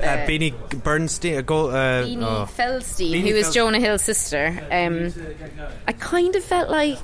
Uh, 0.00 0.26
Beanie 0.26 0.54
Bernstein, 0.82 1.38
uh, 1.38 1.40
go, 1.42 1.70
uh, 1.70 2.04
Beanie 2.04 2.22
oh. 2.22 2.46
Feldstein, 2.56 3.10
Beanie 3.12 3.30
who 3.30 3.36
is 3.36 3.46
Fel- 3.46 3.52
Jonah 3.52 3.80
Hill's 3.80 4.02
sister, 4.02 4.48
um, 4.70 5.12
I 5.86 5.92
kind 5.92 6.34
of 6.36 6.44
felt 6.44 6.70
like 6.70 6.98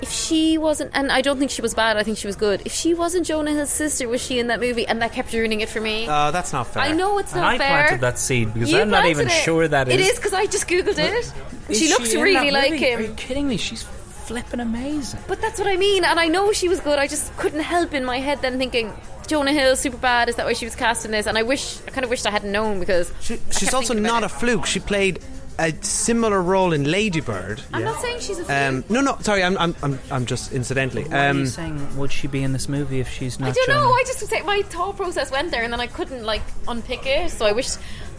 if 0.00 0.10
she 0.10 0.58
wasn't, 0.58 0.90
and 0.94 1.12
I 1.12 1.20
don't 1.20 1.38
think 1.38 1.50
she 1.50 1.62
was 1.62 1.74
bad, 1.74 1.96
I 1.96 2.02
think 2.02 2.18
she 2.18 2.26
was 2.26 2.34
good. 2.34 2.62
If 2.64 2.72
she 2.72 2.92
wasn't 2.94 3.24
Jonah 3.26 3.52
Hill's 3.52 3.70
sister, 3.70 4.08
was 4.08 4.20
she 4.20 4.38
in 4.40 4.48
that 4.48 4.58
movie? 4.58 4.84
And 4.86 5.00
that 5.00 5.12
kept 5.12 5.32
ruining 5.32 5.60
it 5.60 5.68
for 5.68 5.80
me. 5.80 6.06
Oh, 6.08 6.32
that's 6.32 6.52
not 6.52 6.66
fair. 6.66 6.82
I 6.82 6.90
know 6.92 7.18
it's 7.18 7.32
and 7.32 7.40
not 7.42 7.54
I 7.54 7.58
fair. 7.58 7.68
planted 7.86 8.00
that 8.00 8.18
seed 8.18 8.52
because 8.52 8.72
You 8.72 8.80
I'm 8.80 8.90
not 8.90 9.02
planted 9.02 9.10
even 9.10 9.26
it. 9.28 9.30
sure 9.44 9.68
that 9.68 9.88
It 9.88 10.00
is. 10.00 10.08
is 10.10 10.16
because 10.16 10.32
I 10.32 10.46
just 10.46 10.66
googled 10.66 10.98
it. 10.98 11.32
Is 11.68 11.78
she 11.78 11.88
looks 11.88 12.12
in 12.12 12.20
really 12.20 12.50
that 12.50 12.52
like 12.52 12.72
movie? 12.72 12.84
him. 12.84 12.98
Are 12.98 13.02
you 13.02 13.14
kidding 13.14 13.46
me? 13.46 13.56
She's 13.56 13.84
flipping 13.84 14.58
amazing. 14.58 15.20
But 15.28 15.40
that's 15.40 15.58
what 15.60 15.68
I 15.68 15.76
mean, 15.76 16.04
and 16.04 16.18
I 16.18 16.26
know 16.26 16.52
she 16.52 16.68
was 16.68 16.80
good. 16.80 16.98
I 16.98 17.06
just 17.06 17.36
couldn't 17.36 17.60
help 17.60 17.94
in 17.94 18.04
my 18.04 18.18
head 18.18 18.42
then 18.42 18.58
thinking 18.58 18.92
Jonah 19.32 19.52
Hill 19.54 19.72
Superbad. 19.76 20.28
Is 20.28 20.36
that 20.36 20.44
why 20.44 20.52
she 20.52 20.66
was 20.66 20.76
cast 20.76 21.06
in 21.06 21.10
this? 21.10 21.26
And 21.26 21.38
I 21.38 21.42
wish, 21.42 21.78
I 21.86 21.90
kind 21.90 22.04
of 22.04 22.10
wished 22.10 22.26
I 22.26 22.30
hadn't 22.30 22.52
known 22.52 22.78
because 22.80 23.10
I 23.30 23.38
She's 23.58 23.72
also 23.72 23.94
not 23.94 24.22
it. 24.22 24.26
a 24.26 24.28
fluke. 24.28 24.66
She 24.66 24.78
played 24.78 25.20
a 25.58 25.72
similar 25.82 26.42
role 26.42 26.74
in 26.74 26.84
Ladybird. 26.84 27.62
I'm 27.72 27.82
not 27.82 27.98
saying 28.02 28.20
she's 28.20 28.38
a 28.38 28.44
fluke. 28.44 28.50
Um, 28.50 28.84
no, 28.90 29.00
no, 29.00 29.16
sorry, 29.20 29.42
I'm, 29.42 29.56
I'm, 29.56 29.74
I'm, 29.82 29.98
I'm 30.10 30.26
just 30.26 30.52
incidentally. 30.52 31.04
Why 31.04 31.28
are 31.28 31.30
Um, 31.30 31.38
you 31.40 31.46
saying 31.46 31.96
would 31.96 32.12
she 32.12 32.26
be 32.26 32.42
in 32.42 32.52
this 32.52 32.68
movie 32.68 33.00
if 33.00 33.08
she's 33.08 33.40
not? 33.40 33.48
I 33.48 33.52
don't 33.52 33.68
Jonah? 33.68 33.80
know. 33.80 33.92
I 33.92 34.04
just 34.06 34.30
my 34.44 34.60
thought 34.66 34.98
process 34.98 35.30
went 35.30 35.50
there, 35.50 35.62
and 35.62 35.72
then 35.72 35.80
I 35.80 35.86
couldn't 35.86 36.24
like 36.24 36.42
unpick 36.68 37.06
it. 37.06 37.30
So 37.30 37.46
I 37.46 37.52
wish, 37.52 37.68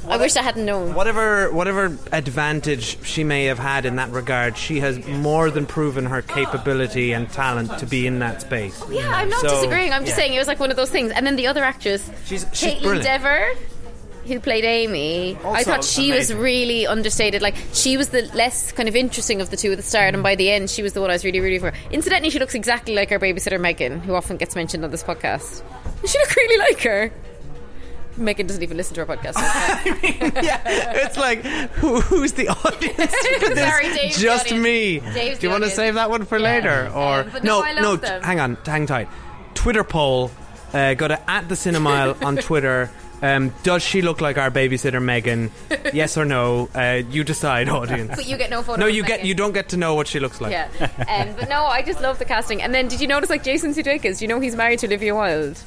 I 0.08 0.18
wish 0.18 0.36
I 0.36 0.42
hadn't 0.42 0.66
known. 0.66 0.94
whatever, 0.94 1.52
whatever 1.52 1.98
advantage 2.12 3.04
she 3.06 3.24
may 3.24 3.46
have 3.46 3.60
had 3.60 3.86
in 3.86 3.96
that 3.98 4.10
regard, 4.12 4.58
she 4.58 4.80
has 4.82 5.06
more 5.08 5.50
than 5.50 5.66
proven 5.66 6.06
her 6.08 6.22
capability 6.22 7.14
and 7.14 7.30
talent 7.30 7.78
to 7.80 7.86
be 7.86 8.06
in 8.08 8.20
that 8.20 8.42
space. 8.42 8.82
Oh, 8.84 8.90
Yeah, 8.92 9.10
I'm 9.10 9.30
not 9.30 9.42
So, 9.42 9.50
disagreeing. 9.50 9.94
I'm 9.94 10.02
just 10.06 10.18
yeah. 10.18 10.24
saying 10.24 10.34
it 10.34 10.40
was 10.40 10.48
like 10.48 10.60
one 10.60 10.72
of 10.72 10.78
those 10.78 10.90
things. 10.90 11.12
And 11.12 11.26
then 11.26 11.36
the 11.36 11.48
other 11.48 11.64
actress, 11.64 12.10
She's- 12.26 12.46
she's 12.54 12.74
Caitlin 12.74 12.82
brilliant. 12.82 13.04
Dever, 13.06 13.50
who 14.26 14.40
played 14.40 14.64
Amy, 14.66 15.38
I 15.44 15.64
thought 15.64 15.84
she 15.84 16.12
was 16.12 16.34
really 16.34 16.88
understated. 16.88 17.42
Like 17.42 17.56
she 17.74 17.98
was 17.98 18.10
the 18.10 18.22
less 18.34 18.72
kind 18.72 18.88
of 18.88 18.96
interesting 18.96 19.42
of 19.42 19.50
the 19.50 19.58
two 19.58 19.72
at 19.72 19.78
the 19.78 19.84
start, 19.84 20.14
and 20.14 20.24
by 20.24 20.36
the 20.36 20.50
end, 20.50 20.70
she 20.70 20.82
was 20.82 20.94
the 20.94 21.02
one 21.02 21.10
I 21.10 21.14
was 21.14 21.26
really 21.26 21.40
rooting 21.42 21.60
for. 21.60 21.74
Incidentally, 21.92 22.30
she 22.30 22.40
looks 22.40 22.56
exactly 22.56 22.96
like 22.96 23.12
our 23.12 23.20
babysitter 23.20 23.60
Megan, 23.60 24.00
who 24.00 24.16
often 24.16 24.38
gets 24.38 24.56
mentioned 24.56 24.84
on 24.86 24.92
this 24.92 25.04
podcast. 25.04 25.62
She 26.06 26.18
looked 26.20 26.36
really 26.36 26.58
like 26.58 26.82
her. 26.84 27.12
Megan 28.18 28.48
doesn't 28.48 28.64
even 28.64 28.78
listen 28.78 28.96
to 28.96 29.02
our 29.02 29.08
podcast. 29.18 29.34
yeah, 30.44 30.62
it's 31.06 31.18
like 31.18 31.42
who, 31.44 32.00
who's 32.02 32.34
the 32.34 32.48
audience 32.50 32.96
for 32.96 33.50
this? 33.54 33.60
Sorry, 33.60 33.94
Dave's 33.94 34.20
Just 34.22 34.46
audience. 34.48 34.64
me. 34.64 35.00
Dave's 35.00 35.40
Do 35.40 35.48
you 35.48 35.52
want 35.52 35.64
to 35.64 35.70
save 35.70 35.96
that 35.96 36.10
one 36.10 36.26
for 36.26 36.40
later, 36.40 36.92
or 36.94 37.22
Um, 37.22 37.32
no, 37.44 37.62
I 37.64 37.72
love 37.74 38.02
them. 38.02 38.22
Hang 38.22 38.40
on, 38.40 38.58
hang 38.66 38.86
tight. 38.86 39.08
Twitter 39.56 39.84
poll. 39.84 40.32
Uh, 40.74 40.96
go 40.96 41.08
to 41.08 41.30
at 41.30 41.48
the 41.50 41.56
Cinemile 41.56 42.24
on 42.26 42.36
Twitter. 42.50 42.90
Um, 43.22 43.54
does 43.64 43.82
she 43.84 44.02
look 44.02 44.20
like 44.22 44.38
our 44.38 44.52
babysitter 44.52 45.02
Megan? 45.02 45.50
yes 45.94 46.18
or 46.18 46.26
no? 46.26 46.68
Uh, 46.76 47.04
you 47.10 47.24
decide, 47.24 47.70
audience. 47.70 48.16
But 48.16 48.28
you 48.28 48.36
get 48.38 48.50
no 48.50 48.62
photo 48.64 48.82
No, 48.82 48.88
you 48.88 49.04
get 49.04 49.24
you 49.24 49.34
don't 49.34 49.54
get 49.54 49.70
to 49.70 49.78
know 49.78 49.96
what 49.96 50.08
she 50.08 50.20
looks 50.20 50.42
like. 50.42 50.52
Yeah, 50.52 50.68
um, 51.08 51.34
but 51.40 51.48
no, 51.48 51.64
I 51.66 51.84
just 51.84 52.02
love 52.02 52.20
the 52.20 52.26
casting. 52.26 52.62
And 52.62 52.74
then, 52.76 52.88
did 52.90 53.00
you 53.00 53.08
notice 53.08 53.30
like 53.30 53.44
Jason 53.44 53.74
Sudeikis? 53.74 54.20
You 54.22 54.28
know 54.28 54.40
he's 54.40 54.56
married 54.56 54.80
to 54.80 54.88
Olivia 54.88 55.16
Wilde. 55.16 55.58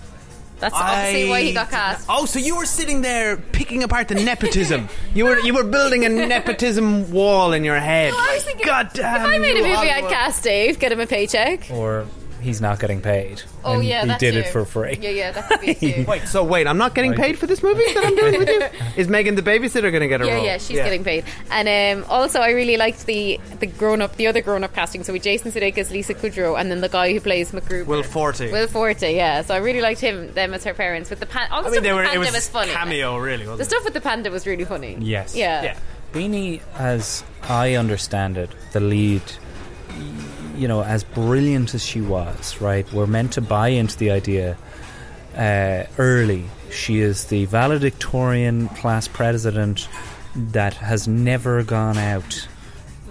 That's 0.58 0.74
obviously 0.74 1.28
why 1.28 1.42
he 1.42 1.52
got 1.52 1.70
cast. 1.70 2.06
Oh, 2.08 2.24
so 2.24 2.38
you 2.38 2.56
were 2.56 2.64
sitting 2.64 3.02
there 3.02 3.36
picking 3.36 3.82
apart 3.82 4.08
the 4.08 4.14
nepotism. 4.14 4.88
you 5.14 5.24
were 5.26 5.38
you 5.40 5.52
were 5.54 5.64
building 5.64 6.04
a 6.04 6.08
nepotism 6.08 7.10
wall 7.10 7.52
in 7.52 7.62
your 7.64 7.78
head. 7.78 8.12
No, 8.12 8.18
I 8.18 8.34
was 8.34 8.44
thinking, 8.44 8.66
God 8.66 8.90
damn! 8.94 9.20
if 9.20 9.26
I 9.26 9.38
made 9.38 9.56
a 9.56 9.58
you, 9.58 9.64
movie, 9.64 9.74
I'd 9.74 9.90
Hollywood. 9.90 10.10
cast 10.10 10.42
Dave, 10.42 10.78
get 10.78 10.92
him 10.92 11.00
a 11.00 11.06
paycheck. 11.06 11.70
Or 11.70 12.06
he's 12.46 12.60
not 12.60 12.78
getting 12.80 13.00
paid. 13.02 13.42
Oh 13.64 13.74
and 13.74 13.84
yeah, 13.84 14.02
he 14.02 14.06
that 14.08 14.20
did 14.20 14.32
too. 14.34 14.40
it 14.40 14.46
for 14.48 14.64
free. 14.64 14.96
Yeah, 15.00 15.10
yeah, 15.10 15.32
that 15.32 15.48
could 15.48 15.60
be 15.60 15.70
it 15.72 15.80
too. 15.80 16.04
Wait, 16.08 16.22
so 16.28 16.44
wait, 16.44 16.66
I'm 16.66 16.78
not 16.78 16.94
getting 16.94 17.12
paid 17.14 17.38
for 17.38 17.46
this 17.46 17.62
movie 17.62 17.84
that 17.94 18.04
I'm 18.06 18.16
doing 18.16 18.38
with 18.38 18.48
you. 18.48 18.62
Is 18.96 19.08
Megan 19.08 19.34
the 19.34 19.42
babysitter 19.42 19.90
going 19.90 20.00
to 20.00 20.08
get 20.08 20.20
a 20.22 20.26
yeah, 20.26 20.34
role? 20.36 20.44
yeah, 20.44 20.58
she's 20.58 20.78
getting 20.78 21.04
paid. 21.04 21.24
And 21.50 21.68
um, 21.98 22.10
also, 22.10 22.40
I 22.40 22.50
really 22.50 22.76
liked 22.76 23.04
the 23.06 23.38
the 23.60 23.66
grown 23.66 24.00
up, 24.00 24.16
the 24.16 24.26
other 24.28 24.40
grown 24.40 24.64
up 24.64 24.72
casting. 24.72 25.04
So 25.04 25.12
with 25.12 25.22
Jason 25.22 25.50
Sudeikis, 25.52 25.90
Lisa 25.90 26.14
Kudrow, 26.14 26.58
and 26.58 26.70
then 26.70 26.80
the 26.80 26.88
guy 26.88 27.12
who 27.12 27.20
plays 27.20 27.52
MacGruber. 27.52 27.86
Will 27.86 28.02
Forte. 28.02 28.50
Will 28.52 28.68
Forte, 28.68 29.14
yeah. 29.14 29.42
So 29.42 29.54
I 29.54 29.58
really 29.58 29.80
liked 29.80 30.00
him, 30.00 30.32
them 30.34 30.54
as 30.54 30.64
her 30.64 30.74
parents. 30.74 31.10
With 31.10 31.20
the 31.20 31.26
pan- 31.26 31.48
all 31.50 31.62
the 31.62 31.68
I 31.68 31.70
mean, 31.72 31.74
stuff 31.74 31.84
they 31.84 31.92
with 31.92 31.96
were. 31.96 32.02
the 32.02 32.08
It 32.08 32.14
panda 32.14 32.26
was, 32.26 32.34
was, 32.34 32.48
funny. 32.48 32.72
cameo, 32.72 33.18
really. 33.18 33.44
Wasn't 33.46 33.58
The 33.58 33.62
it? 33.64 33.68
stuff 33.68 33.84
with 33.84 33.94
the 33.94 34.00
panda 34.00 34.30
was 34.30 34.46
really 34.46 34.64
funny. 34.64 34.96
Yes. 35.00 35.34
Yeah. 35.36 35.62
Yeah. 35.62 35.78
Beanie, 36.12 36.60
as 36.78 37.24
I 37.42 37.74
understand 37.74 38.38
it, 38.38 38.50
the 38.72 38.80
lead, 38.80 39.22
y- 39.90 39.96
you 40.56 40.68
know, 40.68 40.82
as 40.82 41.04
brilliant 41.04 41.74
as 41.74 41.84
she 41.84 42.00
was, 42.00 42.60
right? 42.60 42.90
We're 42.92 43.06
meant 43.06 43.32
to 43.34 43.40
buy 43.40 43.68
into 43.68 43.96
the 43.96 44.10
idea 44.10 44.56
uh, 45.36 45.84
early. 45.98 46.44
She 46.70 47.00
is 47.00 47.26
the 47.26 47.44
valedictorian 47.46 48.68
class 48.70 49.08
president 49.08 49.88
that 50.34 50.74
has 50.74 51.06
never 51.06 51.62
gone 51.62 51.98
out, 51.98 52.48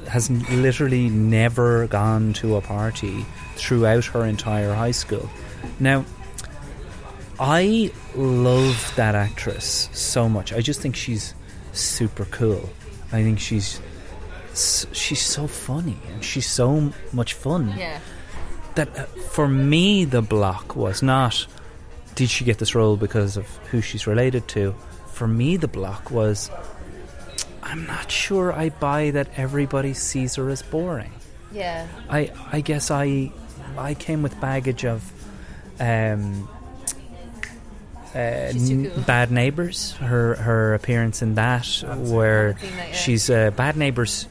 has 0.07 0.29
literally 0.29 1.09
never 1.09 1.87
gone 1.87 2.33
to 2.33 2.55
a 2.55 2.61
party 2.61 3.25
throughout 3.55 4.05
her 4.05 4.25
entire 4.25 4.73
high 4.73 4.91
school. 4.91 5.29
Now, 5.79 6.05
I 7.39 7.91
love 8.15 8.93
that 8.95 9.15
actress 9.15 9.89
so 9.93 10.29
much. 10.29 10.53
I 10.53 10.61
just 10.61 10.81
think 10.81 10.95
she's 10.95 11.33
super 11.73 12.25
cool. 12.25 12.69
I 13.11 13.23
think 13.23 13.39
she's 13.39 13.81
she's 14.55 15.21
so 15.21 15.47
funny 15.47 15.97
and 16.11 16.23
she's 16.23 16.47
so 16.49 16.91
much 17.13 17.33
fun. 17.33 17.73
Yeah. 17.77 17.99
That 18.75 18.97
uh, 18.97 19.05
for 19.29 19.47
me, 19.47 20.05
the 20.05 20.21
block 20.21 20.75
was 20.75 21.01
not 21.03 21.45
did 22.15 22.29
she 22.29 22.45
get 22.45 22.57
this 22.59 22.73
role 22.75 22.95
because 22.97 23.35
of 23.37 23.45
who 23.71 23.81
she's 23.81 24.07
related 24.07 24.47
to. 24.49 24.73
For 25.13 25.27
me, 25.27 25.57
the 25.57 25.67
block 25.67 26.11
was 26.11 26.49
I'm 27.63 27.85
not 27.85 28.11
sure 28.11 28.53
I 28.53 28.69
buy 28.69 29.11
that 29.11 29.27
everybody 29.37 29.93
sees 29.93 30.35
her 30.35 30.49
as 30.49 30.61
boring. 30.61 31.11
Yeah. 31.51 31.87
I 32.09 32.31
I 32.51 32.61
guess 32.61 32.91
I 32.91 33.31
I 33.77 33.93
came 33.93 34.21
with 34.21 34.39
baggage 34.39 34.85
of 34.85 35.01
um, 35.79 36.47
uh, 38.13 38.51
She's 38.51 38.69
too 38.69 38.85
n- 38.85 38.91
cool. 38.91 39.03
Bad 39.03 39.31
Neighbors. 39.31 39.91
Her 39.93 40.35
her 40.35 40.73
appearance 40.73 41.21
in 41.21 41.35
that, 41.35 41.65
where 41.97 42.57
seen 42.59 42.75
that 42.77 42.87
yet. 42.87 42.95
she's 42.95 43.29
uh, 43.29 43.51
Bad 43.51 43.75
Neighbors 43.75 44.27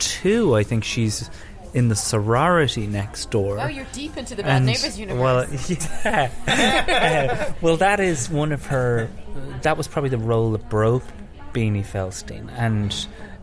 two. 0.00 0.56
I 0.56 0.64
think 0.64 0.82
she's 0.84 1.30
in 1.72 1.88
the 1.88 1.94
sorority 1.94 2.86
next 2.88 3.30
door. 3.30 3.60
Oh, 3.60 3.66
you're 3.68 3.86
deep 3.92 4.16
into 4.16 4.34
the 4.34 4.42
Bad 4.42 4.56
And- 4.56 4.66
Neighbors 4.66 4.98
universe. 4.98 5.20
Well, 5.22 5.46
yeah. 6.04 7.48
Uh, 7.48 7.52
well, 7.60 7.76
that 7.76 8.00
is 8.00 8.28
one 8.28 8.50
of 8.52 8.66
her. 8.66 9.08
That 9.62 9.76
was 9.76 9.86
probably 9.86 10.10
the 10.10 10.18
role 10.18 10.50
that 10.52 10.68
broke 10.68 11.04
Beanie 11.52 11.86
Feldstein, 11.86 12.50
and 12.56 12.94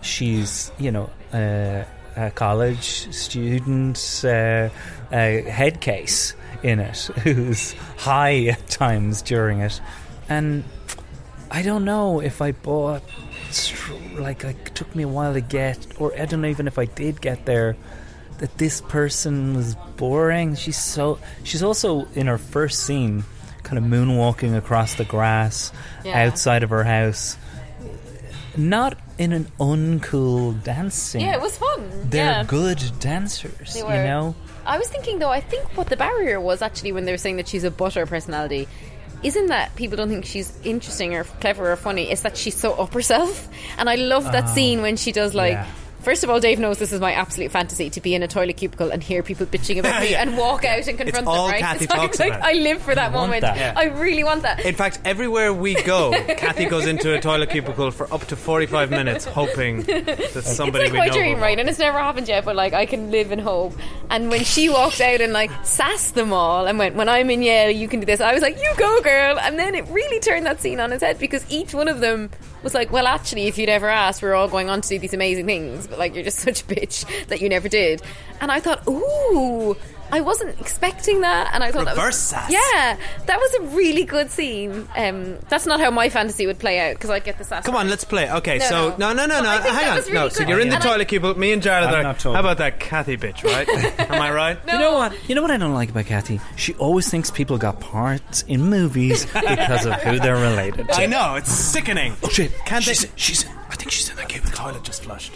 she's 0.02 0.72
you 0.78 0.92
know 0.92 1.10
uh, 1.34 1.84
a 2.18 2.32
college 2.32 3.14
student 3.14 3.98
uh, 4.26 4.70
head 5.10 5.80
case 5.80 6.34
in 6.64 6.80
it, 6.80 6.98
who's 7.24 7.74
high 7.98 8.46
at 8.48 8.68
times 8.68 9.22
during 9.22 9.60
it, 9.62 9.80
and 10.28 10.64
I 11.50 11.62
don't 11.62 11.86
know 11.86 12.20
if 12.20 12.42
I 12.42 12.52
bought 12.52 13.04
like 14.18 14.44
it 14.44 14.76
took 14.76 14.96
me 14.96 15.04
a 15.04 15.08
while 15.08 15.34
to 15.34 15.42
get, 15.42 15.86
or 16.00 16.14
I 16.20 16.26
don't 16.26 16.42
know 16.42 16.48
even 16.48 16.68
if 16.68 16.78
I 16.78 16.86
did 16.86 17.22
get 17.22 17.46
there. 17.46 17.76
That 18.40 18.56
this 18.60 18.82
person 18.82 19.56
was 19.56 19.74
boring. 19.96 20.54
She's 20.56 20.78
so. 20.78 21.18
She's 21.44 21.64
also 21.64 22.08
in 22.14 22.28
her 22.28 22.38
first 22.38 22.84
scene, 22.86 23.24
kind 23.64 23.80
of 23.80 23.84
moonwalking 23.84 24.56
across 24.56 24.94
the 24.94 25.06
grass 25.06 25.72
Yeah. 26.06 26.28
outside 26.28 26.62
of 26.62 26.70
her 26.70 26.84
house. 26.84 27.36
Not 28.56 28.96
in 29.18 29.32
an 29.34 29.46
uncool 29.60 30.62
dancing. 30.64 31.22
Yeah, 31.22 31.34
it 31.34 31.42
was 31.42 31.58
fun. 31.58 32.10
They're 32.10 32.26
yeah. 32.26 32.44
good 32.44 32.80
dancers, 33.00 33.74
They 33.74 33.80
you 33.80 33.86
know. 33.88 34.36
I 34.66 34.78
was 34.78 34.88
thinking 34.88 35.18
though, 35.20 35.30
I 35.32 35.42
think 35.42 35.76
what 35.78 35.88
the 35.88 35.98
barrier 35.98 36.40
was 36.40 36.62
actually 36.62 36.92
when 36.92 37.06
they 37.06 37.12
were 37.12 37.18
saying 37.18 37.38
that 37.38 37.48
she's 37.48 37.64
a 37.64 37.72
butter 37.72 38.06
personality. 38.06 38.68
Isn't 39.24 39.48
that 39.48 39.76
people 39.76 39.98
don't 39.98 40.10
think 40.10 40.26
she's 40.26 40.54
interesting 40.64 41.16
or 41.16 41.24
clever 41.24 41.72
or 41.72 41.76
funny? 41.76 42.12
It's 42.12 42.22
that 42.22 42.38
she's 42.38 42.56
so 42.56 42.74
up 42.74 42.94
herself, 42.94 43.50
and 43.78 43.90
I 43.90 43.96
love 43.96 44.26
that 44.32 44.44
Ah, 44.46 44.54
scene 44.54 44.82
when 44.82 44.96
she 44.96 45.12
does 45.12 45.34
like. 45.34 45.54
yeah. 45.54 45.66
First 46.08 46.24
of 46.24 46.30
all, 46.30 46.40
Dave 46.40 46.58
knows 46.58 46.78
this 46.80 46.94
is 46.94 47.02
my 47.02 47.12
absolute 47.12 47.52
fantasy 47.52 47.90
to 47.90 48.00
be 48.00 48.16
in 48.16 48.24
a 48.24 48.30
toilet 48.30 48.56
cubicle 48.56 48.92
and 48.92 49.04
hear 49.04 49.22
people 49.24 49.46
bitching 49.46 49.78
about 49.78 50.00
me 50.00 50.12
Yeah. 50.12 50.22
and 50.22 50.38
walk 50.38 50.64
out 50.64 50.88
and 50.88 50.98
confront 50.98 51.28
all 51.28 51.48
them. 51.48 51.52
Right? 51.52 51.60
Cathy 51.62 51.84
It's 51.84 51.94
talks 51.94 52.18
like, 52.18 52.30
about. 52.32 52.46
I 52.46 52.54
live 52.54 52.82
for 52.82 52.96
that 52.96 53.12
want 53.12 53.28
moment. 53.28 53.42
that. 53.42 53.58
Yeah. 53.58 53.74
I 53.76 53.88
really 53.88 54.24
want 54.24 54.44
that. 54.44 54.62
In 54.66 54.74
fact, 54.74 55.02
everywhere 55.04 55.54
we 55.54 55.74
go, 55.84 56.14
Cathy 56.38 56.64
goes 56.64 56.88
into 56.88 57.14
a 57.14 57.20
toilet 57.20 57.50
cubicle 57.50 57.92
for 57.92 58.08
up 58.14 58.24
to 58.28 58.38
45 58.38 58.90
minutes 58.90 59.26
hoping 59.26 59.82
that 59.82 60.44
somebody 60.46 60.86
it's 60.86 60.94
we 60.94 61.00
like 61.00 61.10
my 61.12 61.18
dream, 61.18 61.42
right? 61.42 61.60
And 61.60 61.68
it's 61.68 61.78
never 61.78 62.00
happened 62.00 62.30
yet, 62.30 62.46
but 62.46 62.56
like 62.56 62.72
I 62.72 62.86
can 62.86 63.12
live 63.12 63.34
in 63.34 63.40
hope. 63.40 63.74
And 64.10 64.30
when 64.30 64.46
she 64.46 64.70
walked 64.70 65.02
out 65.02 65.20
and 65.20 65.34
like 65.34 65.52
sassed 65.66 66.16
them 66.16 66.32
all 66.32 66.68
and 66.68 66.80
went, 66.80 66.96
"When 66.96 67.10
I'm 67.10 67.30
in 67.30 67.42
Yale, 67.42 67.72
you 67.72 67.90
can 67.90 68.00
do 68.00 68.06
this," 68.06 68.22
I 68.22 68.32
was 68.32 68.42
like, 68.42 68.56
"You 68.56 68.72
go, 68.78 69.02
girl!" 69.02 69.38
And 69.40 69.60
then 69.60 69.76
it 69.76 69.86
really 69.90 70.22
turned 70.22 70.46
that 70.46 70.62
scene 70.62 70.80
on 70.80 70.94
its 70.94 71.04
head 71.04 71.20
because 71.20 71.46
each 71.52 71.74
one 71.74 71.90
of 71.90 72.00
them 72.00 72.30
was 72.68 72.74
like, 72.74 72.92
"Well, 72.92 73.08
actually, 73.08 73.48
if 73.48 73.58
you'd 73.58 73.70
ever 73.70 73.88
asked, 73.88 74.22
we're 74.22 74.34
all 74.34 74.50
going 74.50 74.70
on 74.70 74.82
to 74.82 74.90
do 74.90 75.00
these 75.00 75.14
amazing 75.14 75.46
things, 75.46 75.88
but 75.88 75.98
like 75.98 76.14
you're 76.14 76.24
just 76.26 76.40
such 76.40 76.64
a 76.64 76.66
bitch 76.66 77.28
that 77.28 77.40
you 77.42 77.48
never 77.48 77.70
did." 77.70 78.02
And 78.42 78.52
I 78.52 78.60
thought, 78.60 78.86
"Ooh." 78.88 79.78
I 80.12 80.22
wasn't 80.22 80.60
expecting 80.60 81.22
that, 81.22 81.52
and 81.54 81.64
I 81.64 81.72
thought 81.72 81.86
that 81.86 81.96
was, 81.96 81.98
Reverse 81.98 82.18
sass. 82.18 82.52
yeah, 82.52 82.98
that 83.26 83.38
was 83.40 83.54
a 83.56 83.76
really 83.76 84.04
good 84.04 84.32
scene. 84.32 84.88
Um, 84.96 85.38
that's 85.50 85.66
not 85.66 85.80
how 85.80 85.92
my 85.92 86.10
fantasy 86.10 86.48
would 86.48 86.60
play 86.60 86.80
out 86.80 86.96
because 86.96 87.10
I 87.10 87.20
get 87.20 87.38
the 87.38 87.44
sass. 87.44 87.66
Come 87.66 87.76
on, 87.76 87.90
let's 87.90 88.04
play. 88.04 88.30
Okay, 88.32 88.58
No, 88.60 88.66
so 88.66 88.90
no. 88.98 89.14
no, 89.14 89.14
no, 89.14 89.26
no, 89.26 89.42
no. 89.44 89.50
I 89.50 89.58
think 89.60 89.76
Hang 89.76 89.86
that 89.86 89.90
on. 89.92 89.96
was 89.98 90.10
no, 90.10 90.30
so 90.30 90.40
good. 90.40 90.50
you're 90.50 90.60
in 90.60 90.70
the 90.70 90.76
And 90.76 90.84
I- 90.84 90.88
toilet 90.88 91.08
cubicle. 91.08 91.38
Me 91.40 91.52
and 91.52 91.62
Jarlath 91.62 91.88
I'm 91.88 91.94
are 91.96 92.04
not 92.04 92.10
like, 92.16 92.20
told. 92.20 92.36
how 92.36 92.40
about 92.42 92.58
that 92.60 92.80
Cathy 92.80 93.18
bitch, 93.18 93.44
right? 93.44 93.68
Am 94.10 94.22
I 94.22 94.32
right? 94.32 94.66
No. 94.66 94.74
You 94.74 94.80
know 94.80 94.94
what? 94.94 95.30
You 95.30 95.36
know 95.36 95.42
what 95.42 95.52
I 95.52 95.58
don't 95.58 95.74
like 95.74 95.90
about 95.90 96.06
Cathy? 96.06 96.40
She 96.56 96.74
always 96.76 97.10
thinks 97.10 97.30
people 97.32 97.58
got 97.58 97.80
parts 97.80 98.44
in 98.44 98.62
movies 98.70 99.26
because 99.26 99.86
of 99.86 99.94
who 100.02 100.20
they're 100.20 100.36
related 100.36 100.88
to. 100.88 100.94
I 100.96 101.06
know 101.06 101.36
it's 101.36 101.52
sickening. 101.52 102.16
Oh 102.24 102.30
shit! 102.30 102.52
Can't 102.66 102.84
she's, 102.84 103.02
they- 103.04 103.12
she's. 103.16 103.46
I 103.70 103.76
think 103.76 103.92
she's 103.92 104.10
in 104.10 104.16
the 104.16 104.24
cubicle. 104.24 104.52
Toilet 104.58 104.84
just 104.84 105.04
flushed. 105.04 105.34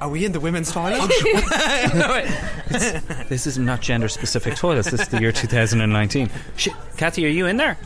Are 0.00 0.08
we 0.08 0.24
in 0.24 0.32
the 0.32 0.40
women's 0.40 0.72
toilet? 0.72 1.00
This 3.28 3.46
is 3.46 3.58
not 3.58 3.80
gender 3.80 4.08
specific 4.08 4.54
toilets. 4.56 4.90
This 4.90 5.02
is 5.02 5.08
the 5.08 5.20
year 5.20 5.32
2019. 5.32 6.30
Shit, 6.56 6.72
Cathy, 6.96 7.24
are 7.26 7.28
you 7.28 7.46
in 7.46 7.56
there? 7.56 7.76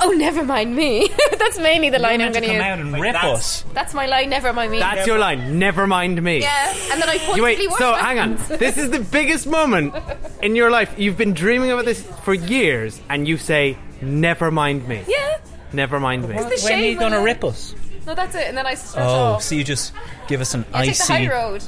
Oh, 0.00 0.10
never 0.10 0.44
mind 0.44 0.76
me. 0.76 1.08
That's 1.38 1.58
mainly 1.58 1.88
the 1.88 1.98
line 1.98 2.20
I'm 2.20 2.32
meant 2.32 2.34
to 2.34 2.40
going 2.40 2.52
to 2.52 2.58
come 2.58 2.66
use. 2.66 2.72
out 2.72 2.78
and 2.80 3.00
rip 3.00 3.24
us. 3.24 3.64
That's 3.72 3.94
my 3.94 4.04
line. 4.06 4.28
Never 4.28 4.52
mind 4.52 4.70
me. 4.70 4.78
That's 4.78 5.06
your 5.06 5.18
line. 5.18 5.58
Never 5.58 5.86
mind 5.86 6.22
me. 6.22 6.40
Yeah, 6.40 6.74
and 6.92 7.00
then 7.00 7.08
I 7.08 7.32
You 7.34 7.42
wait, 7.42 7.58
watched 7.66 7.78
so 7.78 7.94
it. 7.94 8.00
hang 8.00 8.18
on. 8.18 8.36
This 8.58 8.76
is 8.76 8.90
the 8.90 9.00
biggest 9.00 9.46
moment 9.46 9.94
in 10.42 10.54
your 10.54 10.70
life. 10.70 10.94
You've 10.98 11.16
been 11.16 11.32
dreaming 11.32 11.70
about 11.70 11.86
this 11.86 12.02
for 12.24 12.34
years, 12.34 13.00
and 13.08 13.26
you 13.26 13.38
say, 13.38 13.78
"Never 14.02 14.50
mind 14.50 14.86
me." 14.86 15.02
Yeah. 15.08 15.38
Never 15.72 15.98
mind 15.98 16.28
me. 16.28 16.34
The 16.36 16.42
When 16.42 16.52
are 16.52 16.56
shame 16.58 16.92
you 16.92 16.98
going 16.98 17.12
to 17.12 17.20
it. 17.20 17.24
rip 17.24 17.42
us? 17.44 17.74
No, 18.10 18.16
that's 18.16 18.34
it. 18.34 18.48
And 18.48 18.58
then 18.58 18.66
I 18.66 18.74
stretch 18.74 19.04
Oh, 19.06 19.34
off. 19.34 19.42
so 19.44 19.54
you 19.54 19.62
just 19.62 19.92
give 20.26 20.40
us 20.40 20.52
an 20.52 20.64
I 20.72 20.86
take 20.86 20.96
the 20.96 21.02
icy, 21.04 21.12
high 21.26 21.30
road. 21.30 21.62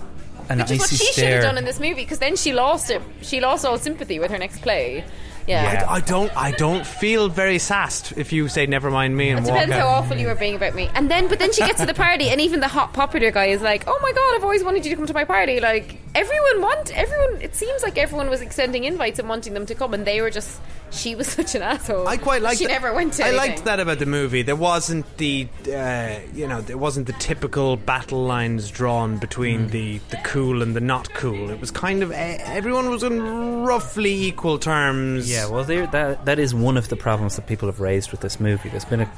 an 0.48 0.58
Which 0.58 0.72
is 0.72 0.78
what 0.80 0.92
icy 0.92 0.96
she 0.96 1.12
should 1.12 1.24
have 1.24 1.42
done 1.44 1.56
in 1.56 1.64
this 1.64 1.78
movie 1.78 1.94
because 2.02 2.18
then 2.18 2.34
she 2.34 2.52
lost 2.52 2.90
it. 2.90 3.00
She 3.20 3.38
lost 3.40 3.64
all 3.64 3.78
sympathy 3.78 4.18
with 4.18 4.32
her 4.32 4.38
next 4.38 4.60
play. 4.60 5.04
Yeah. 5.46 5.86
I, 5.88 5.94
I 5.94 6.00
don't. 6.00 6.36
I 6.36 6.52
don't 6.52 6.86
feel 6.86 7.28
very 7.28 7.58
sassed 7.58 8.12
if 8.16 8.32
you 8.32 8.48
say 8.48 8.66
"Never 8.66 8.90
mind 8.90 9.16
me" 9.16 9.30
and 9.30 9.40
It 9.40 9.50
walk 9.50 9.60
depends 9.60 9.74
how 9.76 9.88
awful 9.88 10.16
you 10.16 10.26
were 10.26 10.34
being 10.34 10.54
about 10.54 10.74
me. 10.74 10.88
And 10.94 11.10
then, 11.10 11.28
but 11.28 11.38
then 11.38 11.52
she 11.52 11.60
gets 11.60 11.80
to 11.80 11.86
the 11.86 11.94
party, 11.94 12.28
and 12.28 12.40
even 12.40 12.60
the 12.60 12.68
hot 12.68 12.92
popular 12.92 13.30
guy 13.30 13.46
is 13.46 13.62
like, 13.62 13.84
"Oh 13.86 13.98
my 14.02 14.12
god, 14.12 14.34
I've 14.36 14.44
always 14.44 14.62
wanted 14.62 14.84
you 14.84 14.90
to 14.90 14.96
come 14.96 15.06
to 15.06 15.14
my 15.14 15.24
party." 15.24 15.60
Like 15.60 15.98
everyone 16.14 16.60
want 16.60 16.96
everyone. 16.96 17.40
It 17.42 17.54
seems 17.54 17.82
like 17.82 17.98
everyone 17.98 18.30
was 18.30 18.40
extending 18.40 18.84
invites 18.84 19.18
and 19.18 19.28
wanting 19.28 19.54
them 19.54 19.66
to 19.66 19.74
come, 19.74 19.94
and 19.94 20.04
they 20.06 20.20
were 20.20 20.30
just. 20.30 20.60
She 20.94 21.14
was 21.14 21.26
such 21.38 21.54
an 21.54 21.62
asshole. 21.62 22.06
I 22.06 22.18
quite 22.18 22.42
liked. 22.42 22.58
She 22.58 22.66
it. 22.66 22.68
never 22.68 22.92
went 22.92 23.14
to. 23.14 23.24
I 23.24 23.28
anything. 23.28 23.48
liked 23.50 23.64
that 23.64 23.80
about 23.80 23.98
the 23.98 24.04
movie. 24.06 24.42
There 24.42 24.54
wasn't 24.54 25.06
the, 25.16 25.48
uh, 25.74 26.18
you 26.34 26.46
know, 26.46 26.60
there 26.60 26.76
wasn't 26.76 27.06
the 27.06 27.14
typical 27.14 27.78
battle 27.78 28.24
lines 28.24 28.70
drawn 28.70 29.16
between 29.16 29.68
the 29.68 30.00
the 30.10 30.18
cool 30.18 30.60
and 30.60 30.76
the 30.76 30.82
not 30.82 31.12
cool. 31.14 31.48
It 31.48 31.60
was 31.60 31.70
kind 31.70 32.02
of 32.02 32.10
uh, 32.10 32.14
everyone 32.14 32.90
was 32.90 33.02
on 33.02 33.64
roughly 33.64 34.12
equal 34.26 34.58
terms. 34.58 35.30
Yeah, 35.30 35.31
well, 35.48 35.64
there, 35.64 35.86
that 35.88 36.24
that 36.26 36.38
is 36.38 36.54
one 36.54 36.76
of 36.76 36.88
the 36.88 36.96
problems 36.96 37.36
that 37.36 37.46
people 37.46 37.68
have 37.68 37.80
raised 37.80 38.10
with 38.10 38.20
this 38.20 38.38
movie. 38.40 38.68
There's 38.68 38.84
been 38.84 39.00
a, 39.02 39.10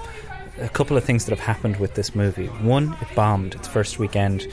a 0.61 0.69
couple 0.69 0.97
of 0.97 1.05
things 1.05 1.25
that 1.27 1.31
have 1.37 1.45
happened 1.45 1.77
with 1.77 1.95
this 1.95 2.15
movie. 2.15 2.47
One, 2.47 2.97
it 3.01 3.09
bombed 3.15 3.55
its 3.55 3.69
first 3.69 3.99
weekend, 3.99 4.47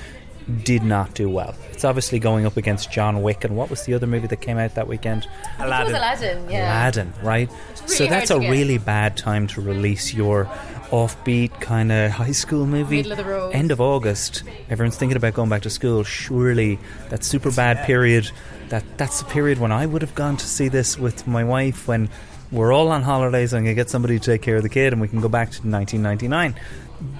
did 0.64 0.84
not 0.84 1.14
do 1.14 1.30
well. 1.30 1.56
It's 1.72 1.86
obviously 1.86 2.20
going 2.20 2.46
up 2.46 2.58
against 2.58 2.92
John 2.92 3.22
Wick, 3.22 3.44
and 3.44 3.56
what 3.56 3.70
was 3.70 3.84
the 3.86 3.94
other 3.94 4.08
movie 4.08 4.28
that 4.28 4.42
came 4.42 4.58
out 4.58 4.76
that 4.76 4.88
weekend? 4.88 5.28
I 5.60 5.64
think 5.68 5.80
It 5.80 5.84
was 5.84 5.94
Aladdin. 5.94 6.50
Yeah. 6.50 6.66
Aladdin, 6.66 7.14
right? 7.24 7.50
really 7.50 7.88
so 7.88 8.06
that's 8.08 8.32
a 8.32 8.40
get. 8.40 8.52
really 8.52 8.78
bad 8.78 9.18
time 9.18 9.48
to 9.48 9.62
release 9.62 10.14
your 10.14 10.46
offbeat 10.92 11.62
kind 11.62 11.92
of 11.92 12.12
high 12.12 12.32
school 12.34 12.66
movie. 12.66 12.98
Middle 12.98 13.14
of 13.14 13.18
the 13.18 13.24
road. 13.26 13.54
End 13.54 13.72
of 13.72 13.80
August. 13.80 14.44
Everyone's 14.70 14.98
thinking 14.98 15.16
about 15.16 15.34
going 15.34 15.50
back 15.50 15.62
to 15.62 15.70
school. 15.70 16.04
Surely 16.04 16.80
that 17.10 17.24
super 17.24 17.52
bad 17.52 17.86
period. 17.86 18.30
That 18.72 18.84
that's 18.98 19.20
the 19.22 19.26
period 19.30 19.60
when 19.60 19.72
I 19.72 19.86
would 19.86 20.02
have 20.02 20.16
gone 20.16 20.36
to 20.38 20.46
see 20.46 20.68
this 20.70 20.98
with 20.98 21.28
my 21.28 21.44
wife 21.44 21.88
when 21.88 22.10
we're 22.52 22.74
all 22.74 22.88
on 22.90 23.02
holidays 23.04 23.54
and 23.54 23.68
I 23.68 23.74
get 23.74 23.90
somebody 23.90 24.18
to 24.20 24.26
take 24.26 24.42
care 24.42 24.56
of 24.58 24.64
the 24.64 24.70
kid 24.70 24.92
and 24.94 25.02
we 25.02 25.08
can 25.08 25.22
go 25.22 25.30
back 25.30 25.52
to 25.52 25.62
1999. 25.68 26.56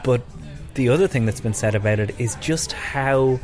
But 0.04 0.22
the 0.76 0.90
other 0.90 1.08
thing 1.08 1.26
that's 1.26 1.42
been 1.42 1.54
said 1.54 1.76
about 1.76 2.00
it 2.00 2.20
is 2.20 2.36
just 2.36 2.72
how 2.72 3.36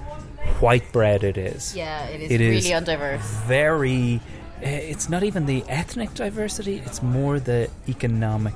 white 0.62 0.90
bread 0.94 1.24
it 1.24 1.38
is. 1.38 1.76
Yeah, 1.76 2.06
it 2.08 2.22
is 2.22 2.32
It 2.32 2.40
really 2.40 2.58
is 2.58 2.66
undiverse. 2.68 3.20
very 3.46 4.22
uh, 4.60 4.66
it's 4.94 5.10
not 5.10 5.24
even 5.24 5.46
the 5.46 5.64
ethnic 5.68 6.14
diversity 6.16 6.82
it's 6.86 7.04
more 7.04 7.40
the 7.40 7.70
economic 7.88 8.56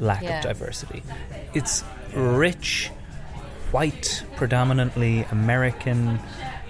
lack 0.00 0.22
Yeah. 0.22 0.38
of 0.38 0.42
diversity 0.44 1.02
it's 1.52 1.84
rich 2.14 2.90
white 3.70 4.24
predominantly 4.36 5.24
american 5.30 6.18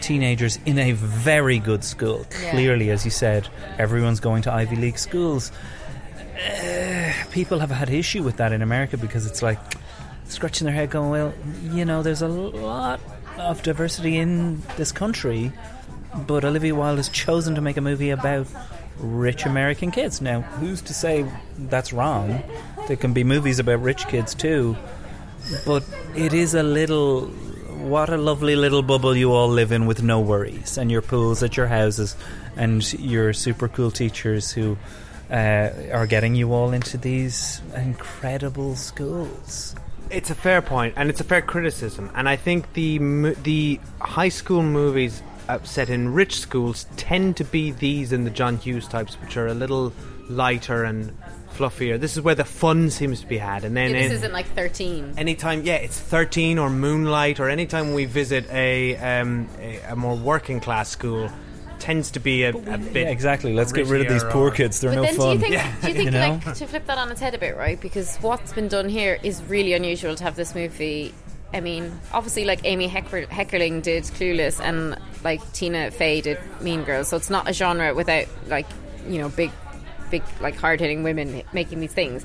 teenagers 0.01 0.59
in 0.66 0.78
a 0.78 0.92
very 0.92 1.59
good 1.59 1.82
school 1.84 2.26
Yeah. 2.42 2.51
clearly 2.51 2.90
as 2.90 3.05
you 3.05 3.11
said 3.11 3.49
everyone's 3.78 4.20
going 4.20 4.42
to 4.42 4.53
ivy 4.53 4.76
league 4.76 4.99
schools 4.99 5.51
Uh, 6.34 7.12
people 7.30 7.61
have 7.61 7.70
had 7.70 7.88
issue 7.90 8.22
with 8.22 8.36
that 8.38 8.53
in 8.53 8.61
america 8.62 8.97
because 8.97 9.24
it's 9.26 9.40
like 9.42 9.59
scratching 10.26 10.64
their 10.66 10.74
head 10.74 10.90
going 10.90 11.11
well 11.11 11.32
you 11.72 11.84
know 11.84 12.03
there's 12.03 12.22
a 12.22 12.28
lot 12.28 13.01
of 13.38 13.62
diversity 13.62 14.16
in 14.16 14.61
this 14.76 14.90
country 14.92 15.53
but 16.26 16.45
Olivia 16.45 16.74
Wilde 16.74 16.99
has 16.99 17.09
chosen 17.09 17.55
to 17.57 17.61
make 17.61 17.76
a 17.76 17.80
movie 17.80 18.11
about 18.11 18.47
rich 19.01 19.47
American 19.47 19.90
kids. 19.90 20.20
Now, 20.20 20.42
who's 20.42 20.80
to 20.82 20.95
say 20.95 21.26
that's 21.59 21.92
wrong? 21.92 22.40
There 22.86 22.97
can 22.97 23.12
be 23.12 23.24
movies 23.24 23.59
about 23.59 23.82
rich 23.82 24.07
kids 24.07 24.32
too, 24.32 24.76
but 25.66 25.82
it 26.14 26.32
is 26.32 26.55
a 26.55 26.62
little. 26.62 27.32
What 27.85 28.09
a 28.09 28.16
lovely 28.16 28.57
little 28.57 28.82
bubble 28.82 29.14
you 29.14 29.32
all 29.32 29.47
live 29.47 29.70
in 29.70 29.85
with 29.85 30.03
no 30.03 30.18
worries, 30.18 30.78
and 30.78 30.91
your 30.91 31.03
pools 31.03 31.43
at 31.43 31.59
your 31.59 31.66
houses, 31.66 32.16
and 32.57 32.82
your 32.95 33.35
super 33.35 33.68
cool 33.68 33.91
teachers 33.91 34.51
who 34.51 34.78
uh, 35.30 35.68
are 35.93 36.07
getting 36.07 36.35
you 36.35 36.55
all 36.55 36.72
into 36.72 36.97
these 36.97 37.61
incredible 37.76 38.74
schools. 38.74 39.74
It's 40.09 40.30
a 40.30 40.35
fair 40.35 40.62
point, 40.62 40.95
and 40.97 41.11
it's 41.11 41.20
a 41.20 41.24
fair 41.24 41.43
criticism. 41.43 42.11
And 42.14 42.26
I 42.26 42.37
think 42.37 42.72
the 42.72 43.35
the 43.43 43.78
high 44.01 44.30
school 44.30 44.62
movies 44.62 45.22
uh, 45.51 45.62
set 45.62 45.91
in 45.91 46.14
rich 46.14 46.41
schools 46.41 46.87
tend 46.97 47.37
to 47.37 47.45
be 47.45 47.70
these 47.70 48.12
and 48.12 48.26
the 48.26 48.30
John 48.30 48.57
Hughes 48.57 48.89
types, 48.89 49.20
which 49.20 49.37
are 49.37 49.49
a 49.49 49.55
little 49.55 49.93
lighter 50.30 50.85
and 50.85 51.14
fluffier. 51.57 51.98
This 52.00 52.16
is 52.16 52.22
where 52.22 52.34
the 52.34 52.44
fun 52.44 52.90
seems 52.90 53.20
to 53.20 53.26
be 53.26 53.38
had, 53.38 53.64
and 53.64 53.76
then 53.76 53.90
Yeah, 53.92 54.02
this 54.02 54.11
in- 54.11 54.16
isn't 54.18 54.32
like 54.32 54.46
13. 54.55 55.14
anytime, 55.16 55.62
yeah, 55.62 55.76
it's 55.76 55.98
thirteen 55.98 56.59
or 56.59 56.70
Moonlight, 56.70 57.40
or 57.40 57.48
anytime 57.48 57.94
we 57.94 58.05
visit 58.05 58.48
a 58.50 58.96
um, 58.96 59.48
a, 59.61 59.80
a 59.90 59.96
more 59.96 60.16
working 60.16 60.61
class 60.61 60.88
school, 60.90 61.30
tends 61.78 62.11
to 62.12 62.20
be 62.20 62.44
a, 62.44 62.50
a 62.50 62.52
bit 62.78 62.94
Yeah, 63.07 63.11
exactly. 63.11 63.52
Let's 63.55 63.72
get 63.72 63.86
rid 63.86 64.00
of 64.00 64.09
these 64.12 64.24
poor 64.24 64.50
kids. 64.50 64.80
They're 64.80 64.90
but 64.90 64.96
no 64.96 65.02
then 65.02 65.14
fun. 65.16 65.38
do 65.38 65.46
you 65.46 65.59
think, 65.59 65.80
do 65.82 65.88
you 65.88 65.94
think 65.94 66.05
You 66.07 66.11
know? 66.12 66.40
like 66.46 66.55
to 66.57 66.66
flip 66.66 66.86
that 66.86 66.98
on 66.98 67.11
its 67.11 67.20
head 67.20 67.34
a 67.34 67.38
bit, 67.38 67.57
right? 67.57 67.80
Because 67.80 68.16
what's 68.18 68.52
been 68.52 68.68
done 68.68 68.88
here 68.88 69.18
is 69.22 69.42
really 69.44 69.72
unusual 69.74 70.14
to 70.14 70.24
have 70.24 70.36
this 70.36 70.55
movie 70.55 71.12
I 71.52 71.61
mean, 71.61 71.92
obviously, 72.12 72.44
like 72.46 72.62
Amy 72.64 72.88
Hecker- 72.88 73.26
Heckerling 73.26 73.80
did 73.80 74.02
Clueless, 74.02 74.61
and 74.61 74.98
like 75.22 75.40
Tina 75.52 75.92
Fey 75.92 76.20
did 76.20 76.36
Mean 76.61 76.82
Girls. 76.82 77.07
So 77.07 77.16
it's 77.16 77.30
not 77.30 77.48
a 77.48 77.52
genre 77.52 77.94
without 77.94 78.26
like 78.48 78.66
you 79.09 79.18
know 79.20 79.28
big, 79.28 79.52
big 80.11 80.22
like 80.40 80.57
hard 80.57 80.80
hitting 80.80 81.02
women 81.02 81.42
making 81.52 81.80
these 81.80 81.92
things. 81.92 82.24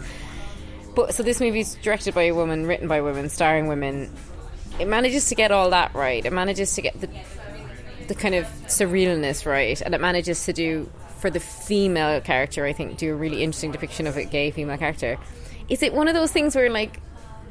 But 0.96 1.14
so 1.14 1.24
this 1.24 1.40
movie 1.40 1.62
is 1.62 1.76
directed 1.76 2.14
by 2.14 2.24
a 2.24 2.34
woman, 2.34 2.66
written 2.66 2.88
by 2.88 3.02
women, 3.02 3.30
starring 3.30 3.68
women. 3.68 4.14
It 4.80 4.88
manages 4.88 5.30
to 5.30 5.36
get 5.36 5.52
all 5.52 5.70
that 5.72 5.94
right. 5.94 6.26
It 6.26 6.34
manages 6.34 6.74
to 6.76 6.82
get 6.82 7.00
the 7.00 7.10
the 8.08 8.16
kind 8.16 8.36
of 8.36 8.46
surrealness 8.66 9.46
right, 9.46 9.80
and 9.82 9.94
it 9.94 10.02
manages 10.02 10.46
to 10.46 10.54
do 10.54 10.90
for 11.20 11.30
the 11.30 11.40
female 11.40 12.20
character. 12.22 12.66
I 12.66 12.74
think 12.74 12.98
do 12.98 13.14
a 13.14 13.16
really 13.16 13.44
interesting 13.44 13.72
depiction 13.72 14.08
of 14.08 14.18
a 14.18 14.26
gay 14.26 14.52
female 14.52 14.78
character. 14.78 15.18
Is 15.68 15.84
it 15.84 15.94
one 15.94 16.08
of 16.08 16.16
those 16.16 16.32
things 16.32 16.56
where 16.56 16.70
like 16.70 17.00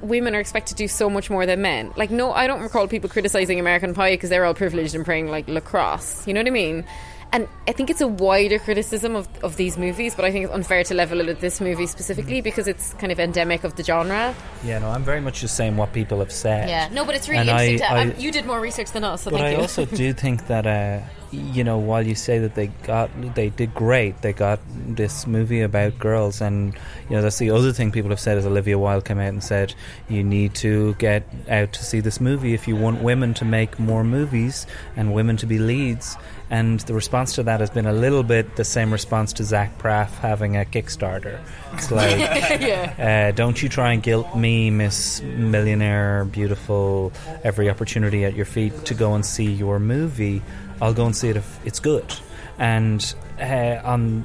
women 0.00 0.34
are 0.34 0.40
expected 0.40 0.76
to 0.76 0.82
do 0.84 0.88
so 0.88 1.08
much 1.08 1.30
more 1.30 1.46
than 1.46 1.62
men? 1.62 1.92
Like, 1.96 2.10
no, 2.10 2.32
I 2.32 2.46
don't 2.46 2.60
recall 2.60 2.88
people 2.88 3.08
criticizing 3.08 3.60
American 3.60 3.94
Pie 3.94 4.14
because 4.14 4.30
they're 4.30 4.44
all 4.44 4.54
privileged 4.54 4.94
and 4.94 5.04
playing 5.04 5.28
like 5.28 5.48
lacrosse. 5.48 6.26
You 6.26 6.34
know 6.34 6.40
what 6.40 6.48
I 6.48 6.50
mean? 6.50 6.84
And 7.30 7.46
I 7.66 7.72
think 7.72 7.90
it's 7.90 8.00
a 8.00 8.08
wider 8.08 8.58
criticism 8.58 9.14
of, 9.14 9.28
of 9.44 9.56
these 9.56 9.76
movies, 9.76 10.14
but 10.14 10.24
I 10.24 10.32
think 10.32 10.46
it's 10.46 10.54
unfair 10.54 10.82
to 10.84 10.94
level 10.94 11.20
it 11.20 11.28
at 11.28 11.40
this 11.40 11.60
movie 11.60 11.86
specifically 11.86 12.40
because 12.40 12.66
it's 12.66 12.94
kind 12.94 13.12
of 13.12 13.20
endemic 13.20 13.64
of 13.64 13.76
the 13.76 13.84
genre. 13.84 14.34
Yeah, 14.64 14.78
no, 14.78 14.88
I'm 14.88 15.04
very 15.04 15.20
much 15.20 15.40
just 15.40 15.54
saying 15.54 15.76
what 15.76 15.92
people 15.92 16.20
have 16.20 16.32
said. 16.32 16.68
Yeah, 16.70 16.88
no, 16.90 17.04
but 17.04 17.14
it's 17.14 17.28
really 17.28 17.40
And 17.40 17.50
interesting. 17.50 17.82
I- 17.82 17.88
to, 18.04 18.10
I- 18.10 18.14
um, 18.14 18.20
you 18.20 18.32
did 18.32 18.46
more 18.46 18.60
research 18.60 18.92
than 18.92 19.04
us, 19.04 19.22
so 19.22 19.30
but 19.30 19.40
thank 19.40 19.48
I 19.48 19.56
you. 19.56 19.60
also 19.60 19.84
do 19.84 20.12
think 20.14 20.46
that 20.46 20.66
uh, 20.66 21.00
you 21.30 21.64
know 21.64 21.78
while 21.78 22.06
you 22.06 22.14
say 22.14 22.38
that 22.38 22.54
they 22.54 22.68
got 22.84 23.10
they 23.34 23.50
did 23.50 23.74
great, 23.74 24.22
they 24.22 24.32
got 24.32 24.60
this 24.74 25.26
movie 25.26 25.60
about 25.60 25.98
girls, 25.98 26.40
and 26.40 26.74
you 27.08 27.16
know 27.16 27.22
that's 27.22 27.38
the 27.38 27.50
other 27.50 27.72
thing 27.72 27.92
people 27.92 28.10
have 28.10 28.20
said 28.20 28.38
is 28.38 28.46
Olivia 28.46 28.78
Wilde 28.78 29.04
came 29.04 29.18
out 29.18 29.28
and 29.28 29.42
said 29.42 29.74
you 30.08 30.22
need 30.24 30.54
to 30.56 30.94
get 30.94 31.28
out 31.48 31.72
to 31.74 31.84
see 31.84 32.00
this 32.00 32.20
movie 32.20 32.54
if 32.54 32.66
you 32.66 32.76
want 32.76 33.02
women 33.02 33.34
to 33.34 33.44
make 33.44 33.78
more 33.78 34.04
movies 34.04 34.66
and 34.96 35.14
women 35.14 35.36
to 35.36 35.46
be 35.46 35.58
leads. 35.58 36.16
And 36.50 36.80
the 36.80 36.94
response 36.94 37.34
to 37.34 37.42
that 37.42 37.60
has 37.60 37.68
been 37.68 37.84
a 37.84 37.92
little 37.92 38.22
bit 38.22 38.56
the 38.56 38.64
same 38.64 38.90
response 38.90 39.34
to 39.34 39.44
Zach 39.44 39.76
Braff 39.78 40.08
having 40.18 40.56
a 40.56 40.64
Kickstarter. 40.64 41.40
It's 41.74 41.90
like, 41.90 42.98
uh, 42.98 43.32
don't 43.32 43.62
you 43.62 43.68
try 43.68 43.92
and 43.92 44.02
guilt 44.02 44.34
me, 44.34 44.70
Miss 44.70 45.20
Millionaire, 45.20 46.24
beautiful, 46.24 47.12
every 47.44 47.68
opportunity 47.68 48.24
at 48.24 48.34
your 48.34 48.46
feet 48.46 48.86
to 48.86 48.94
go 48.94 49.14
and 49.14 49.26
see 49.26 49.52
your 49.52 49.78
movie. 49.78 50.42
I'll 50.80 50.94
go 50.94 51.06
and 51.06 51.16
see 51.16 51.28
it 51.28 51.36
if 51.36 51.66
it's 51.66 51.80
good. 51.80 52.14
And 52.58 53.14
uh, 53.40 53.80
on, 53.84 54.24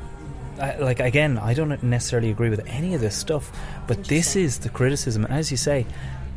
uh, 0.60 0.74
like 0.80 1.00
again, 1.00 1.38
I 1.38 1.54
don't 1.54 1.82
necessarily 1.84 2.32
agree 2.32 2.50
with 2.50 2.66
any 2.68 2.94
of 2.94 3.02
this 3.02 3.16
stuff, 3.16 3.52
but 3.88 4.06
this 4.06 4.36
is 4.36 4.60
the 4.60 4.70
criticism. 4.70 5.26
And 5.26 5.34
as 5.34 5.52
you 5.52 5.58
say, 5.58 5.86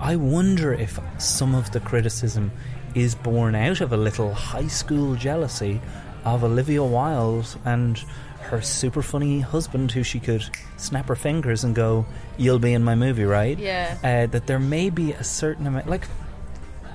I 0.01 0.17
wonder 0.17 0.73
if 0.73 0.99
some 1.19 1.55
of 1.55 1.71
the 1.73 1.81
criticism 1.81 2.53
is 2.95 3.15
born 3.15 3.55
out 3.55 3.81
of 3.81 3.93
a 3.93 3.97
little 3.97 4.33
high 4.33 4.69
school 4.69 5.15
jealousy 5.15 5.81
of 6.25 6.45
Olivia 6.45 6.83
Wilde 6.83 7.57
and 7.65 8.03
her 8.41 8.61
super 8.63 9.03
funny 9.03 9.41
husband 9.41 9.93
who 9.93 10.03
she 10.03 10.21
could 10.21 10.45
snap 10.77 11.09
her 11.09 11.17
fingers 11.17 11.65
and 11.65 11.75
go, 11.75 12.07
You'll 12.37 12.59
be 12.59 12.75
in 12.75 12.85
my 12.85 12.95
movie, 12.95 13.25
right? 13.25 13.59
Yeah. 13.59 13.97
Uh, 14.05 14.27
that 14.31 14.47
there 14.47 14.59
may 14.59 14.91
be 14.91 15.13
a 15.13 15.25
certain 15.25 15.67
amount. 15.67 15.89
Like, 15.89 16.07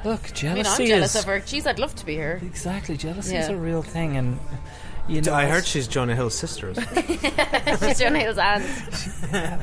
look, 0.05 0.23
I 0.25 0.33
jealousy 0.33 0.83
mean, 0.83 0.91
I'm 0.93 0.97
jealous 0.97 1.15
is. 1.15 1.21
of 1.21 1.27
her. 1.27 1.39
Jeez, 1.39 1.65
I'd 1.67 1.79
love 1.79 1.95
to 1.95 2.05
be 2.05 2.15
her. 2.17 2.39
Exactly, 2.43 2.97
jealousy 2.97 3.35
is 3.35 3.49
a 3.49 3.55
real 3.55 3.81
thing, 3.81 4.17
and 4.17 4.39
you 5.07 5.21
know, 5.21 5.33
I 5.33 5.45
heard 5.47 5.65
she's 5.65 5.87
Jonah 5.87 6.15
Hill's 6.15 6.35
sister. 6.35 6.69
as 6.69 6.77
well. 6.77 7.77
She's 7.89 7.99
Jonah 7.99 8.19
Hill's 8.19 8.37
aunt. 8.37 8.63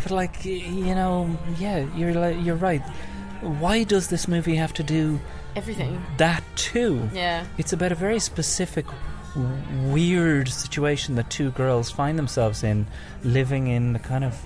but 0.02 0.10
like 0.10 0.44
you 0.44 0.94
know, 0.94 1.36
yeah, 1.58 1.86
you're 1.96 2.12
like, 2.12 2.36
you're 2.44 2.56
right. 2.56 2.82
Why 3.40 3.84
does 3.84 4.08
this 4.08 4.26
movie 4.26 4.56
have 4.56 4.72
to 4.74 4.82
do 4.82 5.20
Everything. 5.54 6.04
that 6.16 6.42
too? 6.56 7.08
Yeah. 7.14 7.46
It's 7.56 7.72
about 7.72 7.92
a 7.92 7.94
very 7.94 8.18
specific, 8.18 8.84
weird 9.84 10.48
situation 10.48 11.14
that 11.14 11.30
two 11.30 11.50
girls 11.52 11.90
find 11.90 12.18
themselves 12.18 12.62
in, 12.64 12.86
living 13.22 13.68
in 13.68 13.92
the 13.92 13.98
kind 14.00 14.24
of 14.24 14.38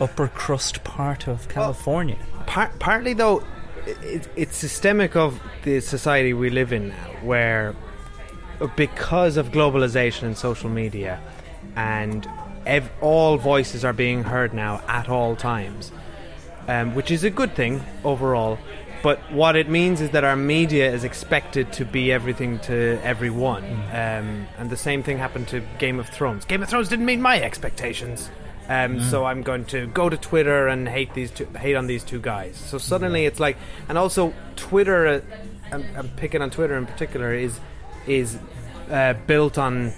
upper 0.00 0.28
crust 0.28 0.84
part 0.84 1.26
of 1.26 1.48
California. 1.48 2.18
Par- 2.46 2.72
partly 2.78 3.14
though, 3.14 3.42
it, 3.86 4.28
it's 4.36 4.56
systemic 4.56 5.16
of 5.16 5.40
the 5.64 5.80
society 5.80 6.32
we 6.32 6.50
live 6.50 6.72
in 6.72 6.88
now, 6.88 7.10
where 7.22 7.74
because 8.76 9.36
of 9.36 9.50
globalization 9.50 10.22
and 10.24 10.36
social 10.36 10.70
media, 10.70 11.20
and 11.76 12.28
ev- 12.66 12.90
all 13.00 13.36
voices 13.36 13.84
are 13.84 13.92
being 13.92 14.24
heard 14.24 14.54
now 14.54 14.82
at 14.88 15.08
all 15.08 15.36
times, 15.36 15.92
um, 16.68 16.94
which 16.94 17.10
is 17.10 17.24
a 17.24 17.30
good 17.30 17.54
thing 17.54 17.82
overall. 18.04 18.58
But 19.02 19.20
what 19.30 19.56
it 19.56 19.68
means 19.68 20.00
is 20.00 20.10
that 20.10 20.24
our 20.24 20.36
media 20.36 20.92
is 20.92 21.04
expected 21.04 21.72
to 21.74 21.84
be 21.84 22.10
everything 22.10 22.58
to 22.60 22.98
everyone, 23.04 23.64
um, 23.92 24.48
and 24.58 24.70
the 24.70 24.76
same 24.76 25.02
thing 25.02 25.18
happened 25.18 25.48
to 25.48 25.62
Game 25.78 26.00
of 26.00 26.08
Thrones. 26.08 26.44
Game 26.44 26.62
of 26.62 26.68
Thrones 26.68 26.88
didn't 26.88 27.04
meet 27.04 27.20
my 27.20 27.40
expectations, 27.40 28.30
um, 28.68 28.96
Mm. 28.96 29.10
so 29.10 29.24
I'm 29.24 29.42
going 29.42 29.64
to 29.66 29.86
go 29.88 30.08
to 30.08 30.16
Twitter 30.16 30.68
and 30.68 30.88
hate 30.88 31.14
these 31.14 31.30
two, 31.30 31.46
hate 31.58 31.76
on 31.76 31.86
these 31.86 32.04
two 32.04 32.20
guys. 32.20 32.56
So 32.56 32.78
suddenly 32.78 33.24
it's 33.26 33.38
like, 33.40 33.56
and 33.88 33.96
also 33.98 34.32
Twitter, 34.56 35.06
uh, 35.06 35.20
I'm, 35.72 35.84
I'm 35.96 36.08
picking 36.16 36.42
on 36.42 36.50
Twitter 36.50 36.76
in 36.76 36.86
particular, 36.86 37.32
is 37.34 37.60
is 38.06 38.38
uh, 38.90 39.14
built 39.26 39.58
on 39.58 39.92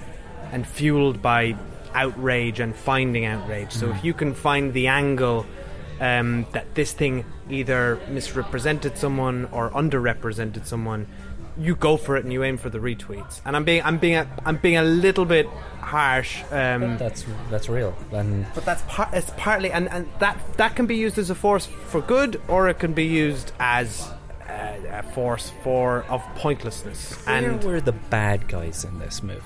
and 0.53 0.67
fueled 0.67 1.21
by 1.21 1.55
outrage 1.95 2.61
and 2.61 2.75
finding 2.75 3.25
outrage. 3.27 3.73
So 3.73 3.91
if 3.91 4.05
you 4.05 4.15
can 4.15 4.35
find 4.35 4.73
the 4.73 4.87
angle 4.89 5.45
um, 6.01 6.47
that 6.53 6.75
this 6.75 6.93
thing 6.93 7.25
either 7.51 7.99
misrepresented 8.09 8.97
someone 8.97 9.47
or 9.53 9.71
underrepresented 9.71 10.65
someone, 10.67 11.07
you 11.59 11.75
go 11.75 11.97
for 11.97 12.17
it 12.17 12.25
and 12.25 12.33
you 12.33 12.45
aim 12.45 12.57
for 12.57 12.71
the 12.71 12.79
retweets. 12.79 13.41
And 13.45 13.57
I'm 13.57 13.65
being 13.65 13.83
I'm 13.85 13.99
being 13.99 14.15
a, 14.17 14.27
I'm 14.45 14.57
being 14.57 14.77
a 14.77 14.83
little 14.83 15.25
bit 15.25 15.47
harsh. 15.81 16.43
Um, 16.51 16.97
that's 16.99 17.25
that's 17.51 17.69
real, 17.69 17.97
and 18.13 18.47
but 18.55 18.65
that's 18.65 18.83
part. 18.89 19.13
It's 19.13 19.31
partly, 19.37 19.73
and, 19.73 19.89
and 19.91 20.09
that 20.21 20.39
that 20.57 20.77
can 20.77 20.87
be 20.87 20.97
used 20.97 21.19
as 21.19 21.31
a 21.31 21.35
force 21.35 21.67
for 21.67 22.01
good, 22.01 22.41
or 22.49 22.69
it 22.69 22.79
can 22.79 22.93
be 22.93 23.05
used 23.07 23.53
as 23.59 24.09
uh, 24.49 24.77
a 24.91 25.03
force 25.03 25.53
for 25.65 26.05
of 26.09 26.23
pointlessness. 26.37 27.15
Where 27.27 27.37
and 27.37 27.65
were 27.65 27.81
the 27.81 27.93
bad 27.93 28.49
guys 28.49 28.85
in 28.85 28.99
this 28.99 29.23
movie? 29.23 29.41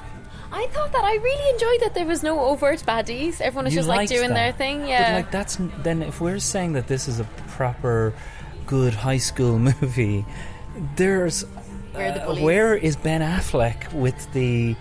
I 0.54 0.66
thought 0.66 0.92
that 0.92 1.02
I 1.02 1.14
really 1.14 1.50
enjoyed 1.54 1.80
that 1.80 1.94
there 1.94 2.04
was 2.04 2.22
no 2.22 2.38
overt 2.40 2.80
baddies. 2.86 3.40
Everyone 3.40 3.64
was 3.64 3.72
You 3.74 3.78
just 3.78 3.88
like 3.88 4.10
doing 4.10 4.28
that. 4.28 4.34
their 4.34 4.52
thing. 4.52 4.80
But 4.80 4.88
Yeah. 4.88 5.14
like 5.16 5.30
that's 5.30 5.56
then 5.78 6.02
if 6.02 6.20
we're 6.20 6.40
saying 6.40 6.74
that 6.74 6.88
this 6.88 7.08
is 7.08 7.20
a 7.20 7.24
proper 7.56 8.12
good 8.66 8.92
high 8.92 9.16
school 9.16 9.58
movie, 9.70 10.26
there's 10.96 11.44
Where 11.92 12.12
uh, 12.28 12.34
where 12.40 12.74
is 12.74 12.96
Ben 12.96 13.20
Affleck 13.20 13.92
with 13.92 14.32
the 14.32 14.74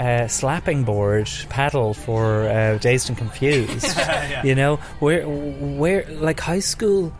uh, 0.00 0.26
slapping 0.28 0.84
board 0.84 1.28
paddle 1.48 1.94
for 1.94 2.48
uh, 2.48 2.78
Dazed 2.78 3.08
and 3.08 3.18
Confused? 3.18 3.86
Yeah. 3.96 4.42
You 4.44 4.54
know 4.54 4.76
where 5.00 5.26
where 5.28 6.04
like 6.08 6.40
high 6.40 6.60
school 6.60 7.12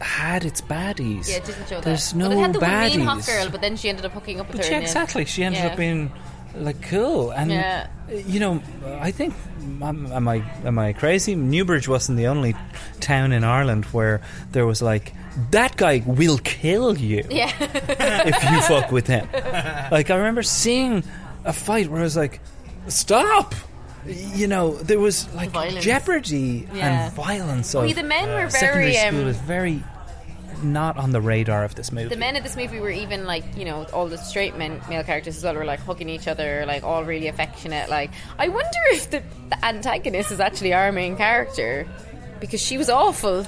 had 0.00 0.44
its 0.44 0.60
baddies. 0.60 1.28
yeah, 1.28 1.36
it 1.36 1.44
didn't 1.44 1.68
show 1.68 1.74
that 1.76 1.84
There's 1.84 2.10
that. 2.12 2.18
no 2.18 2.28
but 2.28 2.36
it 2.36 2.40
had 2.40 2.52
the 2.54 2.58
baddies. 2.58 2.96
mean 2.96 3.06
hot 3.06 3.26
girl, 3.26 3.48
but 3.50 3.60
then 3.60 3.76
she 3.76 3.88
ended 3.88 4.04
up 4.04 4.12
hooking 4.12 4.40
up 4.40 4.48
with 4.48 4.56
But 4.56 4.66
her. 4.66 4.70
yeah, 4.72 4.78
in 4.78 4.82
the 4.84 4.88
end. 4.88 4.96
exactly. 4.96 5.24
She 5.26 5.44
ended 5.44 5.62
Yeah. 5.62 5.70
up 5.70 5.76
being 5.76 6.10
like 6.56 6.82
cool, 6.82 7.30
and 7.30 7.50
Yeah. 7.50 7.86
you 8.26 8.40
know, 8.40 8.60
I 9.00 9.10
think 9.12 9.34
am, 9.80 10.06
am 10.12 10.28
I 10.28 10.42
am 10.64 10.78
I 10.78 10.92
crazy? 10.92 11.34
Newbridge 11.34 11.88
wasn't 11.88 12.18
the 12.18 12.26
only 12.26 12.54
town 13.00 13.32
in 13.32 13.42
Ireland 13.44 13.84
where 13.86 14.20
there 14.52 14.66
was 14.66 14.82
like 14.82 15.12
that 15.50 15.76
guy 15.76 16.02
will 16.06 16.38
kill 16.38 16.96
you 16.96 17.24
Yeah. 17.30 17.50
if 17.60 18.50
you 18.50 18.60
fuck 18.62 18.90
with 18.92 19.06
him. 19.06 19.28
Like 19.90 20.10
I 20.10 20.16
remember 20.16 20.42
seeing 20.42 21.04
a 21.44 21.52
fight 21.52 21.88
where 21.88 22.00
I 22.00 22.04
was 22.04 22.16
like, 22.16 22.40
stop. 22.88 23.54
You 24.06 24.48
know, 24.48 24.74
there 24.74 24.98
was 24.98 25.32
like 25.34 25.50
violence. 25.50 25.84
jeopardy 25.84 26.68
Yeah. 26.74 27.04
and 27.06 27.12
violence. 27.14 27.72
Yeah, 27.72 27.92
the 27.92 28.02
men 28.02 28.28
were 28.28 28.50
secondary 28.50 28.92
very, 28.92 29.08
school 29.08 29.22
um, 29.22 29.28
is 29.28 29.36
very 29.38 29.82
not 30.62 30.96
on 30.96 31.10
the 31.12 31.20
radar 31.20 31.64
of 31.64 31.74
this 31.74 31.92
movie. 31.92 32.08
The 32.08 32.16
men 32.16 32.36
of 32.36 32.42
this 32.42 32.56
movie 32.56 32.78
were 32.80 32.90
even 32.90 33.26
like, 33.26 33.44
you 33.56 33.64
know, 33.64 33.84
all 33.92 34.06
the 34.06 34.18
straight 34.18 34.56
men, 34.56 34.80
male 34.88 35.02
characters 35.02 35.36
as 35.36 35.44
well, 35.44 35.54
were 35.54 35.64
like 35.64 35.80
hugging 35.80 36.08
each 36.08 36.28
other, 36.28 36.64
like 36.66 36.82
all 36.84 37.04
really 37.04 37.28
affectionate. 37.28 37.88
Like, 37.90 38.10
I 38.38 38.48
wonder 38.48 38.78
if 38.90 39.10
the, 39.10 39.22
the 39.50 39.64
antagonist 39.64 40.30
is 40.32 40.40
actually 40.40 40.72
our 40.72 40.92
main 40.92 41.16
character 41.16 41.86
because 42.42 42.60
she 42.60 42.76
was 42.76 42.90
awful. 42.90 43.46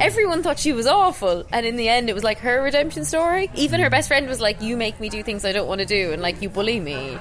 Everyone 0.00 0.42
thought 0.42 0.58
she 0.58 0.72
was 0.72 0.86
awful, 0.86 1.44
and 1.52 1.66
in 1.66 1.76
the 1.76 1.88
end, 1.88 2.08
it 2.08 2.14
was 2.14 2.24
like 2.24 2.38
her 2.38 2.62
redemption 2.62 3.04
story. 3.04 3.50
Even 3.54 3.80
her 3.80 3.90
best 3.90 4.08
friend 4.08 4.26
was 4.26 4.40
like, 4.40 4.60
"You 4.62 4.76
make 4.78 4.98
me 4.98 5.10
do 5.10 5.22
things 5.22 5.44
I 5.44 5.52
don't 5.52 5.68
want 5.68 5.80
to 5.80 5.86
do, 5.86 6.12
and 6.12 6.20
like 6.22 6.40
you 6.42 6.48
bully 6.48 6.80
me." 6.80 7.18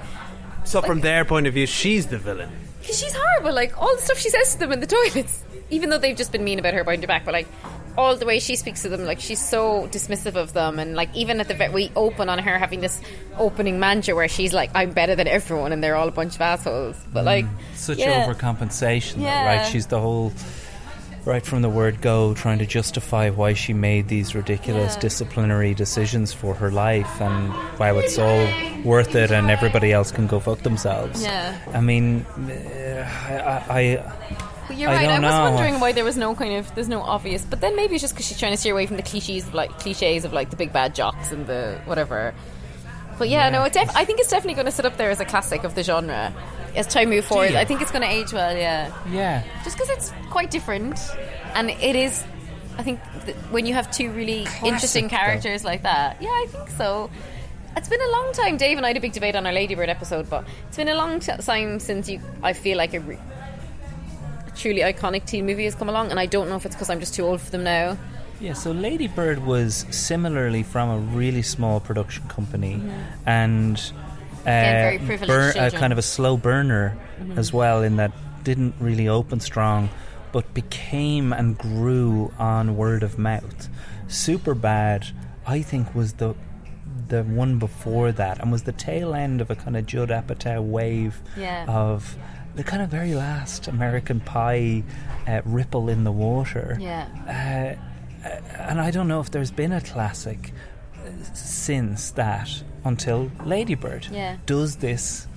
so 0.64 0.82
from 0.82 1.02
their 1.02 1.26
point 1.26 1.46
of 1.46 1.54
view, 1.54 1.68
she's 1.68 2.08
the 2.08 2.18
villain. 2.18 2.50
Because 2.80 3.00
she's 3.00 3.14
horrible. 3.14 3.54
Like 3.54 3.80
all 3.80 3.94
the 3.96 4.02
stuff 4.02 4.18
she 4.18 4.30
says 4.30 4.54
to 4.54 4.60
them 4.60 4.72
in 4.72 4.80
the 4.80 4.88
toilets, 4.98 5.44
even 5.70 5.90
though 5.90 5.98
they've 5.98 6.16
just 6.16 6.32
been 6.32 6.44
mean 6.44 6.58
about 6.58 6.74
her 6.74 6.84
behind 6.84 7.04
her 7.04 7.08
back, 7.08 7.26
but 7.26 7.34
like 7.34 7.48
all 7.98 8.16
the 8.16 8.26
way 8.26 8.40
she 8.40 8.56
speaks 8.56 8.82
to 8.84 8.90
them, 8.90 9.04
like 9.04 9.20
she's 9.20 9.46
so 9.46 9.88
dismissive 9.92 10.36
of 10.36 10.54
them, 10.54 10.80
and 10.80 10.96
like 10.96 11.14
even 11.14 11.42
at 11.42 11.50
the 11.50 11.54
vet, 11.54 11.74
we 11.74 11.92
open 11.98 12.30
on 12.30 12.40
her 12.40 12.58
having 12.58 12.80
this 12.80 13.02
opening 13.38 13.78
mantra 13.78 14.16
where 14.16 14.30
she's 14.30 14.54
like, 14.54 14.72
"I'm 14.74 14.92
better 14.92 15.16
than 15.16 15.28
everyone," 15.28 15.74
and 15.74 15.84
they're 15.84 15.96
all 15.96 16.08
a 16.08 16.12
bunch 16.12 16.36
of 16.36 16.42
assholes. 16.42 16.96
But 17.12 17.24
mm. 17.24 17.26
like, 17.26 17.46
such 17.76 17.98
yeah. 17.98 18.26
overcompensation, 18.26 19.16
though, 19.16 19.26
right? 19.26 19.66
She's 19.66 19.88
the 19.88 20.00
whole. 20.00 20.32
Right 21.26 21.46
from 21.46 21.62
the 21.62 21.70
word 21.70 22.02
go, 22.02 22.34
trying 22.34 22.60
to 22.60 22.66
justify 22.66 23.30
why 23.30 23.54
she 23.54 23.74
made 23.74 24.08
these 24.08 24.34
ridiculous 24.36 24.96
Yeah. 24.96 25.00
disciplinary 25.02 25.74
decisions 25.74 26.34
for 26.34 26.54
her 26.56 26.72
life, 26.72 27.22
and 27.22 27.54
wow, 27.80 27.98
it's 27.98 28.18
all 28.18 28.48
worth 28.84 29.16
it, 29.16 29.32
and 29.32 29.50
everybody 29.50 29.92
else 29.92 30.12
can 30.12 30.28
go 30.28 30.40
fuck 30.40 30.60
themselves. 30.60 31.22
Yeah. 31.24 31.58
I 31.74 31.82
mean, 31.82 32.26
uh, 32.38 33.08
I, 33.70 33.80
I, 33.80 34.14
But 34.68 34.78
you're 34.78 34.90
I 34.90 34.96
right. 34.96 35.10
I, 35.10 35.14
was 35.20 35.22
know. 35.22 35.44
wondering 35.52 35.80
why 35.80 35.92
there 35.92 36.06
was 36.06 36.18
no 36.18 36.36
kind 36.36 36.54
of 36.56 36.74
there's 36.76 36.90
no 36.90 37.02
obvious. 37.02 37.44
But 37.44 37.62
then 37.62 37.76
maybe 37.76 37.96
it's 37.96 38.02
just 38.02 38.14
because 38.14 38.28
she's 38.28 38.40
trying 38.40 38.54
to 38.54 38.58
steer 38.58 38.74
away 38.74 38.86
from 38.86 38.98
the 38.98 39.04
cliches 39.04 39.48
of 39.48 39.54
like 39.54 39.72
cliches 39.80 40.26
of 40.26 40.34
like 40.34 40.50
the 40.52 40.56
big 40.56 40.72
bad 40.72 40.96
jocks 40.96 41.32
and 41.32 41.46
the 41.48 41.80
whatever. 41.86 42.34
But 43.18 43.28
yeah, 43.30 43.50
no, 43.50 43.64
it 43.66 43.74
def- 43.74 43.94
I 43.96 44.06
think 44.06 44.20
it's 44.22 44.30
definitely 44.30 44.54
going 44.54 44.68
to 44.68 44.72
sit 44.72 44.86
up 44.86 44.96
there 44.96 45.10
as 45.10 45.20
a 45.20 45.26
classic 45.26 45.66
of 45.66 45.76
the 45.76 45.84
genre 45.84 46.34
as 46.76 46.88
time 46.88 47.10
moves 47.10 47.28
forward. 47.28 47.56
I 47.56 47.66
think 47.66 47.82
it's 47.82 47.92
going 47.92 48.02
to 48.02 48.10
age 48.10 48.34
well. 48.34 48.56
Yeah, 48.56 48.94
yeah. 49.10 49.44
just 49.64 49.78
because 49.78 49.90
it's 49.90 50.14
quite 50.30 50.52
different, 50.52 51.00
and 51.56 51.70
it 51.70 51.96
is. 51.96 52.24
I 52.78 52.84
think 52.84 53.00
th- 53.26 53.36
when 53.52 53.66
you 53.66 53.74
have 53.74 53.92
two 53.92 54.10
really 54.12 54.48
interesting 54.64 55.06
though. 55.06 55.18
characters 55.18 55.66
like 55.66 55.84
that, 55.84 56.22
yeah, 56.22 56.30
I 56.30 56.46
think 56.50 56.70
so. 56.70 57.10
It's 57.76 57.90
been 57.90 58.02
a 58.02 58.12
long 58.12 58.32
time. 58.34 58.58
Dave 58.58 58.78
and 58.78 58.86
I 58.86 58.90
had 58.90 58.98
a 58.98 59.02
big 59.02 59.14
debate 59.14 59.36
on 59.36 59.46
our 59.46 59.54
Ladybird 59.54 59.90
episode, 59.90 60.30
but 60.30 60.46
it's 60.68 60.78
been 60.78 60.90
a 60.90 60.96
long 60.96 61.20
t- 61.20 61.32
time 61.38 61.80
since 61.80 62.10
you. 62.10 62.22
I 62.42 62.54
feel 62.54 62.78
like 62.78 62.94
a, 62.94 63.00
re- 63.00 63.20
a 64.48 64.52
truly 64.52 64.82
iconic 64.82 65.26
teen 65.26 65.46
movie 65.46 65.66
has 65.66 65.76
come 65.76 65.90
along, 65.90 66.12
and 66.12 66.20
I 66.20 66.26
don't 66.26 66.50
know 66.50 66.56
if 66.56 66.66
it's 66.66 66.76
because 66.76 66.90
I'm 66.90 67.00
just 67.00 67.14
too 67.14 67.26
old 67.26 67.42
for 67.42 67.52
them 67.52 67.64
now. 67.64 67.98
Yeah, 68.40 68.54
so 68.54 68.72
Lady 68.72 69.08
Bird 69.08 69.46
was 69.46 69.86
similarly 69.90 70.64
from 70.64 70.90
a 70.90 70.98
really 70.98 71.42
small 71.42 71.82
production 71.82 72.28
company, 72.30 72.76
mm-hmm. 72.76 73.30
and 73.30 73.92
uh, 74.42 74.44
very 74.46 75.00
privileged 75.00 75.28
bur- 75.28 75.54
a 75.66 75.72
kind 75.72 75.92
of 75.94 76.00
a 76.00 76.04
slow 76.04 76.38
burner 76.38 76.96
Mhm. 77.22 77.38
as 77.38 77.52
well, 77.54 77.84
in 77.84 77.98
that 77.98 78.12
didn't 78.44 78.74
really 78.80 79.08
open 79.08 79.40
strong, 79.40 79.90
but 80.32 80.54
became 80.54 81.34
and 81.34 81.58
grew 81.58 82.32
on 82.40 82.76
word 82.78 83.04
of 83.04 83.18
mouth. 83.20 83.68
Superbad, 84.08 85.12
I 85.48 85.62
think, 85.62 85.94
was 85.96 86.14
the 86.14 86.36
the 87.08 87.24
one 87.24 87.58
before 87.58 88.12
that, 88.12 88.40
and 88.40 88.52
was 88.52 88.64
the 88.64 88.72
tail 88.72 89.16
end 89.16 89.42
of 89.42 89.50
a 89.50 89.56
kind 89.56 89.76
of 89.76 89.84
Judd 89.88 90.10
Apatow 90.10 90.62
wave 90.62 91.20
Yeah. 91.36 91.66
of 91.68 92.16
the 92.56 92.64
kind 92.64 92.84
of 92.84 92.90
very 92.90 93.16
last 93.16 93.68
American 93.68 94.20
Pie 94.20 94.84
uh, 95.28 95.42
ripple 95.44 95.90
in 95.90 96.04
the 96.04 96.12
water. 96.12 96.78
Yeah. 96.80 97.06
Uh, 97.28 98.28
and 98.60 98.80
I 98.80 98.92
don't 98.92 99.08
know 99.08 99.22
if 99.22 99.32
there's 99.32 99.50
been 99.50 99.72
a 99.72 99.82
classic 99.82 100.54
uh, 100.96 101.10
since 101.34 102.12
that 102.12 102.62
until 102.84 103.32
Ladybird. 103.46 104.08
Yeah. 104.12 104.38
Does 104.46 104.78
this 104.78 105.28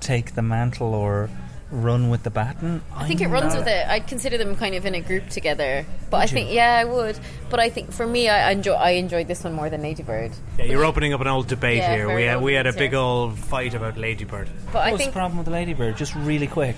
take 0.00 0.34
the 0.34 0.42
mantle 0.42 0.94
or 0.94 1.30
run 1.70 2.10
with 2.10 2.22
the 2.22 2.30
baton? 2.30 2.82
I 2.94 3.08
think 3.08 3.20
it 3.20 3.28
runs 3.28 3.54
with 3.54 3.66
it. 3.66 3.86
I'd 3.88 4.06
consider 4.06 4.38
them 4.38 4.54
kind 4.56 4.74
of 4.74 4.86
in 4.86 4.94
a 4.94 5.00
group 5.00 5.28
together. 5.28 5.84
But 6.10 6.18
Would 6.18 6.20
I 6.20 6.22
you? 6.24 6.28
think, 6.28 6.52
yeah, 6.52 6.74
I 6.78 6.84
would. 6.84 7.18
But 7.50 7.60
I 7.60 7.70
think 7.70 7.92
for 7.92 8.06
me, 8.06 8.28
I 8.28 8.50
enjoy. 8.52 8.74
I 8.74 8.90
enjoyed 8.90 9.26
this 9.28 9.42
one 9.42 9.54
more 9.54 9.70
than 9.70 9.82
Ladybird. 9.82 10.32
Yeah, 10.58 10.66
you're 10.66 10.84
opening 10.84 11.12
up 11.14 11.20
an 11.20 11.26
old 11.26 11.48
debate 11.48 11.78
Yeah, 11.78 11.94
here. 11.94 12.14
We 12.14 12.24
had, 12.24 12.42
we 12.42 12.54
had 12.54 12.66
a 12.66 12.72
debate 12.72 12.90
big 12.90 12.94
old 12.94 13.38
fight 13.38 13.74
about 13.74 13.96
Ladybird. 13.96 14.48
But 14.72 14.78
I 14.80 14.90
What's 14.90 15.02
think 15.02 15.12
the 15.12 15.18
problem 15.18 15.38
with 15.38 15.48
Ladybird? 15.48 15.96
Just 15.96 16.14
really 16.14 16.46
quick. 16.46 16.76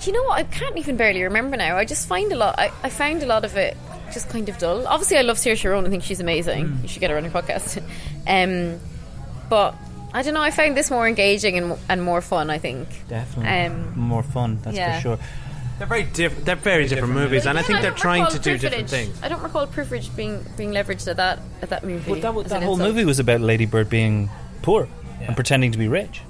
Do 0.00 0.10
you 0.10 0.16
know 0.16 0.24
what? 0.24 0.38
I 0.38 0.44
can't 0.44 0.76
even 0.76 0.96
barely 0.96 1.22
remember 1.22 1.56
now. 1.56 1.76
I 1.76 1.84
just 1.84 2.06
find 2.06 2.30
a 2.30 2.36
lot. 2.36 2.58
I, 2.58 2.70
I 2.82 2.90
found 2.90 3.22
a 3.22 3.26
lot 3.26 3.44
of 3.44 3.56
it 3.56 3.76
just 4.12 4.28
kind 4.28 4.48
of 4.48 4.58
dull. 4.58 4.86
Obviously, 4.86 5.18
I 5.18 5.22
love 5.22 5.36
Saoirse 5.36 5.68
Ronan. 5.68 5.86
I 5.86 5.90
think 5.90 6.02
she's 6.02 6.20
amazing. 6.20 6.66
Mm. 6.66 6.82
You 6.82 6.88
should 6.88 7.00
get 7.00 7.10
her 7.10 7.16
on 7.16 7.24
your 7.24 7.32
podcast. 7.32 7.82
um, 8.26 8.80
but 9.48 9.74
I 10.12 10.22
don't 10.22 10.34
know. 10.34 10.42
I 10.42 10.50
found 10.50 10.76
this 10.76 10.90
more 10.90 11.06
engaging 11.06 11.56
and 11.58 11.78
and 11.88 12.02
more 12.02 12.20
fun. 12.20 12.50
I 12.50 12.58
think. 12.58 12.88
Definitely 13.08 13.50
Um, 13.66 13.98
more 13.98 14.22
fun. 14.22 14.58
That's 14.62 14.76
yeah. 14.76 14.96
for 14.96 15.02
sure. 15.02 15.18
They're 15.78 15.86
very 15.86 16.04
different. 16.04 16.46
They're 16.46 16.56
very 16.56 16.88
different 16.88 17.12
movies, 17.12 17.44
and 17.44 17.58
I 17.58 17.62
think 17.62 17.80
Again, 17.80 17.82
they're 17.82 17.98
trying 18.00 18.22
recall 18.22 18.38
to 18.38 18.42
do 18.42 18.56
different 18.58 18.88
things. 18.88 19.22
I 19.22 19.28
don't 19.28 19.42
recall 19.42 19.66
privilege 19.66 20.14
being 20.16 20.42
being 20.56 20.70
leveraged 20.70 21.06
at 21.06 21.18
that 21.18 21.38
at 21.60 21.68
that 21.68 21.84
movie. 21.84 22.12
But 22.12 22.22
that, 22.22 22.28
w- 22.28 22.48
that 22.48 22.62
whole 22.62 22.74
insult. 22.74 22.88
movie 22.94 23.04
was 23.04 23.18
about 23.18 23.42
Ladybird 23.42 23.90
being 23.90 24.30
poor 24.62 24.88
and 25.20 25.34
pretending 25.36 25.72
to 25.72 25.78
be 25.78 25.86
rich. 25.88 26.22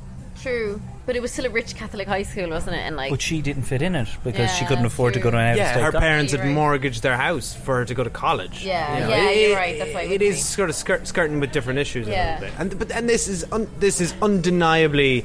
True, 0.47 0.80
but 1.07 1.16
it 1.16 1.22
was 1.22 1.32
still 1.32 1.47
a 1.47 1.51
rich 1.51 1.74
Catholic 1.76 2.07
high 2.09 2.22
school, 2.22 2.49
wasn't 2.51 2.76
it? 2.76 2.80
And 2.80 2.97
like, 2.97 3.11
But 3.11 3.20
she 3.22 3.42
didn't 3.42 3.64
fit 3.64 3.82
in 3.82 3.94
it 3.94 4.09
because 4.24 4.51
she 4.55 4.62
Yeah, 4.62 4.68
couldn't 4.68 4.86
afford 4.86 5.14
to 5.14 5.20
go 5.20 5.30
to 5.30 5.36
an 5.36 5.51
out 5.51 5.57
Yeah, 5.57 5.78
her 5.80 5.92
parents 5.92 6.32
had 6.32 6.38
You're 6.40 6.47
right. 6.49 6.55
mortgaged 6.55 7.03
their 7.03 7.16
house 7.16 7.55
for 7.55 7.76
her 7.78 7.84
to 7.84 7.94
go 7.94 8.05
to 8.05 8.11
college. 8.11 8.64
Yeah, 8.64 8.94
You 8.94 9.01
know, 9.01 9.09
yeah, 9.11 9.30
it- 9.30 9.49
you're 9.49 9.57
right. 9.57 9.78
That's 9.78 9.94
why 9.94 10.03
it 10.03 10.07
it 10.07 10.11
would 10.11 10.22
is 10.22 10.36
be. 10.36 10.40
sort 10.42 10.70
of 10.70 10.76
skirt, 10.76 11.07
skirting 11.07 11.40
with 11.40 11.53
different 11.53 11.78
issues 11.78 12.07
Yeah. 12.09 12.38
a 12.38 12.40
little 12.40 12.49
bit, 12.49 12.61
and 12.61 12.78
but 12.78 12.90
and 12.92 13.09
this 13.09 13.28
is 13.28 13.44
un, 13.53 13.68
this 13.80 14.01
is 14.01 14.14
undeniably 14.22 15.24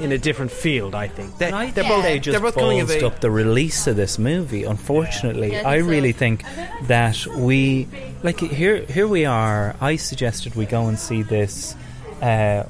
in 0.00 0.12
a 0.12 0.18
different 0.18 0.50
field. 0.52 0.94
I 0.94 1.08
think 1.08 1.38
they, 1.38 1.50
I 1.50 1.70
they're 1.70 1.84
think 1.84 1.88
both 1.88 2.02
they 2.02 2.18
just 2.18 2.32
they're 2.32 2.40
both 2.50 2.54
coming 2.54 2.80
of 2.80 2.88
ballsed 2.88 2.96
age. 2.96 3.02
up 3.02 3.20
the 3.20 3.30
release 3.30 3.86
of 3.86 3.96
this 3.96 4.18
movie. 4.18 4.64
Unfortunately, 4.64 5.52
Yeah, 5.52 5.62
I 5.68 5.72
I, 5.72 5.76
think 5.76 5.84
so. 5.84 5.90
really 5.90 6.12
think 6.12 6.44
that 6.88 7.26
we 7.36 7.88
like 8.22 8.40
here. 8.40 8.76
Here 8.84 9.06
we 9.08 9.24
are. 9.24 9.74
I 9.80 9.96
suggested 9.96 10.54
we 10.54 10.66
go 10.66 10.86
and 10.88 10.98
see 10.98 11.22
this 11.22 11.74
uh, 12.20 12.64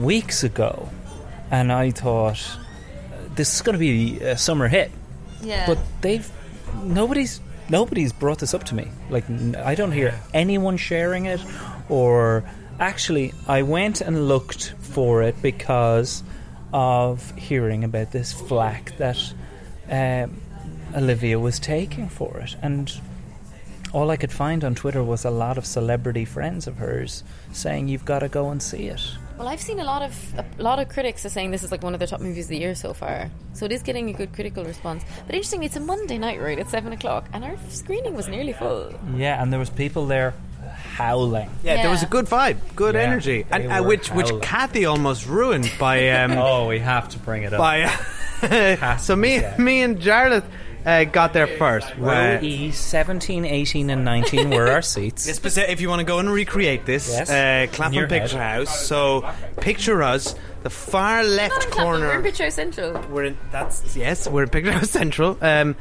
weeks 0.00 0.42
ago, 0.44 0.88
and 1.54 1.72
I 1.72 1.90
thought 1.90 2.58
this 3.36 3.54
is 3.54 3.62
going 3.62 3.74
to 3.74 3.78
be 3.78 4.20
a 4.20 4.36
summer 4.36 4.66
hit. 4.66 4.90
Yeah. 5.40 5.66
But 5.66 5.78
they've 6.00 6.28
nobody's 6.82 7.40
nobody's 7.68 8.12
brought 8.12 8.40
this 8.40 8.54
up 8.54 8.64
to 8.64 8.74
me. 8.74 8.88
Like 9.08 9.28
n- 9.30 9.56
I 9.56 9.74
don't 9.74 9.92
hear 9.92 10.20
anyone 10.32 10.76
sharing 10.76 11.26
it, 11.26 11.40
or 11.88 12.44
actually, 12.80 13.32
I 13.46 13.62
went 13.62 14.00
and 14.00 14.28
looked 14.28 14.74
for 14.80 15.22
it 15.22 15.40
because 15.42 16.24
of 16.72 17.30
hearing 17.36 17.84
about 17.84 18.10
this 18.10 18.32
flack 18.32 18.96
that 18.96 19.32
um, 19.88 20.40
Olivia 20.96 21.38
was 21.38 21.60
taking 21.60 22.08
for 22.08 22.38
it, 22.38 22.56
and 22.62 22.92
all 23.92 24.10
I 24.10 24.16
could 24.16 24.32
find 24.32 24.64
on 24.64 24.74
Twitter 24.74 25.04
was 25.04 25.24
a 25.24 25.30
lot 25.30 25.56
of 25.56 25.64
celebrity 25.64 26.24
friends 26.24 26.66
of 26.66 26.78
hers 26.78 27.22
saying 27.52 27.86
you've 27.86 28.04
got 28.04 28.20
to 28.20 28.28
go 28.28 28.50
and 28.50 28.60
see 28.60 28.88
it. 28.88 29.16
Well, 29.38 29.48
I've 29.48 29.60
seen 29.60 29.80
a 29.80 29.84
lot 29.84 30.02
of 30.02 30.14
a 30.58 30.62
lot 30.62 30.78
of 30.78 30.88
critics 30.88 31.26
are 31.26 31.28
saying 31.28 31.50
this 31.50 31.64
is 31.64 31.72
like 31.72 31.82
one 31.82 31.92
of 31.92 32.00
the 32.00 32.06
top 32.06 32.20
movies 32.20 32.44
of 32.46 32.50
the 32.50 32.58
year 32.58 32.74
so 32.74 32.92
far. 32.92 33.30
So 33.52 33.64
it 33.64 33.72
is 33.72 33.82
getting 33.82 34.08
a 34.08 34.12
good 34.12 34.32
critical 34.32 34.64
response. 34.64 35.04
But 35.26 35.34
interestingly, 35.34 35.66
it's 35.66 35.76
a 35.76 35.80
Monday 35.80 36.18
night, 36.18 36.40
right? 36.40 36.58
At 36.58 36.68
seven 36.70 36.92
o'clock, 36.92 37.26
and 37.32 37.44
our 37.44 37.56
screening 37.68 38.14
was 38.14 38.28
nearly 38.28 38.52
full. 38.52 38.92
Yeah, 39.16 39.42
and 39.42 39.52
there 39.52 39.58
was 39.58 39.70
people 39.70 40.06
there 40.06 40.34
howling. 40.96 41.50
Yeah, 41.64 41.82
there 41.82 41.90
was 41.90 42.04
a 42.04 42.06
good 42.06 42.26
vibe, 42.26 42.58
good 42.76 42.94
Yeah, 42.94 43.02
energy, 43.02 43.44
and 43.50 43.66
uh, 43.66 43.82
were 43.82 43.88
which 43.88 44.10
which. 44.12 44.30
Cathy 44.40 44.84
almost 44.84 45.26
ruined 45.26 45.70
by. 45.80 46.10
Um, 46.10 46.32
oh, 46.38 46.68
we 46.68 46.78
have 46.78 47.08
to 47.10 47.18
bring 47.18 47.42
it 47.42 47.52
up. 47.52 47.58
by 47.58 48.96
so 48.98 49.16
me 49.16 49.42
me 49.58 49.82
and 49.82 50.00
Jarlath 50.00 50.44
uh, 50.84 51.04
got 51.04 51.32
there 51.32 51.46
first. 51.46 51.94
Row 51.96 52.10
Uh, 52.36 52.38
E, 52.42 52.70
17, 52.70 53.44
18, 53.44 53.90
and 53.90 54.04
19 54.04 54.50
were 54.50 54.68
our 54.70 54.82
seats. 54.82 55.26
Yes, 55.26 55.38
but 55.38 55.56
if 55.56 55.80
you 55.80 55.88
want 55.88 56.00
to 56.00 56.04
go 56.04 56.18
and 56.18 56.30
recreate 56.30 56.84
this, 56.86 57.08
Yes. 57.08 57.30
uh, 57.30 57.34
In 57.34 57.58
your 57.60 57.68
Clapham 57.68 57.94
head. 57.94 58.08
Picture 58.08 58.38
House. 58.38 58.86
So 58.86 59.28
picture 59.60 60.02
us, 60.02 60.34
the 60.62 60.70
far 60.70 61.24
left 61.24 61.68
Not 61.68 61.70
corner. 61.70 62.06
We're 62.08 62.16
in 62.16 62.22
Picture 62.22 62.44
House 62.44 62.54
Central. 62.54 63.00
We're 63.10 63.24
in 63.24 63.38
that's 63.50 63.96
yes, 63.96 64.26
we're 64.28 64.44
in 64.44 64.48
Picture 64.50 64.72
House 64.72 64.90
Central. 64.90 65.38
Um, 65.40 65.76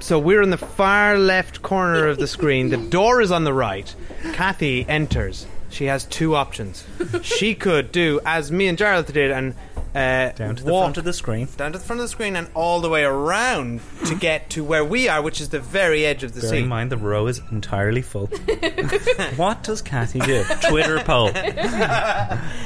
so 0.00 0.18
we're 0.18 0.42
in 0.42 0.50
the 0.50 0.56
far 0.58 1.18
left 1.18 1.62
corner 1.62 2.06
of 2.08 2.18
the 2.18 2.26
screen. 2.26 2.70
The 2.70 2.76
door 2.78 3.20
is 3.20 3.30
on 3.30 3.44
the 3.44 3.52
right. 3.52 3.94
Cathy 4.32 4.84
enters. 4.88 5.46
She 5.70 5.86
has 5.86 6.04
two 6.04 6.34
options. 6.34 6.84
she 7.22 7.54
could 7.54 7.92
do 7.92 8.20
as 8.26 8.50
me 8.52 8.68
and 8.68 8.76
Jarlath 8.76 9.12
did 9.12 9.30
and 9.30 9.54
uh, 9.94 10.30
Down 10.32 10.56
to 10.56 10.64
the 10.64 10.72
walk 10.72 10.84
front 10.84 10.96
of 10.98 11.04
the 11.04 11.12
screen. 11.12 11.48
down 11.56 11.72
to 11.72 11.78
the 11.78 11.84
front 11.84 12.00
of 12.00 12.04
the 12.04 12.08
screen 12.08 12.34
and 12.36 12.48
all 12.54 12.80
the 12.80 12.88
way 12.88 13.04
around 13.04 13.80
to 14.06 14.14
get 14.14 14.48
to 14.50 14.64
where 14.64 14.84
we 14.84 15.08
are, 15.08 15.20
which 15.20 15.40
is 15.40 15.50
the 15.50 15.60
very 15.60 16.04
edge 16.06 16.22
of 16.24 16.32
the 16.34 16.40
Bear 16.40 16.50
seat. 16.50 16.62
in 16.62 16.68
mind, 16.68 16.90
the 16.90 16.96
row 16.96 17.26
is 17.26 17.40
entirely 17.50 18.00
full. 18.02 18.26
what 19.36 19.62
does 19.62 19.82
Cathy 19.82 20.20
do? 20.20 20.44
Twitter 20.68 21.00
poll. 21.00 21.30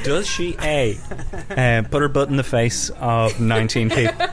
does 0.05 0.27
she 0.29 0.57
A. 0.63 0.97
Uh, 1.51 1.83
put 1.89 2.01
her 2.03 2.09
butt 2.09 2.29
in 2.29 2.37
the 2.37 2.45
face 2.45 2.91
of 3.01 3.41
19 3.41 3.91
people? 3.91 4.15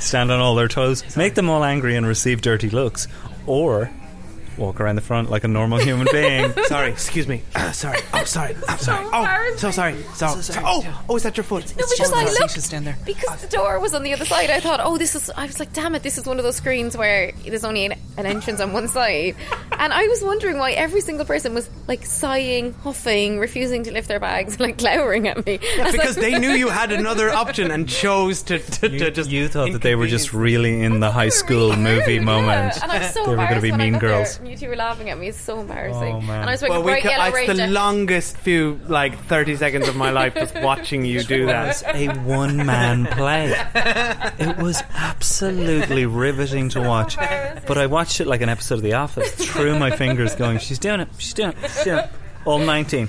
Stand 0.00 0.30
on 0.32 0.40
all 0.40 0.54
their 0.54 0.68
toes, 0.68 1.16
make 1.16 1.34
them 1.34 1.48
all 1.50 1.62
angry 1.64 1.96
and 1.96 2.06
receive 2.06 2.40
dirty 2.40 2.70
looks? 2.70 3.06
Or 3.46 3.90
walk 4.60 4.80
around 4.80 4.96
the 4.96 5.02
front 5.02 5.30
like 5.30 5.44
a 5.44 5.48
normal 5.48 5.78
human 5.78 6.06
being? 6.12 6.52
sorry, 6.66 6.90
excuse 6.90 7.26
me. 7.26 7.42
Uh, 7.54 7.72
sorry. 7.72 7.98
Oh, 8.14 8.24
sorry. 8.24 8.54
I'm 8.68 8.78
sorry. 8.78 9.06
Oh, 9.12 9.54
so 9.56 9.70
sorry. 9.70 10.02
So, 10.14 10.40
so- 10.40 10.60
oh, 10.64 11.04
oh, 11.08 11.16
is 11.16 11.22
that 11.24 11.36
your 11.36 11.44
foot? 11.44 11.74
No, 11.76 11.84
because 11.90 12.12
I 12.12 12.24
looked 12.24 12.60
stand 12.60 12.86
there. 12.86 12.98
because 13.04 13.40
the 13.42 13.48
door 13.48 13.80
was 13.80 13.94
on 13.94 14.02
the 14.02 14.12
other 14.12 14.24
side. 14.24 14.50
I 14.50 14.60
thought, 14.60 14.80
oh, 14.82 14.98
this 14.98 15.14
is. 15.14 15.30
I 15.30 15.46
was 15.46 15.58
like, 15.58 15.72
damn 15.72 15.94
it, 15.94 16.02
this 16.02 16.18
is 16.18 16.26
one 16.26 16.38
of 16.38 16.44
those 16.44 16.56
screens 16.56 16.96
where 16.96 17.32
there's 17.44 17.64
only 17.64 17.86
an, 17.86 17.94
an 18.16 18.26
entrance 18.26 18.60
on 18.60 18.72
one 18.72 18.88
side, 18.88 19.34
And 19.80 19.94
I 19.94 20.06
was 20.08 20.22
wondering 20.22 20.58
why 20.58 20.72
every 20.72 21.00
single 21.00 21.24
person 21.24 21.54
was 21.54 21.70
like 21.88 22.04
sighing, 22.04 22.74
huffing, 22.74 23.38
refusing 23.38 23.82
to 23.84 23.92
lift 23.92 24.08
their 24.08 24.20
bags, 24.20 24.60
like 24.60 24.76
glowering 24.76 25.26
at 25.26 25.46
me. 25.46 25.58
I 25.78 25.82
was 25.84 25.92
because 25.92 26.16
like- 26.18 26.32
they 26.32 26.38
knew 26.38 26.50
you 26.50 26.68
had 26.68 26.92
another 26.92 27.30
option 27.30 27.70
and 27.70 27.88
chose 27.88 28.42
to, 28.42 28.58
to, 28.58 28.88
to 28.90 29.10
just. 29.10 29.30
You 29.30 29.48
thought 29.48 29.72
that 29.72 29.80
they 29.82 29.94
were 29.94 30.06
just 30.06 30.34
really 30.34 30.82
in 30.82 31.00
the 31.00 31.10
high 31.10 31.28
school 31.30 31.74
movie 31.76 32.18
moment. 32.20 32.74
Yeah, 32.76 32.82
and 32.82 32.92
I'm 32.92 33.12
so 33.12 33.24
they 33.24 33.30
were 33.30 33.36
going 33.36 33.54
to 33.54 33.60
be 33.60 33.72
mean 33.72 33.92
got 33.94 34.00
there, 34.00 34.10
girls. 34.10 34.38
and 34.38 34.48
You 34.50 34.56
two 34.56 34.68
were 34.68 34.74
laughing 34.74 35.08
at 35.10 35.16
me. 35.16 35.28
It's 35.28 35.40
so 35.40 35.60
embarrassing. 35.60 36.12
Oh, 36.12 36.20
man. 36.22 36.40
And 36.40 36.50
I 36.50 36.54
was 36.54 36.62
wearing 36.62 36.72
well, 36.72 36.80
a 36.80 36.84
we 36.84 36.90
bright 36.90 37.02
ca- 37.04 37.10
yellow 37.10 37.36
it's 37.36 37.46
the 37.46 37.54
jacket. 37.54 37.72
longest 37.72 38.36
few, 38.38 38.80
like, 38.88 39.16
30 39.26 39.54
seconds 39.54 39.86
of 39.86 39.94
my 39.94 40.10
life 40.10 40.34
just 40.34 40.56
watching 40.56 41.04
you 41.04 41.22
do 41.22 41.48
It 41.48 41.54
was 41.54 41.82
that. 41.82 41.94
a 41.94 42.08
one 42.18 42.56
man 42.66 43.06
play. 43.06 43.54
It 44.40 44.56
was 44.58 44.82
absolutely 44.92 46.04
riveting 46.04 46.68
to 46.70 46.80
watch. 46.80 47.16
But 47.16 47.78
I 47.78 47.86
watched 47.86 48.20
it 48.20 48.26
like 48.26 48.40
an 48.40 48.48
episode 48.48 48.74
of 48.74 48.82
The 48.82 48.94
Office 48.94 49.30
through 49.34 49.78
my 49.78 49.92
fingers, 49.94 50.34
going, 50.34 50.58
She's 50.58 50.80
doing 50.80 50.98
it, 50.98 51.08
she's 51.18 51.32
doing 51.32 51.50
it, 51.50 51.56
she's 51.70 51.84
doing 51.84 51.98
it. 51.98 52.10
All 52.44 52.58
19. 52.58 53.08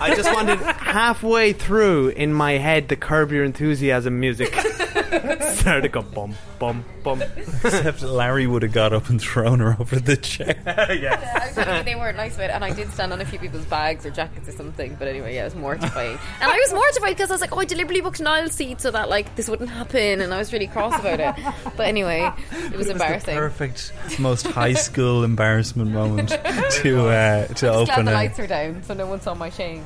I 0.00 0.14
just 0.14 0.30
wanted 0.34 0.58
halfway 0.58 1.54
through 1.54 2.08
in 2.10 2.34
my 2.34 2.52
head 2.58 2.88
the 2.88 2.96
Curb 2.96 3.32
Your 3.32 3.44
Enthusiasm 3.44 4.20
music 4.20 4.52
started 5.56 5.82
to 5.82 5.88
go 5.88 6.02
bum, 6.02 6.34
bum, 6.58 6.84
bum. 7.02 7.22
Except 7.36 8.02
Larry 8.02 8.46
would 8.46 8.62
have 8.62 8.72
got 8.72 8.92
up 8.92 9.08
and 9.08 9.20
thrown 9.20 9.60
her 9.60 9.76
over 9.78 9.98
the 10.00 10.16
chair. 10.16 10.54
Yeah, 10.94 11.50
I 11.56 11.82
they 11.82 11.94
weren't 11.94 12.16
nice 12.16 12.34
about 12.36 12.50
it, 12.50 12.52
and 12.52 12.64
I 12.64 12.72
did 12.72 12.90
stand 12.92 13.12
on 13.12 13.20
a 13.20 13.24
few 13.24 13.38
people's 13.38 13.64
bags 13.66 14.06
or 14.06 14.10
jackets 14.10 14.48
or 14.48 14.52
something. 14.52 14.94
But 14.98 15.08
anyway, 15.08 15.34
yeah, 15.34 15.42
it 15.42 15.44
was 15.44 15.54
mortifying, 15.54 16.18
and 16.40 16.50
I 16.50 16.56
was 16.56 16.72
mortified 16.72 17.16
because 17.16 17.30
I 17.30 17.34
was 17.34 17.40
like, 17.40 17.52
"Oh, 17.52 17.58
I 17.60 17.64
deliberately 17.64 18.00
booked 18.00 18.20
an 18.20 18.26
aisle 18.26 18.48
seat 18.48 18.80
so 18.80 18.90
that 18.90 19.08
like 19.08 19.34
this 19.36 19.48
wouldn't 19.48 19.70
happen," 19.70 20.20
and 20.20 20.32
I 20.32 20.38
was 20.38 20.52
really 20.52 20.66
cross 20.66 20.98
about 20.98 21.20
it. 21.20 21.54
But 21.76 21.86
anyway, 21.86 22.30
it 22.52 22.76
was 22.76 22.88
embarrassing. 22.88 23.34
Perfect, 23.36 23.92
most 24.18 24.46
high 24.46 24.74
school 24.74 25.24
embarrassment 25.24 25.90
moment 25.90 26.28
to 26.70 27.08
uh, 27.08 27.46
to 27.46 27.52
Just 27.54 27.60
glad 27.60 27.88
open 27.90 28.04
the 28.06 28.12
a. 28.12 28.14
lights 28.14 28.38
were 28.38 28.46
down, 28.46 28.82
so 28.84 28.94
no 28.94 29.06
one 29.06 29.20
saw 29.20 29.34
my 29.34 29.50
shame. 29.50 29.84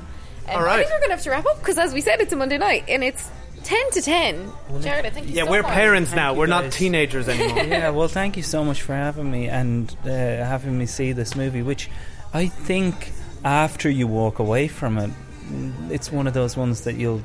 Um, 0.49 0.57
All 0.57 0.69
I 0.69 0.77
think 0.79 0.91
we're 0.91 0.99
going 0.99 1.11
to 1.11 1.15
have 1.17 1.23
to 1.25 1.31
wrap 1.31 1.47
up 1.47 1.59
because, 1.59 1.77
as 1.79 1.93
we 1.93 2.01
said, 2.01 2.21
it's 2.21 2.33
a 2.33 2.37
Monday 2.37 2.57
night 2.59 2.85
and 2.89 3.05
it's 3.05 3.29
ten 3.69 3.91
to 3.91 4.01
ten. 4.03 4.51
Jarlath, 4.71 5.13
thank 5.13 5.29
you. 5.29 5.35
Yeah, 5.35 5.45
so 5.45 5.51
we're 5.51 5.63
much. 5.63 5.73
parents 5.73 6.13
now. 6.15 6.33
We're 6.35 6.47
not 6.47 6.65
guys. 6.65 6.75
teenagers 6.77 7.29
anymore. 7.35 7.65
yeah, 7.65 7.91
well, 7.91 8.09
thank 8.09 8.37
you 8.37 8.43
so 8.43 8.65
much 8.65 8.81
for 8.83 8.95
having 8.95 9.31
me 9.31 9.49
and 9.49 9.95
uh, 10.05 10.09
having 10.09 10.77
me 10.79 10.87
see 10.87 11.13
this 11.13 11.37
movie, 11.37 11.63
which 11.63 11.91
I 12.33 12.47
think 12.47 13.13
after 13.45 13.91
you 13.91 14.07
walk 14.07 14.39
away 14.39 14.69
from 14.69 14.97
it, 14.99 15.11
mm, 15.45 15.91
it's 15.91 16.11
one 16.11 16.27
of 16.27 16.35
those 16.35 16.57
ones 16.57 16.83
that 16.85 16.95
you'll 16.95 17.23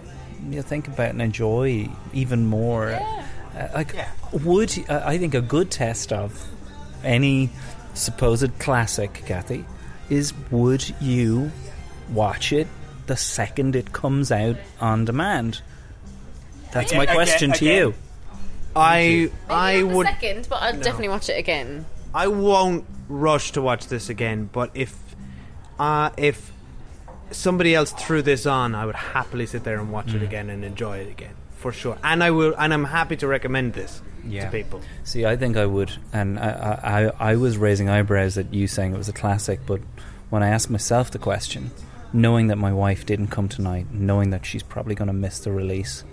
you'll 0.49 0.63
think 0.63 0.87
about 0.89 1.09
and 1.11 1.21
enjoy 1.21 1.87
even 2.11 2.45
more. 2.45 2.91
Uh, 2.91 3.67
like, 3.73 3.95
would 4.31 4.73
uh, 4.89 5.01
I 5.05 5.17
think 5.17 5.33
a 5.33 5.41
good 5.41 5.71
test 5.71 6.11
of 6.11 6.45
any 7.03 7.49
supposed 7.93 8.59
classic, 8.59 9.13
Cathy, 9.25 9.63
is 10.09 10.33
would 10.51 10.93
you 10.99 11.51
watch 12.11 12.51
it 12.51 12.67
the 13.07 13.15
second 13.15 13.75
it 13.77 13.93
comes 13.93 14.31
out 14.31 14.57
on 14.81 15.05
demand? 15.05 15.61
That's 16.73 16.93
my 16.93 17.03
Again- 17.03 17.15
question 17.15 17.51
to 17.51 17.57
again. 17.65 17.77
you. 17.77 17.93
I 18.75 18.99
Maybe 18.99 19.31
I 19.49 19.73
not 19.81 19.89
the 19.89 19.95
would 19.95 20.07
second, 20.07 20.47
but 20.49 20.55
I'll 20.61 20.73
No. 20.73 20.79
definitely 20.81 21.09
watch 21.09 21.29
it 21.29 21.37
again. 21.37 21.85
I 22.13 22.27
won't 22.27 22.85
rush 23.07 23.51
to 23.51 23.61
watch 23.61 23.87
this 23.87 24.09
again, 24.09 24.49
but 24.51 24.71
if 24.73 24.95
uh, 25.79 26.09
if 26.17 26.51
somebody 27.31 27.73
else 27.75 27.91
threw 27.91 28.21
this 28.21 28.45
on, 28.45 28.75
I 28.75 28.85
would 28.85 28.95
happily 28.95 29.45
sit 29.45 29.63
there 29.63 29.79
and 29.79 29.91
watch 29.91 30.13
it 30.13 30.21
Mm. 30.21 30.25
again 30.25 30.49
and 30.49 30.63
enjoy 30.63 30.97
it 30.99 31.09
again 31.09 31.33
for 31.55 31.71
sure. 31.71 31.97
And 32.03 32.23
I 32.23 32.29
will, 32.31 32.53
and 32.57 32.73
I'm 32.73 32.85
happy 32.85 33.15
to 33.17 33.27
recommend 33.27 33.73
this 33.73 34.01
Yeah. 34.27 34.45
to 34.45 34.51
people. 34.51 34.81
See, 35.03 35.25
I 35.25 35.35
think 35.35 35.57
I 35.57 35.65
would, 35.65 35.91
and 36.11 36.37
I, 36.39 36.49
I, 36.83 37.03
I 37.05 37.31
I 37.31 37.35
was 37.35 37.57
raising 37.57 37.89
eyebrows 37.89 38.37
at 38.37 38.53
you 38.53 38.67
saying 38.67 38.93
it 38.93 38.97
was 38.97 39.09
a 39.09 39.13
classic, 39.13 39.61
but 39.65 39.81
when 40.29 40.43
I 40.43 40.49
asked 40.49 40.69
myself 40.69 41.09
the 41.11 41.19
question, 41.19 41.71
knowing 42.11 42.47
that 42.47 42.57
my 42.57 42.71
wife 42.71 43.05
didn't 43.05 43.27
come 43.27 43.47
tonight, 43.49 43.87
knowing 43.91 44.29
that 44.29 44.45
she's 44.45 44.63
probably 44.63 44.93
going 44.95 45.07
to 45.07 45.13
miss 45.13 45.39
the 45.39 45.51
release, 45.51 46.03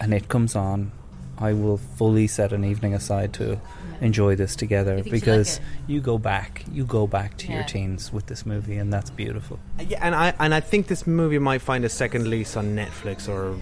and 0.00 0.14
it 0.14 0.28
comes 0.28 0.56
on, 0.56 0.92
I 1.38 1.52
will 1.52 1.78
fully 1.78 2.26
set 2.26 2.52
an 2.52 2.64
evening 2.64 2.94
aside 2.94 3.32
to 3.34 3.60
enjoy 4.00 4.34
this 4.34 4.56
together 4.56 4.96
You 4.98 5.10
because 5.10 5.58
like 5.58 5.68
you 5.86 6.00
go 6.00 6.18
back, 6.18 6.64
you 6.72 6.84
go 6.84 7.06
back 7.06 7.36
to 7.38 7.52
your 7.52 7.62
teens 7.64 8.12
with 8.12 8.26
this 8.26 8.44
movie, 8.46 8.76
and 8.76 8.92
that's 8.92 9.10
beautiful. 9.10 9.58
Yeah, 9.78 9.98
and 10.02 10.14
I 10.14 10.34
and 10.38 10.54
I 10.54 10.60
think 10.60 10.86
this 10.88 11.06
movie 11.06 11.38
might 11.38 11.60
find 11.62 11.84
a 11.84 11.88
second 11.88 12.26
lease 12.28 12.56
on 12.56 12.74
Netflix 12.76 13.28
or 13.28 13.54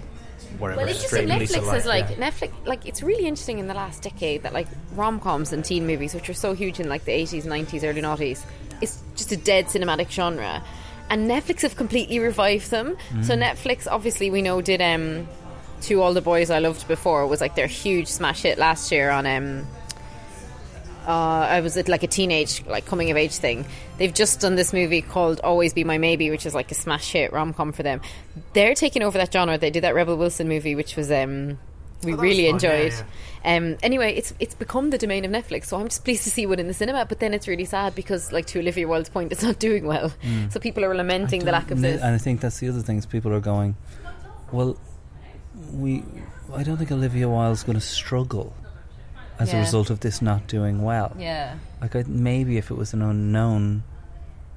wherever. 0.59 0.81
Well, 0.81 0.89
interesting. 0.89 1.09
streaming 1.09 1.39
lease 1.41 1.55
Netflix 1.57 1.77
is 1.77 1.87
life. 1.87 2.09
like 2.11 2.19
Netflix. 2.19 2.67
Like 2.67 2.87
it's 2.87 3.03
really 3.03 3.27
interesting 3.27 3.59
in 3.59 3.67
the 3.69 3.75
last 3.75 4.03
decade 4.03 4.43
that 4.45 4.53
like 4.53 4.69
rom 4.95 5.21
coms 5.21 5.53
and 5.53 5.65
teen 5.65 5.87
movies, 5.87 6.15
which 6.15 6.29
were 6.29 6.35
so 6.35 6.55
huge 6.55 6.81
in 6.81 6.89
like 6.89 7.05
the 7.05 7.13
eighties, 7.13 7.45
nineties, 7.47 7.85
early 7.85 8.03
noughties, 8.03 8.45
is 8.81 9.01
just 9.17 9.33
a 9.33 9.37
dead 9.37 9.67
cinematic 9.67 10.11
genre, 10.11 10.63
and 11.11 11.29
Netflix 11.31 11.63
have 11.63 11.77
completely 11.77 12.19
revived 12.21 12.71
them. 12.71 12.97
So 13.23 13.35
Mm. 13.35 13.43
Netflix, 13.43 13.87
obviously, 13.91 14.31
we 14.31 14.43
know 14.43 14.61
did 14.61 14.81
um, 14.81 15.27
to 15.83 16.03
all 16.03 16.15
the 16.15 16.21
boys 16.21 16.51
I 16.51 16.59
loved 16.59 16.87
before 16.89 17.27
was 17.27 17.41
like 17.41 17.55
their 17.55 17.67
huge 17.67 18.09
smash 18.09 18.43
hit 18.43 18.59
last 18.59 18.93
year 18.93 19.11
on 19.11 19.27
um. 19.27 19.67
Uh, 21.07 21.47
I 21.49 21.61
was 21.63 21.79
at 21.79 21.89
like 21.89 22.03
a 22.03 22.07
teenage, 22.07 22.67
like 22.67 22.85
coming 22.85 23.11
of 23.11 23.17
age 23.17 23.37
thing. 23.37 23.65
They've 23.97 24.13
just 24.13 24.41
done 24.41 24.57
this 24.57 24.75
movie 24.75 25.01
called 25.01 25.41
Always 25.41 25.73
Be 25.73 25.83
My 25.83 25.97
Maybe, 25.97 26.31
which 26.31 26.45
is 26.45 26.55
like 26.55 26.71
a 26.71 26.75
smash 26.75 27.13
hit 27.13 27.33
rom 27.33 27.55
com 27.55 27.73
for 27.73 27.83
them. 27.83 28.03
They're 28.53 28.75
taking 28.75 29.03
over 29.03 29.17
that 29.17 29.33
genre. 29.33 29.57
They 29.57 29.71
did 29.71 29.85
that 29.85 29.95
Rebel 29.95 30.19
Wilson 30.19 30.49
movie, 30.49 30.75
which 30.75 30.97
was 30.97 31.11
um, 31.11 31.59
we 32.05 32.13
Oh, 32.13 32.17
really 32.17 32.53
was 32.53 32.63
fun, 32.63 32.71
yeah, 32.71 32.77
enjoyed. 32.77 33.05
Um, 33.45 33.79
anyway, 33.83 34.15
it's 34.17 34.35
it's 34.39 34.55
become 34.55 34.91
the 34.91 34.99
domain 34.99 35.25
of 35.25 35.31
Netflix, 35.31 35.67
so 35.67 35.81
I'm 35.81 35.89
just 35.89 36.05
pleased 36.05 36.25
to 36.25 36.31
see 36.31 36.45
one 36.45 36.59
in 36.59 36.69
the 36.69 36.75
cinema. 36.75 37.07
But 37.07 37.21
then 37.21 37.33
it's 37.33 37.49
really 37.49 37.65
sad 37.65 37.95
because, 37.95 38.31
like 38.31 38.47
to 38.49 38.59
Olivia 38.59 38.87
Wilde's 38.87 39.09
point, 39.09 39.33
it's 39.33 39.43
not 39.43 39.59
doing 39.59 39.87
well. 39.87 40.13
Mm. 40.23 40.53
So 40.53 40.61
people 40.61 40.85
are 40.85 40.95
lamenting 40.95 41.45
the 41.45 41.53
lack 41.53 41.71
of 41.71 41.81
this. 41.81 42.03
And. 42.03 42.15
I 42.15 42.19
think 42.19 42.41
that's 42.41 42.59
the 42.59 42.69
other 42.69 42.83
things 42.83 43.07
people 43.07 43.33
are 43.33 43.41
going. 43.41 43.77
Well, 44.53 44.77
we. 45.71 46.05
I 46.55 46.63
don't 46.63 46.77
think 46.79 46.91
Olivia 46.93 47.29
Wilde's 47.29 47.63
going 47.63 47.79
to 47.79 47.85
struggle 47.85 48.55
as 49.39 49.53
a 49.53 49.59
result 49.59 49.91
of 49.91 50.01
this 50.01 50.21
not 50.23 50.47
doing 50.49 50.83
well. 50.83 51.15
Yeah. 51.19 51.57
Like 51.81 51.95
I, 51.95 52.05
maybe 52.07 52.57
if 52.57 52.71
it 52.71 52.75
was 52.75 52.93
an 52.93 53.03
unknown 53.03 53.83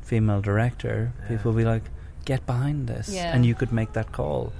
female 0.02 0.42
director, 0.42 1.12
people 1.28 1.52
would 1.52 1.58
be 1.60 1.66
like, 1.66 1.84
"Get 2.26 2.46
behind 2.46 2.88
this," 2.88 3.10
Yeah. 3.10 3.34
and 3.36 3.46
you 3.46 3.54
could 3.56 3.72
make 3.72 3.94
that 3.94 4.12
call. 4.12 4.52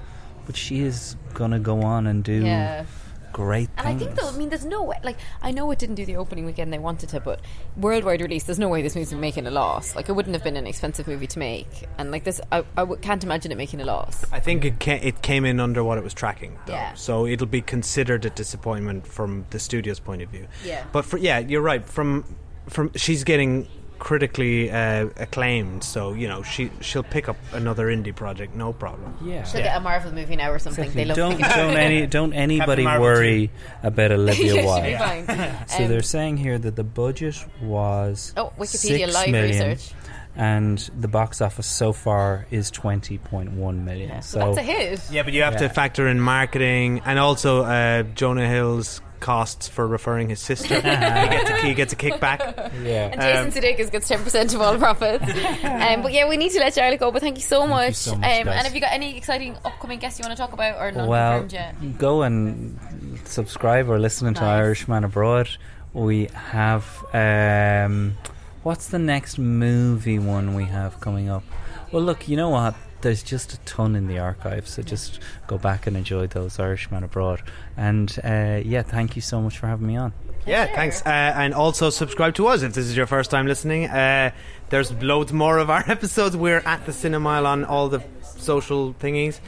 But 0.46 0.56
she 0.56 0.80
is 0.82 1.16
going 1.34 1.52
to 1.52 1.58
go 1.58 1.82
on 1.82 2.06
and 2.06 2.22
do 2.22 2.44
Yeah. 2.44 2.84
Great 3.32 3.70
And 3.76 3.88
I 3.88 3.94
think 3.94 4.14
though, 4.14 4.28
I 4.28 4.32
mean, 4.32 4.48
there's 4.48 4.64
no 4.64 4.82
way. 4.82 4.98
Like, 5.02 5.16
I 5.40 5.50
know 5.50 5.70
it 5.70 5.78
didn't 5.78 5.96
do 5.96 6.04
the 6.04 6.16
opening 6.16 6.44
weekend 6.44 6.72
they 6.72 6.78
wanted 6.78 7.08
to, 7.10 7.20
but 7.20 7.40
worldwide 7.76 8.20
release, 8.20 8.44
there's 8.44 8.58
no 8.58 8.68
way 8.68 8.82
this 8.82 8.94
movie's 8.94 9.12
making 9.14 9.46
a 9.46 9.50
loss. 9.50 9.96
Like, 9.96 10.08
it 10.08 10.12
wouldn't 10.12 10.34
have 10.34 10.44
been 10.44 10.56
an 10.56 10.66
expensive 10.66 11.06
movie 11.06 11.26
to 11.28 11.38
make, 11.38 11.88
and 11.98 12.10
like 12.10 12.24
this, 12.24 12.40
I, 12.50 12.58
I 12.58 12.82
w- 12.82 13.00
can't 13.00 13.22
imagine 13.24 13.52
it 13.52 13.56
making 13.56 13.80
a 13.80 13.84
loss. 13.84 14.24
I 14.32 14.40
think 14.40 14.64
it 14.64 14.80
ca- 14.80 15.00
it 15.02 15.22
came 15.22 15.44
in 15.44 15.60
under 15.60 15.82
what 15.82 15.98
it 15.98 16.04
was 16.04 16.14
tracking, 16.14 16.58
though. 16.66 16.72
Yeah. 16.72 16.94
So 16.94 17.26
it'll 17.26 17.46
be 17.46 17.62
considered 17.62 18.24
a 18.24 18.30
disappointment 18.30 19.06
from 19.06 19.46
the 19.50 19.58
studio's 19.58 20.00
point 20.00 20.22
of 20.22 20.30
view. 20.30 20.46
Yeah. 20.64 20.84
But 20.92 21.04
for 21.04 21.16
yeah, 21.16 21.38
you're 21.38 21.62
right. 21.62 21.84
From 21.84 22.24
from 22.68 22.92
she's 22.94 23.24
getting 23.24 23.68
critically 24.02 24.68
uh, 24.68 25.06
acclaimed, 25.16 25.84
so 25.84 26.12
you 26.12 26.26
know 26.26 26.42
she 26.42 26.70
she'll 26.80 27.04
pick 27.04 27.28
up 27.28 27.36
another 27.52 27.86
indie 27.86 28.14
project, 28.14 28.52
no 28.56 28.72
problem. 28.72 29.14
Yeah. 29.24 29.44
She'll 29.44 29.62
get 29.62 29.76
a 29.76 29.80
Marvel 29.80 30.12
movie 30.12 30.34
now 30.34 30.50
or 30.50 30.58
something. 30.58 30.84
Exactly. 30.84 31.04
They 31.04 31.08
love 31.08 31.16
don't 31.16 31.36
picking- 31.38 31.56
don't 31.56 31.76
any 31.86 32.06
don't 32.08 32.32
anybody 32.32 32.82
Marvel 32.82 33.02
worry 33.04 33.50
about 33.84 34.10
Olivia 34.18 34.64
Wilde. 34.64 34.82
be 35.26 35.34
so 35.68 35.84
Um, 35.84 35.88
they're 35.88 36.02
saying 36.02 36.36
here 36.36 36.58
that 36.58 36.74
the 36.74 36.82
budget 36.84 37.36
was 37.62 38.32
Oh, 38.36 38.52
Wikipedia 38.58 39.06
six 39.06 39.14
live 39.14 39.28
million, 39.30 39.68
research. 39.70 39.94
and 40.34 40.78
the 40.98 41.08
box 41.08 41.40
office 41.40 41.66
so 41.68 41.92
far 41.92 42.46
is 42.50 42.72
twenty 42.72 43.18
point 43.18 43.52
one 43.52 43.84
million. 43.84 44.20
So 44.22 44.38
Well, 44.40 44.54
that's 44.54 44.68
a 44.68 44.72
hit. 44.72 45.00
Yeah, 45.12 45.22
but 45.22 45.32
you 45.32 45.42
have 45.44 45.54
Yeah. 45.54 45.68
to 45.68 45.68
factor 45.68 46.08
in 46.08 46.18
marketing 46.20 47.02
and 47.06 47.20
also 47.20 47.62
uh, 47.62 48.02
Jonah 48.14 48.48
Hill's 48.48 49.00
costs 49.22 49.68
for 49.68 49.86
referring 49.86 50.28
his 50.28 50.40
sister. 50.40 50.74
he, 50.74 50.80
gets 50.82 51.50
a, 51.50 51.56
he 51.66 51.74
gets 51.74 51.92
a 51.94 51.96
kickback. 51.96 52.40
Yeah. 52.84 53.08
And 53.12 53.20
Jason 53.20 53.46
Um, 53.46 53.50
Sudeikis 53.52 53.90
gets 53.90 54.08
ten 54.08 54.22
percent 54.22 54.52
of 54.52 54.60
all 54.60 54.76
profits. 54.76 55.24
um, 55.64 56.02
but 56.02 56.12
yeah, 56.12 56.28
we 56.28 56.36
need 56.36 56.50
to 56.52 56.58
let 56.58 56.74
Jarlath 56.74 56.98
go. 56.98 57.10
But 57.10 57.22
thank 57.22 57.36
you 57.36 57.42
so 57.42 57.66
much. 57.66 57.94
so 57.94 58.16
much, 58.16 58.24
um, 58.24 58.44
guys. 58.44 58.56
and 58.56 58.66
have 58.66 58.74
you 58.74 58.80
got 58.82 58.92
any 58.92 59.16
exciting 59.16 59.56
upcoming 59.64 59.98
guests 59.98 60.18
you 60.18 60.24
want 60.24 60.36
to 60.36 60.42
talk 60.42 60.52
about 60.52 60.78
or 60.78 60.92
not 60.92 61.08
well, 61.08 61.40
confirmed 61.40 61.52
yet? 61.52 61.98
go 61.98 62.22
and 62.22 62.78
subscribe 63.24 63.88
or 63.88 63.98
listen 63.98 64.26
to 64.34 64.40
Nice. 64.40 64.42
Irishman 64.42 65.04
Abroad. 65.04 65.48
We 65.94 66.26
have 66.34 66.84
um, 67.14 68.16
what's 68.62 68.88
the 68.88 68.98
next 68.98 69.38
movie 69.38 70.18
one 70.18 70.54
we 70.54 70.64
have 70.64 71.00
coming 71.00 71.28
up? 71.28 71.44
Well, 71.92 72.02
look, 72.02 72.28
you 72.28 72.36
know 72.36 72.50
what? 72.50 72.74
There's 73.02 73.22
just 73.22 73.52
a 73.52 73.58
ton 73.60 73.94
in 73.96 74.06
the 74.06 74.18
archive, 74.18 74.66
so 74.68 74.82
just 74.82 75.20
go 75.46 75.58
back 75.58 75.86
and 75.86 75.96
enjoy 75.96 76.26
those 76.28 76.58
Irishmen 76.58 77.04
Abroad. 77.04 77.42
And 77.76 78.16
uh, 78.24 78.60
yeah, 78.64 78.82
thank 78.82 79.16
you 79.16 79.22
so 79.22 79.40
much 79.40 79.58
for 79.58 79.66
having 79.66 79.86
me 79.86 79.96
on. 79.96 80.12
Yeah, 80.46 80.66
thanks. 80.74 81.02
Uh, 81.04 81.08
and 81.10 81.54
also 81.54 81.90
subscribe 81.90 82.34
to 82.36 82.46
us 82.48 82.62
if 82.62 82.74
this 82.74 82.86
is 82.86 82.96
your 82.96 83.06
first 83.06 83.30
time 83.30 83.46
listening. 83.46 83.86
Uh, 83.86 84.30
there's 84.70 84.90
loads 85.02 85.32
more 85.32 85.58
of 85.58 85.70
our 85.70 85.84
episodes. 85.90 86.36
We're 86.36 86.62
at 86.64 86.86
the 86.86 86.92
Cinemile 86.92 87.44
on 87.46 87.64
all 87.64 87.88
the 87.88 88.02
social 88.22 88.94
thingies. 88.94 89.38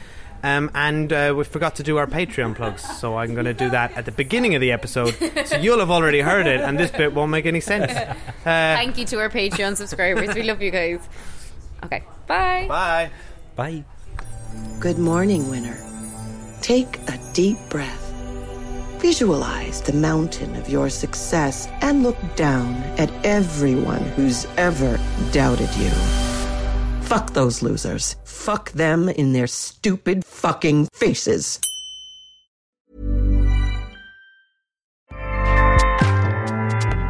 Um, 0.43 0.69
and 0.75 1.11
uh, 1.11 1.33
we 1.35 1.43
forgot 1.43 1.75
to 1.77 1.83
do 1.83 1.97
our 1.97 2.05
Patreon 2.05 2.55
plugs, 2.55 2.83
so 2.99 3.17
I'm 3.17 3.33
going 3.33 3.45
to 3.45 3.53
do 3.53 3.67
that 3.71 3.93
at 3.93 4.05
the 4.05 4.11
beginning 4.11 4.53
of 4.53 4.61
the 4.61 4.71
episode. 4.73 5.15
So 5.47 5.57
you'll 5.61 5.79
have 5.79 5.89
already 5.89 6.19
heard 6.19 6.45
it, 6.45 6.61
and 6.61 6.77
this 6.77 6.91
bit 6.91 7.13
won't 7.15 7.31
make 7.31 7.45
any 7.45 7.61
sense. 7.61 7.91
Uh, 8.45 8.77
Thank 8.77 8.99
you 8.99 9.05
to 9.05 9.19
our 9.19 9.29
Patreon 9.31 9.75
subscribers. 9.75 10.35
We 10.35 10.43
love 10.43 10.61
you 10.61 10.69
guys. 10.69 10.99
Okay, 11.83 12.03
bye. 12.27 12.67
Bye. 12.69 13.09
Bye. 13.55 13.83
Good 14.79 14.97
morning, 14.97 15.49
winner. 15.49 15.77
Take 16.61 16.97
a 17.07 17.19
deep 17.33 17.57
breath. 17.69 18.01
Visualize 18.99 19.81
the 19.81 19.93
mountain 19.93 20.55
of 20.55 20.67
your 20.69 20.89
success 20.89 21.67
and 21.81 22.03
look 22.03 22.17
down 22.35 22.73
at 22.97 23.11
everyone 23.25 24.01
who's 24.15 24.45
ever 24.57 24.99
doubted 25.31 25.73
you. 25.75 25.89
Fuck 27.01 27.33
those 27.33 27.61
losers. 27.61 28.15
Fuck 28.23 28.71
them 28.71 29.09
in 29.09 29.31
their 29.33 29.47
stupid 29.47 30.25
fucking 30.25 30.87
faces. 30.91 31.59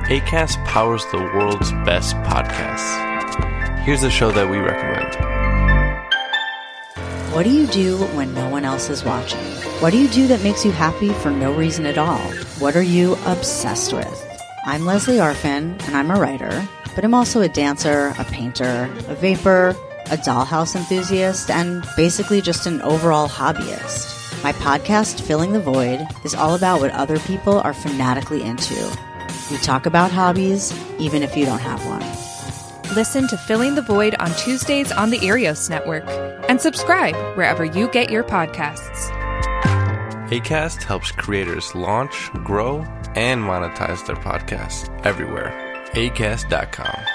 ACAST 0.07 0.63
powers 0.65 1.03
the 1.11 1.17
world's 1.17 1.71
best 1.83 2.15
podcasts. 2.17 3.79
Here's 3.79 4.03
a 4.03 4.11
show 4.11 4.31
that 4.31 4.47
we 4.47 4.57
recommend. 4.57 5.34
What 7.35 7.43
do 7.43 7.51
you 7.51 7.67
do 7.67 7.97
when 8.15 8.33
no 8.33 8.49
one 8.49 8.63
else 8.63 8.89
is 8.89 9.03
watching? 9.03 9.43
What 9.81 9.91
do 9.91 9.97
you 9.97 10.07
do 10.07 10.25
that 10.27 10.41
makes 10.41 10.63
you 10.63 10.71
happy 10.71 11.09
for 11.09 11.29
no 11.29 11.53
reason 11.53 11.85
at 11.85 11.97
all? 11.97 12.31
What 12.59 12.77
are 12.77 12.81
you 12.81 13.17
obsessed 13.25 13.91
with? 13.91 14.41
I'm 14.63 14.85
Lesley 14.85 15.17
Arfin, 15.17 15.77
and 15.85 15.97
I'm 15.97 16.11
a 16.11 16.15
writer, 16.15 16.65
but 16.95 17.03
I'm 17.03 17.13
also 17.13 17.41
a 17.41 17.49
dancer, 17.49 18.15
a 18.17 18.23
painter, 18.23 18.89
a 19.09 19.15
vapor, 19.15 19.75
a 20.05 20.15
dollhouse 20.15 20.77
enthusiast, 20.77 21.49
and 21.49 21.85
basically 21.97 22.39
just 22.39 22.67
an 22.67 22.81
overall 22.83 23.27
hobbyist. 23.27 24.41
My 24.41 24.53
podcast, 24.53 25.19
Filling 25.19 25.51
the 25.51 25.59
Void, 25.59 26.07
is 26.23 26.33
all 26.33 26.55
about 26.55 26.79
what 26.79 26.91
other 26.91 27.19
people 27.19 27.59
are 27.59 27.73
fanatically 27.73 28.43
into. 28.43 28.97
We 29.51 29.57
talk 29.57 29.85
about 29.85 30.09
hobbies, 30.09 30.73
even 30.99 31.21
if 31.21 31.35
you 31.35 31.45
don't 31.45 31.59
have 31.59 31.85
one. 31.85 32.24
Listen 32.93 33.27
to 33.27 33.37
Filling 33.37 33.75
the 33.75 33.81
Void 33.81 34.15
on 34.19 34.29
Tuesdays 34.35 34.91
on 34.91 35.09
the 35.09 35.17
Earios 35.17 35.69
Network 35.69 36.03
and 36.49 36.61
subscribe 36.61 37.15
wherever 37.35 37.65
you 37.65 37.87
get 37.89 38.09
your 38.11 38.23
podcasts. 38.23 39.09
ACAST 40.29 40.83
helps 40.83 41.11
creators 41.11 41.73
launch, 41.75 42.31
grow, 42.43 42.79
and 43.15 43.41
monetize 43.41 44.05
their 44.05 44.15
podcasts 44.15 44.89
everywhere. 45.05 45.51
ACAST.com. 45.93 47.14